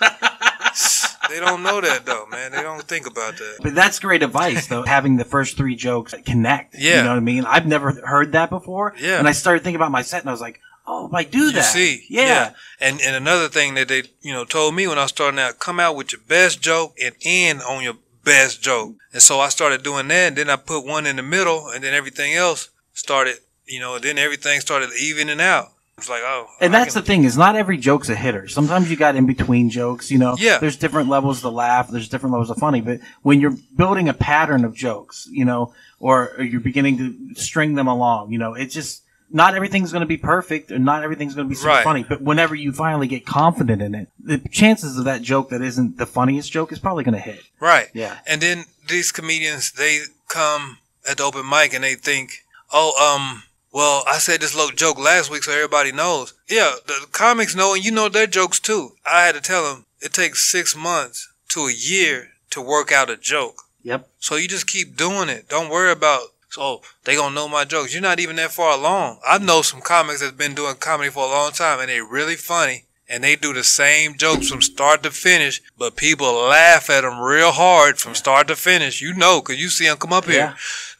they 1.30 1.40
don't 1.40 1.62
know 1.62 1.80
that 1.80 2.04
though, 2.04 2.26
man. 2.26 2.52
They 2.52 2.60
don't 2.60 2.82
think 2.82 3.06
about 3.06 3.38
that. 3.38 3.56
But 3.62 3.74
that's 3.74 3.98
great 3.98 4.22
advice, 4.22 4.66
though. 4.66 4.82
having 4.82 5.16
the 5.16 5.24
first 5.24 5.56
three 5.56 5.76
jokes 5.76 6.14
connect. 6.26 6.74
Yeah. 6.78 6.98
You 6.98 7.02
know 7.04 7.10
what 7.10 7.16
I 7.16 7.20
mean? 7.20 7.46
I've 7.46 7.66
never 7.66 7.92
heard 7.92 8.32
that 8.32 8.50
before. 8.50 8.94
Yeah. 9.00 9.18
And 9.18 9.26
I 9.26 9.32
started 9.32 9.62
thinking 9.64 9.76
about 9.76 9.92
my 9.92 10.02
set, 10.02 10.20
and 10.20 10.28
I 10.28 10.32
was 10.32 10.42
like, 10.42 10.60
oh, 10.86 11.10
I 11.12 11.24
do 11.24 11.50
You 11.50 11.62
see, 11.62 12.04
Yeah. 12.08 12.52
And 12.80 13.00
and 13.00 13.16
another 13.16 13.48
thing 13.48 13.74
that 13.74 13.88
they 13.88 14.04
you 14.22 14.32
know 14.32 14.44
told 14.44 14.74
me 14.74 14.86
when 14.86 14.98
I 14.98 15.02
was 15.02 15.10
starting 15.10 15.40
out, 15.40 15.58
come 15.58 15.80
out 15.80 15.96
with 15.96 16.12
your 16.12 16.20
best 16.28 16.60
joke 16.60 16.94
and 17.02 17.14
end 17.24 17.62
on 17.62 17.82
your 17.82 17.94
best 18.24 18.62
joke. 18.62 18.94
And 19.12 19.22
so 19.22 19.40
I 19.40 19.48
started 19.48 19.82
doing 19.82 20.08
that, 20.08 20.28
and 20.28 20.36
then 20.36 20.50
I 20.50 20.56
put 20.56 20.84
one 20.86 21.06
in 21.06 21.16
the 21.16 21.22
middle, 21.22 21.68
and 21.68 21.82
then 21.84 21.94
everything 21.94 22.34
else 22.34 22.70
started, 22.92 23.36
you 23.66 23.80
know, 23.80 23.98
then 23.98 24.18
everything 24.18 24.60
started 24.60 24.90
evening 25.00 25.40
out. 25.40 25.68
It's 25.96 26.08
like, 26.08 26.22
oh, 26.24 26.48
And 26.60 26.74
I 26.74 26.80
that's 26.80 26.94
can- 26.94 27.02
the 27.02 27.06
thing 27.06 27.22
is 27.24 27.36
not 27.38 27.54
every 27.54 27.78
joke's 27.78 28.08
a 28.08 28.16
hitter. 28.16 28.48
Sometimes 28.48 28.90
you 28.90 28.96
got 28.96 29.14
in 29.14 29.26
between 29.26 29.70
jokes, 29.70 30.10
you 30.10 30.18
know. 30.18 30.34
Yeah. 30.38 30.58
There's 30.58 30.76
different 30.76 31.08
levels 31.08 31.40
to 31.42 31.50
laugh. 31.50 31.88
There's 31.88 32.08
different 32.08 32.32
levels 32.32 32.50
of 32.50 32.56
funny. 32.56 32.80
But 32.80 32.98
when 33.22 33.40
you're 33.40 33.54
building 33.76 34.08
a 34.08 34.12
pattern 34.14 34.64
of 34.64 34.74
jokes, 34.74 35.28
you 35.30 35.44
know, 35.44 35.72
or, 36.00 36.32
or 36.36 36.42
you're 36.42 36.60
beginning 36.60 36.98
to 36.98 37.40
string 37.40 37.74
them 37.76 37.86
along, 37.86 38.32
you 38.32 38.38
know, 38.38 38.54
it 38.54 38.66
just 38.70 39.03
not 39.30 39.54
everything's 39.54 39.90
going 39.92 40.00
to 40.02 40.06
be 40.06 40.16
perfect 40.16 40.70
and 40.70 40.84
not 40.84 41.02
everything's 41.02 41.34
going 41.34 41.46
to 41.46 41.48
be 41.48 41.54
super 41.54 41.68
Right. 41.70 41.84
funny. 41.84 42.04
But 42.08 42.22
whenever 42.22 42.54
you 42.54 42.72
finally 42.72 43.06
get 43.08 43.26
confident 43.26 43.82
in 43.82 43.94
it, 43.94 44.08
the 44.22 44.38
chances 44.50 44.96
of 44.98 45.04
that 45.06 45.22
joke 45.22 45.48
that 45.50 45.62
isn't 45.62 45.96
the 45.98 46.06
funniest 46.06 46.52
joke 46.52 46.72
is 46.72 46.78
probably 46.78 47.04
going 47.04 47.14
to 47.14 47.20
hit. 47.20 47.40
right. 47.60 47.88
Yeah. 47.94 48.18
And 48.26 48.40
then 48.40 48.64
these 48.88 49.10
comedians, 49.12 49.72
they 49.72 50.00
come 50.28 50.78
at 51.08 51.16
the 51.18 51.24
open 51.24 51.48
mic 51.48 51.74
and 51.74 51.82
they 51.84 51.94
think, 51.94 52.44
oh, 52.72 52.92
um, 53.16 53.42
well, 53.72 54.04
I 54.06 54.18
said 54.18 54.40
this 54.40 54.54
little 54.54 54.70
joke 54.74 54.98
last 54.98 55.30
week 55.30 55.42
so 55.42 55.52
everybody 55.52 55.90
knows. 55.90 56.32
Yeah, 56.48 56.74
the 56.86 57.06
comics 57.10 57.56
know 57.56 57.74
and 57.74 57.84
you 57.84 57.90
know 57.90 58.08
their 58.08 58.26
jokes 58.28 58.60
too. 58.60 58.92
I 59.04 59.22
had 59.26 59.34
to 59.34 59.40
tell 59.40 59.64
them 59.74 59.86
it 60.00 60.12
takes 60.12 60.48
six 60.48 60.76
months 60.76 61.28
to 61.48 61.66
a 61.66 61.72
year 61.72 62.28
to 62.50 62.60
work 62.62 62.92
out 62.92 63.10
a 63.10 63.16
joke. 63.16 63.62
Yep. 63.82 64.08
So 64.20 64.36
you 64.36 64.46
just 64.48 64.66
keep 64.68 64.96
doing 64.96 65.28
it. 65.28 65.48
Don't 65.48 65.70
worry 65.70 65.90
about, 65.90 66.22
so 66.54 66.82
they 67.04 67.16
gonna 67.16 67.34
know 67.34 67.48
my 67.48 67.64
jokes. 67.64 67.92
You're 67.92 68.02
not 68.02 68.20
even 68.20 68.36
that 68.36 68.52
far 68.52 68.78
along. 68.78 69.18
I 69.26 69.38
know 69.38 69.62
some 69.62 69.80
comics 69.80 70.20
that's 70.20 70.32
been 70.32 70.54
doing 70.54 70.76
comedy 70.76 71.10
for 71.10 71.24
a 71.24 71.28
long 71.28 71.50
time 71.52 71.80
and 71.80 71.88
they 71.88 72.00
really 72.00 72.36
funny. 72.36 72.84
And 73.06 73.22
they 73.22 73.36
do 73.36 73.52
the 73.52 73.64
same 73.64 74.16
jokes 74.16 74.48
from 74.48 74.62
start 74.62 75.02
to 75.02 75.10
finish, 75.10 75.60
but 75.76 75.94
people 75.94 76.32
laugh 76.32 76.88
at 76.88 77.02
them 77.02 77.20
real 77.20 77.50
hard 77.52 77.98
from 77.98 78.14
start 78.14 78.48
to 78.48 78.56
finish. 78.56 79.02
You 79.02 79.12
know, 79.12 79.42
cause 79.42 79.56
you 79.58 79.68
see 79.68 79.84
them 79.86 79.98
come 79.98 80.12
up 80.14 80.24
here, 80.24 80.34
Yeah. 80.36 80.54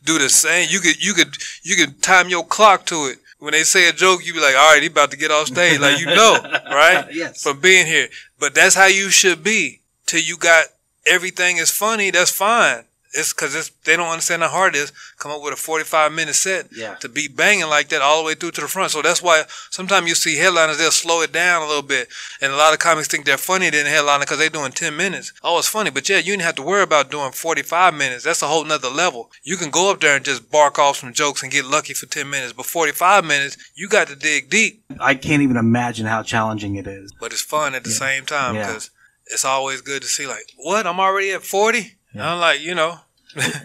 do 0.04 0.18
the 0.18 0.28
same. 0.28 0.68
You 0.70 0.80
could, 0.80 1.02
you 1.02 1.14
could, 1.14 1.34
you 1.62 1.76
could 1.76 2.02
time 2.02 2.28
your 2.28 2.44
clock 2.44 2.84
to 2.86 3.06
it. 3.06 3.18
When 3.38 3.52
they 3.52 3.62
say 3.62 3.88
a 3.88 3.92
joke, 3.92 4.24
you 4.26 4.34
be 4.34 4.40
like, 4.40 4.54
all 4.54 4.72
right, 4.74 4.82
he 4.82 4.88
about 4.88 5.10
to 5.12 5.16
get 5.16 5.30
off 5.30 5.46
stage. 5.46 5.80
Like, 5.80 5.98
you 5.98 6.06
know, 6.06 6.38
right? 6.66 7.06
Yes. 7.10 7.42
From 7.42 7.60
being 7.60 7.86
here. 7.86 8.08
But 8.38 8.54
that's 8.54 8.74
how 8.74 8.86
you 8.86 9.08
should 9.10 9.42
be. 9.42 9.80
Till 10.06 10.20
you 10.20 10.36
got 10.36 10.66
everything 11.06 11.56
is 11.56 11.70
funny, 11.70 12.10
that's 12.10 12.30
fine. 12.30 12.84
It's 13.16 13.32
cause 13.32 13.54
it's, 13.54 13.70
they 13.84 13.96
don't 13.96 14.08
understand 14.08 14.42
how 14.42 14.48
hard 14.48 14.74
it 14.74 14.78
is. 14.78 14.92
Come 15.18 15.30
up 15.30 15.40
with 15.40 15.52
a 15.54 15.56
45 15.56 16.12
minute 16.12 16.34
set 16.34 16.66
Yeah. 16.72 16.94
to 16.96 17.08
be 17.08 17.28
banging 17.28 17.68
like 17.68 17.88
that 17.90 18.02
all 18.02 18.18
the 18.22 18.26
way 18.26 18.34
through 18.34 18.50
to 18.52 18.60
the 18.62 18.66
front. 18.68 18.90
So 18.90 19.02
that's 19.02 19.22
why 19.22 19.44
sometimes 19.70 20.08
you 20.08 20.16
see 20.16 20.36
headliners, 20.36 20.78
they'll 20.78 20.90
slow 20.90 21.22
it 21.22 21.30
down 21.32 21.62
a 21.62 21.66
little 21.66 21.82
bit. 21.82 22.08
And 22.40 22.52
a 22.52 22.56
lot 22.56 22.72
of 22.72 22.80
comics 22.80 23.06
think 23.06 23.24
they're 23.24 23.36
funnier 23.38 23.70
than 23.70 23.86
a 23.86 23.88
headliner 23.88 24.24
because 24.24 24.38
they're 24.38 24.48
doing 24.48 24.72
10 24.72 24.96
minutes. 24.96 25.32
Oh, 25.44 25.58
it's 25.58 25.68
funny. 25.68 25.90
But 25.90 26.08
yeah, 26.08 26.16
you 26.16 26.32
didn't 26.32 26.42
have 26.42 26.56
to 26.56 26.62
worry 26.62 26.82
about 26.82 27.10
doing 27.12 27.30
45 27.30 27.94
minutes. 27.94 28.24
That's 28.24 28.42
a 28.42 28.48
whole 28.48 28.64
nother 28.64 28.88
level. 28.90 29.30
You 29.44 29.56
can 29.56 29.70
go 29.70 29.92
up 29.92 30.00
there 30.00 30.16
and 30.16 30.24
just 30.24 30.50
bark 30.50 30.80
off 30.80 30.96
some 30.96 31.12
jokes 31.12 31.42
and 31.44 31.52
get 31.52 31.64
lucky 31.66 31.94
for 31.94 32.06
10 32.06 32.28
minutes. 32.28 32.52
But 32.52 32.66
45 32.66 33.24
minutes, 33.24 33.56
you 33.76 33.88
got 33.88 34.08
to 34.08 34.16
dig 34.16 34.50
deep. 34.50 34.82
I 34.98 35.14
can't 35.14 35.42
even 35.42 35.56
imagine 35.56 36.06
how 36.06 36.24
challenging 36.24 36.74
it 36.74 36.88
is. 36.88 37.12
But 37.20 37.30
it's 37.32 37.42
fun 37.42 37.76
at 37.76 37.84
the 37.84 37.90
same 37.90 38.26
time 38.26 38.56
Yeah. 38.56 38.66
because 38.66 38.90
it's 39.26 39.44
always 39.44 39.82
good 39.82 40.02
to 40.02 40.08
see 40.08 40.26
like, 40.26 40.50
what? 40.56 40.84
I'm 40.86 40.98
already 40.98 41.30
at 41.30 41.44
40? 41.44 41.92
I'm 42.16 42.38
like, 42.38 42.60
you 42.60 42.76
know, 42.76 43.00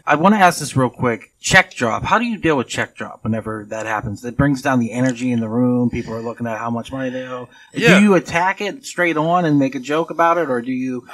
I 0.05 0.15
want 0.15 0.35
to 0.35 0.39
ask 0.39 0.59
this 0.59 0.75
real 0.75 0.89
quick. 0.89 1.31
Check 1.39 1.73
drop. 1.73 2.03
How 2.03 2.19
do 2.19 2.25
you 2.25 2.37
deal 2.37 2.57
with 2.57 2.67
check 2.67 2.95
drop 2.95 3.23
whenever 3.23 3.65
that 3.69 3.85
happens? 3.85 4.23
It 4.23 4.37
brings 4.37 4.61
down 4.61 4.79
the 4.79 4.91
energy 4.91 5.31
in 5.31 5.39
the 5.39 5.49
room. 5.49 5.89
People 5.89 6.13
are 6.13 6.21
looking 6.21 6.47
at 6.47 6.57
how 6.57 6.69
much 6.69 6.91
money 6.91 7.09
they 7.09 7.23
owe. 7.23 7.49
Yeah. 7.73 7.99
Do 7.99 8.03
you 8.03 8.15
attack 8.15 8.61
it 8.61 8.85
straight 8.85 9.17
on 9.17 9.45
and 9.45 9.59
make 9.59 9.75
a 9.75 9.79
joke 9.79 10.09
about 10.11 10.37
it, 10.37 10.49
or 10.49 10.61
do 10.61 10.71
you, 10.71 11.07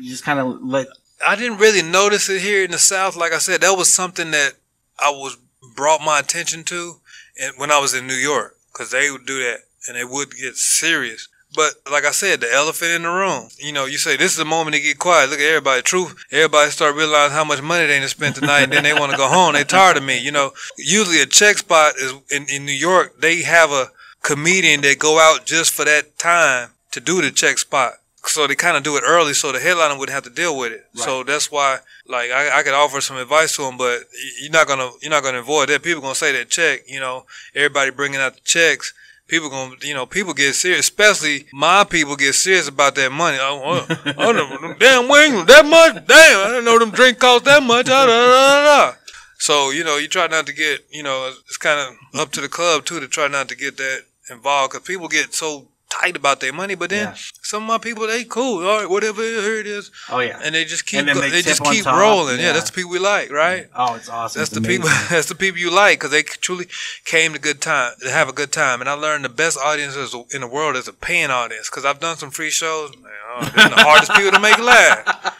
you 0.00 0.10
just 0.10 0.24
kind 0.24 0.38
of 0.38 0.62
let? 0.62 0.86
I 1.26 1.36
didn't 1.36 1.58
really 1.58 1.82
notice 1.82 2.28
it 2.28 2.40
here 2.40 2.64
in 2.64 2.70
the 2.70 2.78
South. 2.78 3.16
Like 3.16 3.32
I 3.32 3.38
said, 3.38 3.60
that 3.60 3.76
was 3.76 3.88
something 3.88 4.30
that 4.30 4.54
I 4.98 5.10
was 5.10 5.36
brought 5.74 6.00
my 6.00 6.18
attention 6.18 6.64
to 6.64 7.00
and 7.40 7.54
when 7.56 7.70
I 7.70 7.78
was 7.78 7.94
in 7.94 8.06
New 8.06 8.14
York 8.14 8.56
because 8.72 8.90
they 8.90 9.10
would 9.10 9.26
do 9.26 9.38
that 9.42 9.60
and 9.86 9.96
they 9.96 10.04
would 10.04 10.34
get 10.34 10.56
serious. 10.56 11.28
But 11.54 11.72
like 11.90 12.04
I 12.04 12.12
said, 12.12 12.40
the 12.40 12.52
elephant 12.52 12.92
in 12.92 13.02
the 13.02 13.10
room. 13.10 13.48
You 13.58 13.72
know, 13.72 13.86
you 13.86 13.98
say 13.98 14.16
this 14.16 14.32
is 14.32 14.38
the 14.38 14.44
moment 14.44 14.76
to 14.76 14.80
get 14.80 14.98
quiet. 14.98 15.30
Look 15.30 15.40
at 15.40 15.46
everybody. 15.46 15.82
Truth. 15.82 16.24
Everybody 16.30 16.70
start 16.70 16.94
realizing 16.94 17.34
how 17.34 17.44
much 17.44 17.60
money 17.60 17.86
they 17.86 17.98
done 17.98 18.08
spent 18.08 18.36
tonight, 18.36 18.62
and 18.62 18.72
then 18.72 18.84
they 18.84 18.94
want 18.94 19.10
to 19.10 19.18
go 19.18 19.28
home. 19.28 19.54
They 19.54 19.64
tired 19.64 19.96
of 19.96 20.04
me. 20.04 20.18
You 20.18 20.30
know, 20.30 20.52
usually 20.78 21.20
a 21.20 21.26
check 21.26 21.58
spot 21.58 21.94
is 21.96 22.14
in, 22.30 22.46
in 22.48 22.64
New 22.64 22.72
York. 22.72 23.20
They 23.20 23.42
have 23.42 23.72
a 23.72 23.88
comedian 24.22 24.82
that 24.82 24.98
go 24.98 25.18
out 25.18 25.44
just 25.44 25.72
for 25.72 25.84
that 25.84 26.18
time 26.18 26.70
to 26.92 27.00
do 27.00 27.20
the 27.20 27.30
check 27.30 27.58
spot. 27.58 27.94
So 28.26 28.46
they 28.46 28.54
kind 28.54 28.76
of 28.76 28.82
do 28.82 28.96
it 28.96 29.02
early, 29.06 29.32
so 29.32 29.50
the 29.50 29.58
headliner 29.58 29.98
wouldn't 29.98 30.14
have 30.14 30.24
to 30.24 30.30
deal 30.30 30.56
with 30.56 30.72
it. 30.72 30.84
So 30.94 31.24
that's 31.24 31.50
why, 31.50 31.78
like, 32.06 32.30
I, 32.30 32.58
I 32.58 32.62
could 32.62 32.74
offer 32.74 33.00
some 33.00 33.16
advice 33.16 33.56
to 33.56 33.62
them, 33.62 33.78
but 33.78 34.00
you're 34.42 34.52
not 34.52 34.68
gonna 34.68 34.90
you're 35.00 35.10
not 35.10 35.22
gonna 35.22 35.38
avoid 35.38 35.70
that. 35.70 35.82
People 35.82 36.02
gonna 36.02 36.14
say 36.14 36.30
that 36.32 36.50
check. 36.50 36.82
You 36.86 37.00
know, 37.00 37.24
everybody 37.54 37.90
bringing 37.90 38.20
out 38.20 38.34
the 38.34 38.40
checks. 38.42 38.92
People 39.30 39.48
gonna, 39.48 39.76
you 39.82 39.94
know, 39.94 40.06
people 40.06 40.34
get 40.34 40.54
serious, 40.56 40.80
especially 40.80 41.46
my 41.52 41.84
people 41.84 42.16
get 42.16 42.34
serious 42.34 42.66
about 42.66 42.96
that 42.96 43.12
money. 43.12 43.38
Oh, 43.40 43.86
oh, 43.88 44.14
oh 44.18 44.32
them 44.32 44.76
damn 44.80 45.08
wings, 45.08 45.46
that 45.46 45.64
much? 45.64 46.04
Damn, 46.04 46.46
I 46.46 46.48
didn't 46.48 46.64
know 46.64 46.80
them 46.80 46.90
drink 46.90 47.20
cost 47.20 47.44
that 47.44 47.62
much. 47.62 47.86
Da, 47.86 48.06
da, 48.06 48.90
da. 48.90 48.92
So, 49.38 49.70
you 49.70 49.84
know, 49.84 49.98
you 49.98 50.08
try 50.08 50.26
not 50.26 50.46
to 50.46 50.52
get, 50.52 50.80
you 50.90 51.04
know, 51.04 51.32
it's 51.46 51.56
kind 51.58 51.78
of 51.78 52.20
up 52.20 52.32
to 52.32 52.40
the 52.40 52.48
club 52.48 52.84
too 52.84 52.98
to 52.98 53.06
try 53.06 53.28
not 53.28 53.48
to 53.50 53.56
get 53.56 53.76
that 53.76 54.00
involved 54.30 54.72
because 54.72 54.84
people 54.84 55.06
get 55.06 55.32
so 55.32 55.68
tight 55.90 56.16
about 56.16 56.40
their 56.40 56.52
money. 56.52 56.74
But 56.76 56.90
then 56.90 57.08
Yeah. 57.08 57.14
some 57.42 57.64
of 57.64 57.68
my 57.68 57.78
people, 57.78 58.06
they 58.06 58.24
cool. 58.24 58.66
All 58.66 58.78
right, 58.78 58.88
whatever, 58.88 59.20
here 59.22 59.58
it 59.60 59.66
is. 59.66 59.90
Oh 60.08 60.20
yeah. 60.20 60.40
And 60.42 60.54
they 60.54 60.64
just 60.64 60.86
keep, 60.86 61.04
they 61.04 61.12
they, 61.12 61.42
just 61.42 61.62
keep 61.64 61.84
top, 61.84 62.00
rolling. 62.00 62.38
Yeah. 62.38 62.46
yeah. 62.46 62.52
that's 62.52 62.70
the 62.70 62.74
people 62.76 62.92
we 62.92 62.98
like, 63.00 63.30
right? 63.30 63.68
oh, 63.74 63.96
it's 63.96 64.08
awesome. 64.08 64.40
That's 64.40 64.52
It's 64.52 64.60
the 64.60 64.66
people. 64.66 64.88
That's 65.10 65.28
the 65.28 65.34
people 65.34 65.58
you 65.60 65.70
like 65.70 65.98
because 65.98 66.12
they 66.12 66.22
truly 66.22 66.66
came 67.04 67.32
to 67.34 67.38
good 67.38 67.60
time 67.60 67.92
to 68.00 68.10
have 68.10 68.28
a 68.28 68.32
good 68.32 68.52
time. 68.52 68.80
And 68.80 68.88
I 68.88 68.94
learned 68.94 69.24
the 69.24 69.28
best 69.28 69.58
audiences 69.58 70.14
in 70.32 70.40
the 70.40 70.46
world 70.48 70.76
is 70.76 70.88
a 70.88 70.92
paying 70.92 71.30
audience 71.30 71.68
because 71.68 71.84
I've 71.84 72.00
done 72.00 72.16
some 72.16 72.30
free 72.30 72.50
shows. 72.50 72.96
Man, 72.96 73.10
oh, 73.36 73.44
the 73.44 73.50
hardest 73.88 74.12
people 74.14 74.30
to 74.32 74.40
make 74.40 74.58
laugh. 74.58 75.36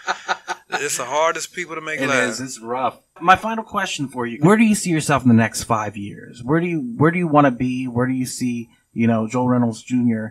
It's 0.72 0.96
the 0.98 1.05
hardest 1.05 1.53
people 1.53 1.74
to 1.74 1.80
make 1.80 2.01
It 2.01 2.09
laugh. 2.09 2.30
is. 2.30 2.40
It's 2.40 2.61
rough. 2.61 2.98
My 3.20 3.36
final 3.36 3.64
question 3.64 4.09
for 4.09 4.24
you: 4.26 4.38
Where 4.40 4.57
do 4.57 4.64
you 4.64 4.74
see 4.74 4.90
yourself 4.90 5.22
in 5.22 5.28
the 5.28 5.34
next 5.34 5.64
five 5.64 5.96
years? 5.96 6.42
Where 6.42 6.61
do 6.61 6.66
you 6.66 6.94
Where 6.96 7.11
do 7.11 7.18
you 7.18 7.28
want 7.28 7.46
to 7.46 7.51
be? 7.51 7.86
Where 7.86 8.07
do 8.07 8.12
you 8.14 8.26
see 8.26 8.70
you 8.92 9.07
know 9.07 9.28
Joel 9.28 9.48
Reynolds 9.48 9.82
Jr. 9.82 10.28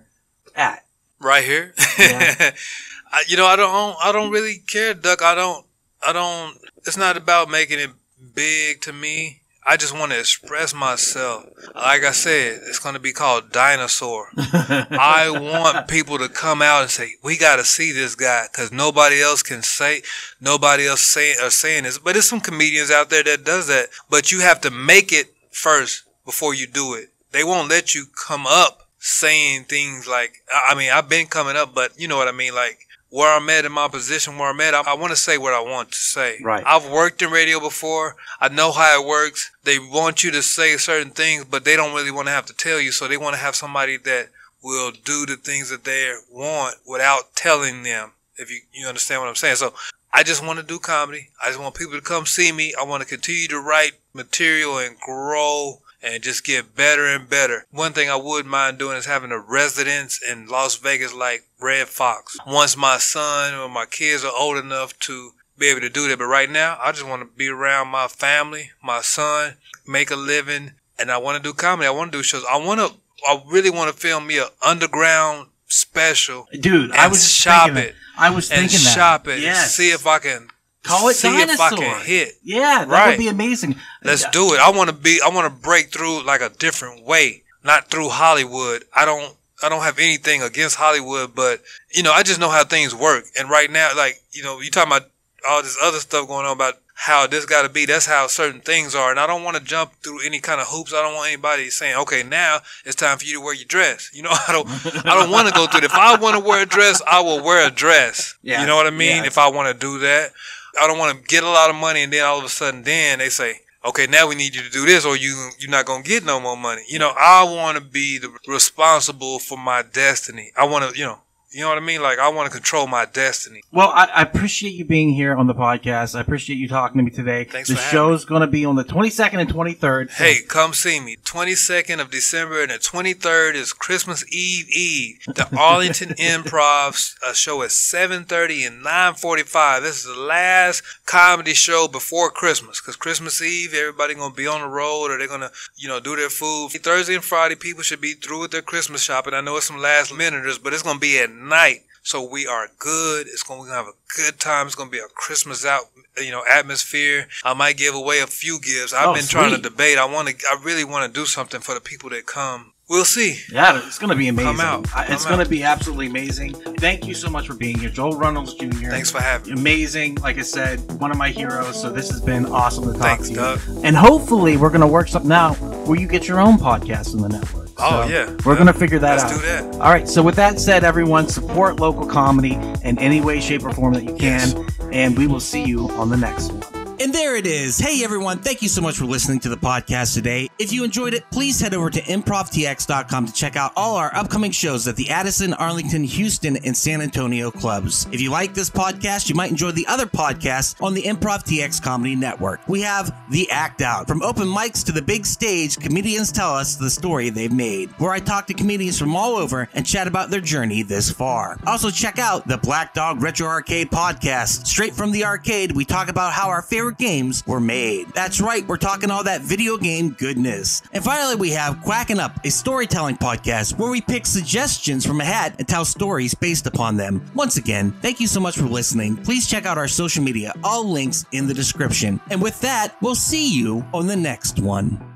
at? 0.60 0.86
right 1.20 1.44
here. 1.44 1.74
Yeah. 1.98 2.52
I, 3.12 3.24
you 3.28 3.38
know, 3.38 3.46
I 3.46 3.56
don't, 3.56 3.96
I 4.04 4.12
don't 4.12 4.32
really 4.32 4.58
care, 4.68 4.94
Duck. 4.94 5.22
I 5.22 5.36
don't, 5.36 5.66
I 6.06 6.14
don't. 6.14 6.58
It's 6.86 6.98
not 6.98 7.18
about 7.18 7.50
making 7.50 7.80
it 7.80 7.90
big 8.36 8.82
to 8.82 8.94
me. 8.94 9.42
I 9.66 9.78
just 9.78 9.94
want 9.94 10.12
to 10.12 10.20
express 10.20 10.74
myself. 10.74 11.46
Like 11.76 12.04
I 12.04 12.12
said, 12.12 12.62
it's 12.68 12.80
going 12.80 12.94
to 12.94 13.00
be 13.00 13.12
called 13.12 13.52
Dinosaur. 13.52 14.30
I 14.38 15.30
want 15.30 15.88
people 15.88 16.18
to 16.20 16.30
come 16.30 16.62
out 16.62 16.84
and 16.84 16.92
say, 16.92 17.16
"We 17.24 17.38
got 17.38 17.58
to 17.58 17.66
see 17.66 17.92
this 17.92 18.16
guy," 18.16 18.48
because 18.52 18.72
nobody 18.72 19.22
else 19.22 19.44
can 19.44 19.64
say, 19.64 20.04
nobody 20.40 20.88
else 20.88 21.02
say 21.02 21.36
are 21.36 21.50
saying 21.50 21.84
this. 21.84 21.98
But 21.98 22.14
there's 22.14 22.30
some 22.30 22.40
comedians 22.40 22.92
out 22.92 23.10
there 23.10 23.24
that 23.24 23.44
does 23.44 23.68
that. 23.68 23.90
But 24.10 24.32
you 24.32 24.42
have 24.42 24.62
to 24.62 24.72
make 24.72 25.12
it 25.12 25.34
first 25.52 26.04
before 26.26 26.54
you 26.54 26.68
do 26.68 26.94
it. 26.94 27.10
They 27.32 27.44
won't 27.44 27.70
let 27.70 27.94
you 27.94 28.06
come 28.28 28.46
up 28.48 28.89
saying 29.00 29.64
things 29.64 30.08
like, 30.08 30.44
I 30.68 30.76
mean, 30.76 30.92
I've 30.92 31.10
been 31.10 31.28
coming 31.28 31.56
up, 31.56 31.74
but 31.74 32.00
you 32.00 32.08
know 32.08 32.18
what 32.18 32.28
I 32.28 32.32
mean, 32.34 32.54
like. 32.54 32.86
Where 33.12 33.36
I'm 33.36 33.50
at 33.50 33.66
in 33.66 33.72
my 33.72 33.88
position, 33.88 34.38
where 34.38 34.52
I'm 34.52 34.62
at, 34.62 34.76
I, 34.76 34.82
I 34.82 34.94
want 34.94 35.10
to 35.10 35.18
say 35.18 35.40
what 35.40 35.52
I 35.52 35.62
want 35.62 35.90
to 35.94 35.98
say. 35.98 36.38
Right. 36.44 36.64
I've 36.64 36.88
worked 36.92 37.24
in 37.24 37.32
radio 37.32 37.60
before. 37.60 38.16
I 38.40 38.50
know 38.50 38.72
how 38.72 39.02
it 39.02 39.08
works. 39.08 39.50
They 39.64 39.80
want 39.80 40.24
you 40.24 40.30
to 40.30 40.44
say 40.44 40.78
certain 40.78 41.10
things, 41.10 41.46
but 41.46 41.66
they 41.66 41.76
don't 41.76 41.96
really 41.96 42.12
want 42.12 42.28
to 42.28 42.32
have 42.32 42.46
to 42.46 42.54
tell 42.54 42.80
you. 42.80 42.92
So 42.92 43.08
they 43.08 43.18
want 43.18 43.34
to 43.34 43.42
have 43.42 43.56
somebody 43.56 43.98
that 43.98 44.28
will 44.62 44.92
do 44.92 45.26
the 45.26 45.38
things 45.38 45.72
that 45.72 45.86
they 45.86 46.14
want 46.32 46.76
without 46.86 47.36
telling 47.36 47.82
them. 47.82 48.12
If 48.38 48.52
you 48.52 48.60
you 48.74 48.88
understand 48.88 49.22
what 49.22 49.28
I'm 49.28 49.34
saying, 49.34 49.56
so 49.56 49.74
I 50.14 50.22
just 50.22 50.46
want 50.46 50.60
to 50.60 50.66
do 50.66 50.78
comedy. 50.78 51.30
I 51.44 51.48
just 51.48 51.60
want 51.60 51.74
people 51.74 51.96
to 51.96 52.02
come 52.02 52.28
see 52.28 52.52
me. 52.52 52.76
I 52.80 52.84
want 52.84 53.02
to 53.02 53.10
continue 53.10 53.48
to 53.48 53.60
write 53.60 53.94
material 54.14 54.78
and 54.78 55.00
grow 55.00 55.80
and 56.02 56.24
just 56.24 56.46
get 56.46 56.76
better 56.76 57.06
and 57.06 57.30
better. 57.30 57.66
One 57.72 57.94
thing 57.94 58.10
I 58.10 58.16
would 58.16 58.46
mind 58.46 58.78
doing 58.78 58.98
is 58.98 59.06
having 59.06 59.32
a 59.32 59.40
residence 59.40 60.20
in 60.22 60.48
Las 60.48 60.76
Vegas 60.78 61.14
like 61.14 61.46
Redd 61.60 61.88
Foxx. 61.88 62.38
Once 62.48 62.78
my 62.78 62.98
son 62.98 63.54
or 63.54 63.70
my 63.70 63.86
kids 63.86 64.24
are 64.24 64.34
old 64.38 64.58
enough 64.58 64.98
to 65.00 65.32
be 65.58 65.68
able 65.68 65.82
to 65.82 65.90
do 65.90 66.08
that, 66.08 66.20
but 66.20 66.26
right 66.26 66.50
now 66.50 66.78
I 66.82 66.92
just 66.92 67.08
want 67.08 67.22
to 67.22 67.38
be 67.38 67.50
around 67.50 67.90
my 67.90 68.08
family, 68.08 68.72
my 68.84 69.02
son, 69.02 69.56
make 69.86 70.12
a 70.12 70.16
living, 70.16 70.72
and 70.98 71.12
I 71.12 71.18
want 71.18 71.42
to 71.42 71.44
do 71.44 71.54
comedy. 71.54 71.88
I 71.88 71.92
want 71.92 72.12
to 72.12 72.18
do 72.18 72.24
shows. 72.24 72.46
I 72.50 72.58
want 72.58 72.80
to. 72.80 72.96
I 73.28 73.42
really 73.48 73.70
want 73.70 73.94
to 73.94 74.00
film 74.00 74.28
me 74.28 74.38
a 74.38 74.48
underground 74.66 75.48
special, 75.68 76.48
dude. 76.58 76.92
I 76.92 77.08
was 77.08 77.30
shop 77.30 77.76
it. 77.76 77.96
I 78.18 78.30
was 78.30 78.48
thinking 78.48 78.64
and 78.64 78.86
that. 78.86 78.96
shop 78.96 79.28
it. 79.28 79.40
Yes. 79.40 79.76
See 79.76 79.92
if 79.92 80.08
I 80.08 80.20
can 80.20 80.50
Call 80.90 81.08
it 81.10 81.16
see 81.16 81.30
dinosaur. 81.30 81.54
if 81.54 81.74
I 81.74 81.76
can 81.78 82.06
hit. 82.06 82.36
Yeah, 82.44 82.80
that 82.80 82.88
Right. 82.88 83.08
would 83.10 83.18
be 83.18 83.28
amazing. 83.28 83.76
Let's 84.04 84.28
do 84.30 84.54
it. 84.54 84.60
I 84.60 84.70
want 84.72 84.90
to 84.90 84.96
be. 84.96 85.20
I 85.24 85.30
want 85.30 85.46
to 85.46 85.62
break 85.62 85.92
through 85.92 86.24
like 86.24 86.42
a 86.42 86.50
different 86.50 87.06
way, 87.06 87.44
not 87.64 87.90
through 87.90 88.10
Hollywood. 88.10 88.86
I 88.94 89.06
don't. 89.06 89.36
I 89.62 89.68
don't 89.68 89.84
have 89.84 90.00
anything 90.00 90.42
against 90.42 90.78
Hollywood, 90.78 91.36
but 91.36 91.62
you 91.94 92.02
know, 92.02 92.14
I 92.14 92.24
just 92.24 92.40
know 92.40 92.50
how 92.50 92.64
things 92.64 92.96
work. 92.96 93.26
And 93.38 93.50
right 93.50 93.70
now, 93.70 93.90
like 93.96 94.22
you 94.32 94.42
know, 94.44 94.60
you 94.62 94.72
talking 94.72 94.92
about 94.92 95.10
all 95.48 95.62
this 95.64 95.78
other 95.82 96.00
stuff 96.00 96.28
going 96.28 96.46
on 96.46 96.54
about 96.54 96.76
how 96.96 97.26
this 97.28 97.46
got 97.46 97.62
to 97.64 97.70
be. 97.70 97.86
That's 97.86 98.06
how 98.06 98.28
certain 98.28 98.60
things 98.62 98.94
are, 98.96 99.10
and 99.12 99.20
I 99.20 99.26
don't 99.28 99.44
want 99.44 99.56
to 99.58 99.64
jump 99.64 99.94
through 100.04 100.22
any 100.26 100.40
kind 100.42 100.60
of 100.60 100.68
hoops. 100.68 100.94
I 100.94 101.02
don't 101.02 101.14
want 101.14 101.28
anybody 101.28 101.70
saying, 101.70 101.96
"Okay, 101.98 102.24
now 102.24 102.60
it's 102.86 102.96
time 102.96 103.18
for 103.18 103.26
you 103.26 103.36
to 103.36 103.42
wear 103.42 103.54
your 103.54 103.66
dress." 103.68 104.10
You 104.14 104.24
know, 104.24 104.32
I 104.48 104.52
don't. 104.54 104.68
I 105.06 105.16
don't 105.16 105.30
want 105.30 105.48
to 105.50 105.54
go 105.54 105.68
through 105.68 105.80
it. 105.80 105.84
If 105.86 105.94
I 105.94 106.16
want 106.18 106.36
to 106.38 106.44
wear 106.44 106.64
a 106.64 106.66
dress, 106.66 107.02
I 107.06 107.20
will 107.22 107.44
wear 107.44 107.68
a 107.68 107.72
dress. 107.72 108.36
Yeah. 108.44 108.62
You 108.62 108.68
know 108.68 108.78
what 108.78 108.88
I 108.88 108.92
mean? 108.92 109.26
If 109.26 109.38
I 109.38 109.50
want 109.50 109.68
to 109.68 109.74
do 109.78 110.00
that, 110.00 110.32
I 110.80 110.88
don't 110.88 110.98
want 110.98 111.18
to 111.18 111.24
get 111.24 111.44
a 111.44 111.50
lot 111.50 111.70
of 111.70 111.76
money 111.76 112.04
and 112.04 112.12
then 112.12 112.26
all 112.26 112.40
of 112.40 112.46
a 112.46 112.50
sudden 112.50 112.84
then 112.84 113.20
they 113.20 113.30
say, 113.30 113.62
okay, 113.86 114.08
now 114.08 114.28
we 114.28 114.36
need 114.36 114.56
you 114.56 114.62
to 114.62 114.70
do 114.70 114.86
this 114.86 115.06
or 115.06 115.16
you 115.16 115.52
you're 115.60 115.72
not 115.72 115.86
gonna 115.86 116.04
get 116.04 116.26
no 116.26 116.40
more 116.40 116.58
money. 116.58 116.84
You 116.88 117.00
know, 117.00 117.14
I 117.18 117.44
want 117.44 117.78
to 117.78 117.84
be 117.84 118.18
the 118.18 118.32
responsible 118.48 119.40
for 119.40 119.58
my 119.58 119.82
destiny. 119.84 120.52
I 120.58 120.66
want 120.66 120.92
to, 120.92 121.00
you 121.00 121.06
know, 121.06 121.20
you 121.52 121.62
know 121.62 121.70
what 121.70 121.78
I 121.78 121.82
mean? 121.82 122.02
Like 122.02 122.20
I 122.20 122.30
want 122.30 122.52
to 122.52 122.56
control 122.56 122.88
my 122.88 123.06
destiny. 123.06 123.62
Well, 123.72 123.90
I, 123.90 124.06
I 124.16 124.22
appreciate 124.22 124.74
you 124.74 124.86
being 124.86 125.10
here 125.14 125.36
on 125.36 125.48
the 125.48 125.56
podcast. 125.56 126.16
I 126.16 126.22
appreciate 126.22 126.58
you 126.58 126.68
talking 126.68 126.98
to 127.00 127.04
me 127.04 127.12
today. 127.12 127.44
Thanks 127.46 127.70
the 127.70 127.76
for 127.76 127.82
having 127.82 127.98
show's 127.98 128.26
going 128.26 128.42
to 128.42 128.48
be 128.48 128.66
on 128.66 128.76
the 128.76 128.84
22nd 128.84 129.40
and 129.40 129.50
23rd. 129.50 130.12
so- 130.12 130.24
Hey, 130.24 130.38
come 130.48 130.74
see 130.74 131.00
me. 131.00 131.18
22nd 131.24 132.00
of 132.00 132.12
December 132.12 132.62
and 132.62 132.72
the 132.72 132.76
23rd 132.80 133.56
is 133.56 133.74
Christmas 133.74 134.24
Eve 134.34 134.70
Eve. 134.70 135.20
The 135.28 135.48
Arlington 135.58 136.10
Improv 136.10 137.16
a 137.28 137.34
show 137.34 137.62
at 137.64 137.70
7:30 137.70 138.68
and 138.68 138.84
9:45. 138.86 139.82
This 139.82 139.98
is 140.00 140.16
the 140.16 140.20
last 140.22 140.84
comedy 141.06 141.54
show 141.54 141.88
before 141.88 142.30
Christmas 142.32 142.80
cuz 142.82 142.96
Christmas 142.96 143.42
Eve 143.42 143.74
everybody 143.74 144.14
going 144.16 144.32
to 144.32 144.36
be 144.38 144.48
on 144.48 144.62
the 144.62 144.68
road 144.68 145.12
or 145.12 145.18
they're 145.18 145.28
going 145.28 145.42
to, 145.42 145.52
you 145.76 145.88
know, 145.88 146.00
do 146.00 146.16
their 146.16 146.30
food. 146.30 146.70
Thursday 146.72 147.16
and 147.16 147.24
Friday 147.24 147.56
people 147.56 147.84
should 147.84 148.02
be 148.02 148.14
through 148.14 148.40
with 148.42 148.52
their 148.52 148.62
Christmas 148.62 149.02
shopping. 149.02 149.34
I 149.34 149.42
know 149.42 149.58
it's 149.58 149.66
some 149.68 149.78
last 149.80 150.14
minuters, 150.14 150.58
but 150.58 150.74
it's 150.74 150.84
going 150.84 150.96
to 150.96 151.00
be 151.00 151.20
at 151.20 151.30
night. 151.40 151.84
So 152.04 152.28
we 152.28 152.48
are 152.48 152.68
good. 152.80 153.28
It's 153.28 153.44
going 153.44 153.66
to 153.68 153.74
have 153.74 153.86
a 153.86 153.92
good 154.16 154.40
time. 154.40 154.66
It's 154.68 154.76
going 154.76 154.90
to 154.90 154.92
be 154.92 155.00
a 155.00 155.08
Christmas 155.14 155.66
out, 155.66 155.84
you 156.18 156.32
know, 156.32 156.44
atmosphere. 156.50 157.28
I 157.44 157.54
might 157.54 157.78
give 157.78 157.94
away 157.94 158.20
a 158.22 158.28
few 158.28 158.60
gifts. 158.60 158.94
I've 158.94 159.10
Oh, 159.10 159.14
been 159.14 159.26
trying 159.26 159.52
to 159.56 159.62
debate. 159.62 159.98
I 160.00 160.06
want 160.06 160.28
to. 160.30 160.36
I 160.50 160.60
really 160.64 160.84
want 160.86 161.14
to 161.14 161.20
do 161.20 161.26
something 161.26 161.60
for 161.62 161.74
the 161.76 161.82
people 161.82 162.10
that 162.12 162.26
come. 162.26 162.74
We'll 162.90 163.06
see. 163.06 163.38
Yeah, 163.52 163.80
it's 163.86 164.00
going 164.00 164.10
to 164.10 164.16
be 164.16 164.28
amazing. 164.30 164.54
Come 164.58 164.60
out. 164.62 164.88
I- 164.96 165.06
It's 165.14 165.24
Come 165.24 165.36
going 165.36 165.44
to 165.46 165.50
be 165.50 165.62
absolutely 165.62 166.08
amazing. 166.08 166.54
Thank 166.80 167.06
you 167.06 167.14
so 167.14 167.30
much 167.30 167.46
for 167.46 167.54
being 167.54 167.78
here, 167.78 167.90
Joel 167.90 168.18
Reynolds 168.18 168.56
Jr. 168.56 168.90
Thanks 168.90 169.12
for 169.12 169.22
having 169.22 169.54
me. 169.54 169.60
Amazing, 169.62 170.16
like 170.16 170.40
I 170.40 170.42
said, 170.42 170.80
one 171.00 171.12
of 171.12 171.18
my 171.18 171.30
heroes. 171.30 171.80
So 171.80 171.92
this 171.92 172.10
has 172.10 172.22
been 172.22 172.48
awesome 172.48 172.86
to 172.86 172.94
talk 172.94 173.02
Thanks, 173.04 173.26
to 173.28 173.34
you. 173.34 173.36
Doug. 173.36 173.60
And 173.84 173.96
hopefully, 173.96 174.58
we're 174.58 174.70
going 174.70 174.82
to 174.82 174.88
work 174.88 175.08
something 175.10 175.32
out 175.32 175.54
where 175.86 176.00
you 176.00 176.08
get 176.08 176.28
your 176.28 176.40
own 176.40 176.58
podcast 176.58 177.14
in 177.14 177.22
the 177.22 177.30
network. 177.30 177.69
Oh, 177.80 178.04
So 178.04 178.10
yeah. 178.10 178.26
we're 178.46 178.54
Yeah. 178.54 178.60
going 178.60 178.68
to 178.68 178.74
figure 178.74 179.00
that 179.00 179.18
Let's 179.20 179.24
out. 179.24 179.30
do 179.42 179.48
that. 179.48 179.64
All 179.82 179.92
right. 179.92 180.08
So 180.08 180.22
with 180.22 180.36
that 180.36 180.60
said, 180.60 180.84
everyone, 180.84 181.28
support 181.28 181.80
local 181.80 182.06
comedy 182.06 182.54
in 182.84 182.98
any 183.00 183.22
way, 183.22 183.40
shape, 183.40 183.64
or 183.66 183.72
form 183.72 183.94
that 183.94 184.04
you 184.04 184.16
can, 184.16 184.50
Yes. 184.50 184.56
and 184.92 185.18
we 185.18 185.28
will 185.28 185.40
see 185.40 185.64
you 185.64 185.90
on 185.92 186.10
the 186.10 186.18
next 186.18 186.52
one. 186.52 186.79
And 187.02 187.14
there 187.14 187.38
it 187.38 187.48
is. 187.48 187.78
Hey 187.78 188.04
everyone, 188.04 188.40
thank 188.40 188.62
you 188.62 188.68
so 188.68 188.82
much 188.82 188.98
for 188.98 189.06
listening 189.06 189.40
to 189.42 189.50
the 189.50 189.56
podcast 189.56 190.14
today. 190.14 190.50
If 190.60 190.74
you 190.74 190.84
enjoyed 190.84 191.14
it, 191.14 191.24
please 191.32 191.58
head 191.58 191.74
over 191.74 191.90
to 191.90 192.02
improvtx.com 192.02 193.26
to 193.26 193.32
check 193.32 193.56
out 193.56 193.72
all 193.78 193.96
our 193.96 194.14
upcoming 194.14 194.52
shows 194.52 194.86
at 194.86 194.98
the 194.98 195.10
Addison, 195.10 195.54
Arlington, 195.54 196.04
Houston, 196.04 196.58
and 196.58 196.76
San 196.76 197.00
Antonio 197.00 197.52
clubs. 197.52 198.06
If 198.12 198.20
you 198.20 198.32
like 198.32 198.54
this 198.54 198.70
podcast, 198.70 199.30
you 199.30 199.36
might 199.36 199.50
enjoy 199.50 199.72
the 199.72 199.88
other 199.88 200.08
podcasts 200.08 200.76
on 200.84 200.94
the 200.94 201.04
Improv 201.04 201.46
TX 201.46 201.82
Comedy 201.82 202.18
Network. 202.18 202.60
We 202.68 202.82
have 202.82 203.16
The 203.32 203.50
Act 203.50 203.82
Out. 203.82 204.06
From 204.06 204.22
open 204.22 204.48
mics 204.50 204.86
to 204.88 204.92
the 204.92 205.02
big 205.02 205.26
stage, 205.26 205.78
comedians 205.78 206.34
tell 206.34 206.54
us 206.54 206.76
the 206.76 206.90
story 206.90 207.30
they've 207.30 207.50
made, 207.50 207.92
where 207.92 208.12
I 208.12 208.20
talk 208.20 208.46
to 208.48 208.54
comedians 208.54 209.00
from 209.00 209.16
all 209.16 209.38
over 209.38 209.70
and 209.74 209.86
chat 209.86 210.08
about 210.08 210.32
their 210.32 210.42
journey 210.42 210.84
this 210.84 211.10
far. 211.10 211.58
Also 211.66 211.92
check 211.92 212.20
out 212.20 212.46
the 212.46 212.58
Black 212.58 212.94
Dog 212.94 213.22
Retro 213.22 213.48
Arcade 213.48 213.90
podcast. 213.90 214.68
Straight 214.68 214.94
from 214.94 215.14
the 215.14 215.24
arcade, 215.24 215.72
we 215.72 215.86
talk 215.86 216.10
about 216.10 216.34
how 216.34 216.50
our 216.50 216.62
favorite 216.90 216.98
games 216.98 217.44
were 217.46 217.60
made. 217.60 218.08
That's 218.16 218.42
right, 218.42 218.68
we're 218.68 218.78
talking 218.78 219.12
all 219.12 219.24
that 219.24 219.42
video 219.42 219.78
game 219.78 220.12
goodness. 220.12 220.82
And 220.92 221.04
finally, 221.04 221.36
we 221.36 221.52
have 221.52 221.82
Quacking 221.84 222.20
Up, 222.20 222.44
a 222.44 222.50
storytelling 222.50 223.18
podcast 223.18 223.78
where 223.78 223.92
we 223.92 224.02
pick 224.02 224.26
suggestions 224.26 225.06
from 225.06 225.22
a 225.22 225.26
hat 225.26 225.56
and 225.60 225.68
tell 225.68 225.86
stories 225.86 226.34
based 226.34 226.66
upon 226.66 226.98
them. 226.98 227.24
Once 227.36 227.58
again, 227.58 227.92
thank 228.02 228.20
you 228.20 228.28
so 228.28 228.40
much 228.40 228.58
for 228.58 228.66
listening. 228.66 229.18
Please 229.18 229.48
check 229.48 229.66
out 229.66 229.78
our 229.78 229.88
social 229.88 230.24
media, 230.24 230.54
all 230.64 230.84
links 230.84 231.26
in 231.32 231.48
the 231.48 231.54
description. 231.54 232.20
And 232.32 232.42
with 232.42 232.60
that, 232.62 232.96
we'll 233.02 233.16
see 233.16 233.48
you 233.48 233.86
on 233.94 234.08
the 234.08 234.16
next 234.16 234.60
one. 234.60 235.09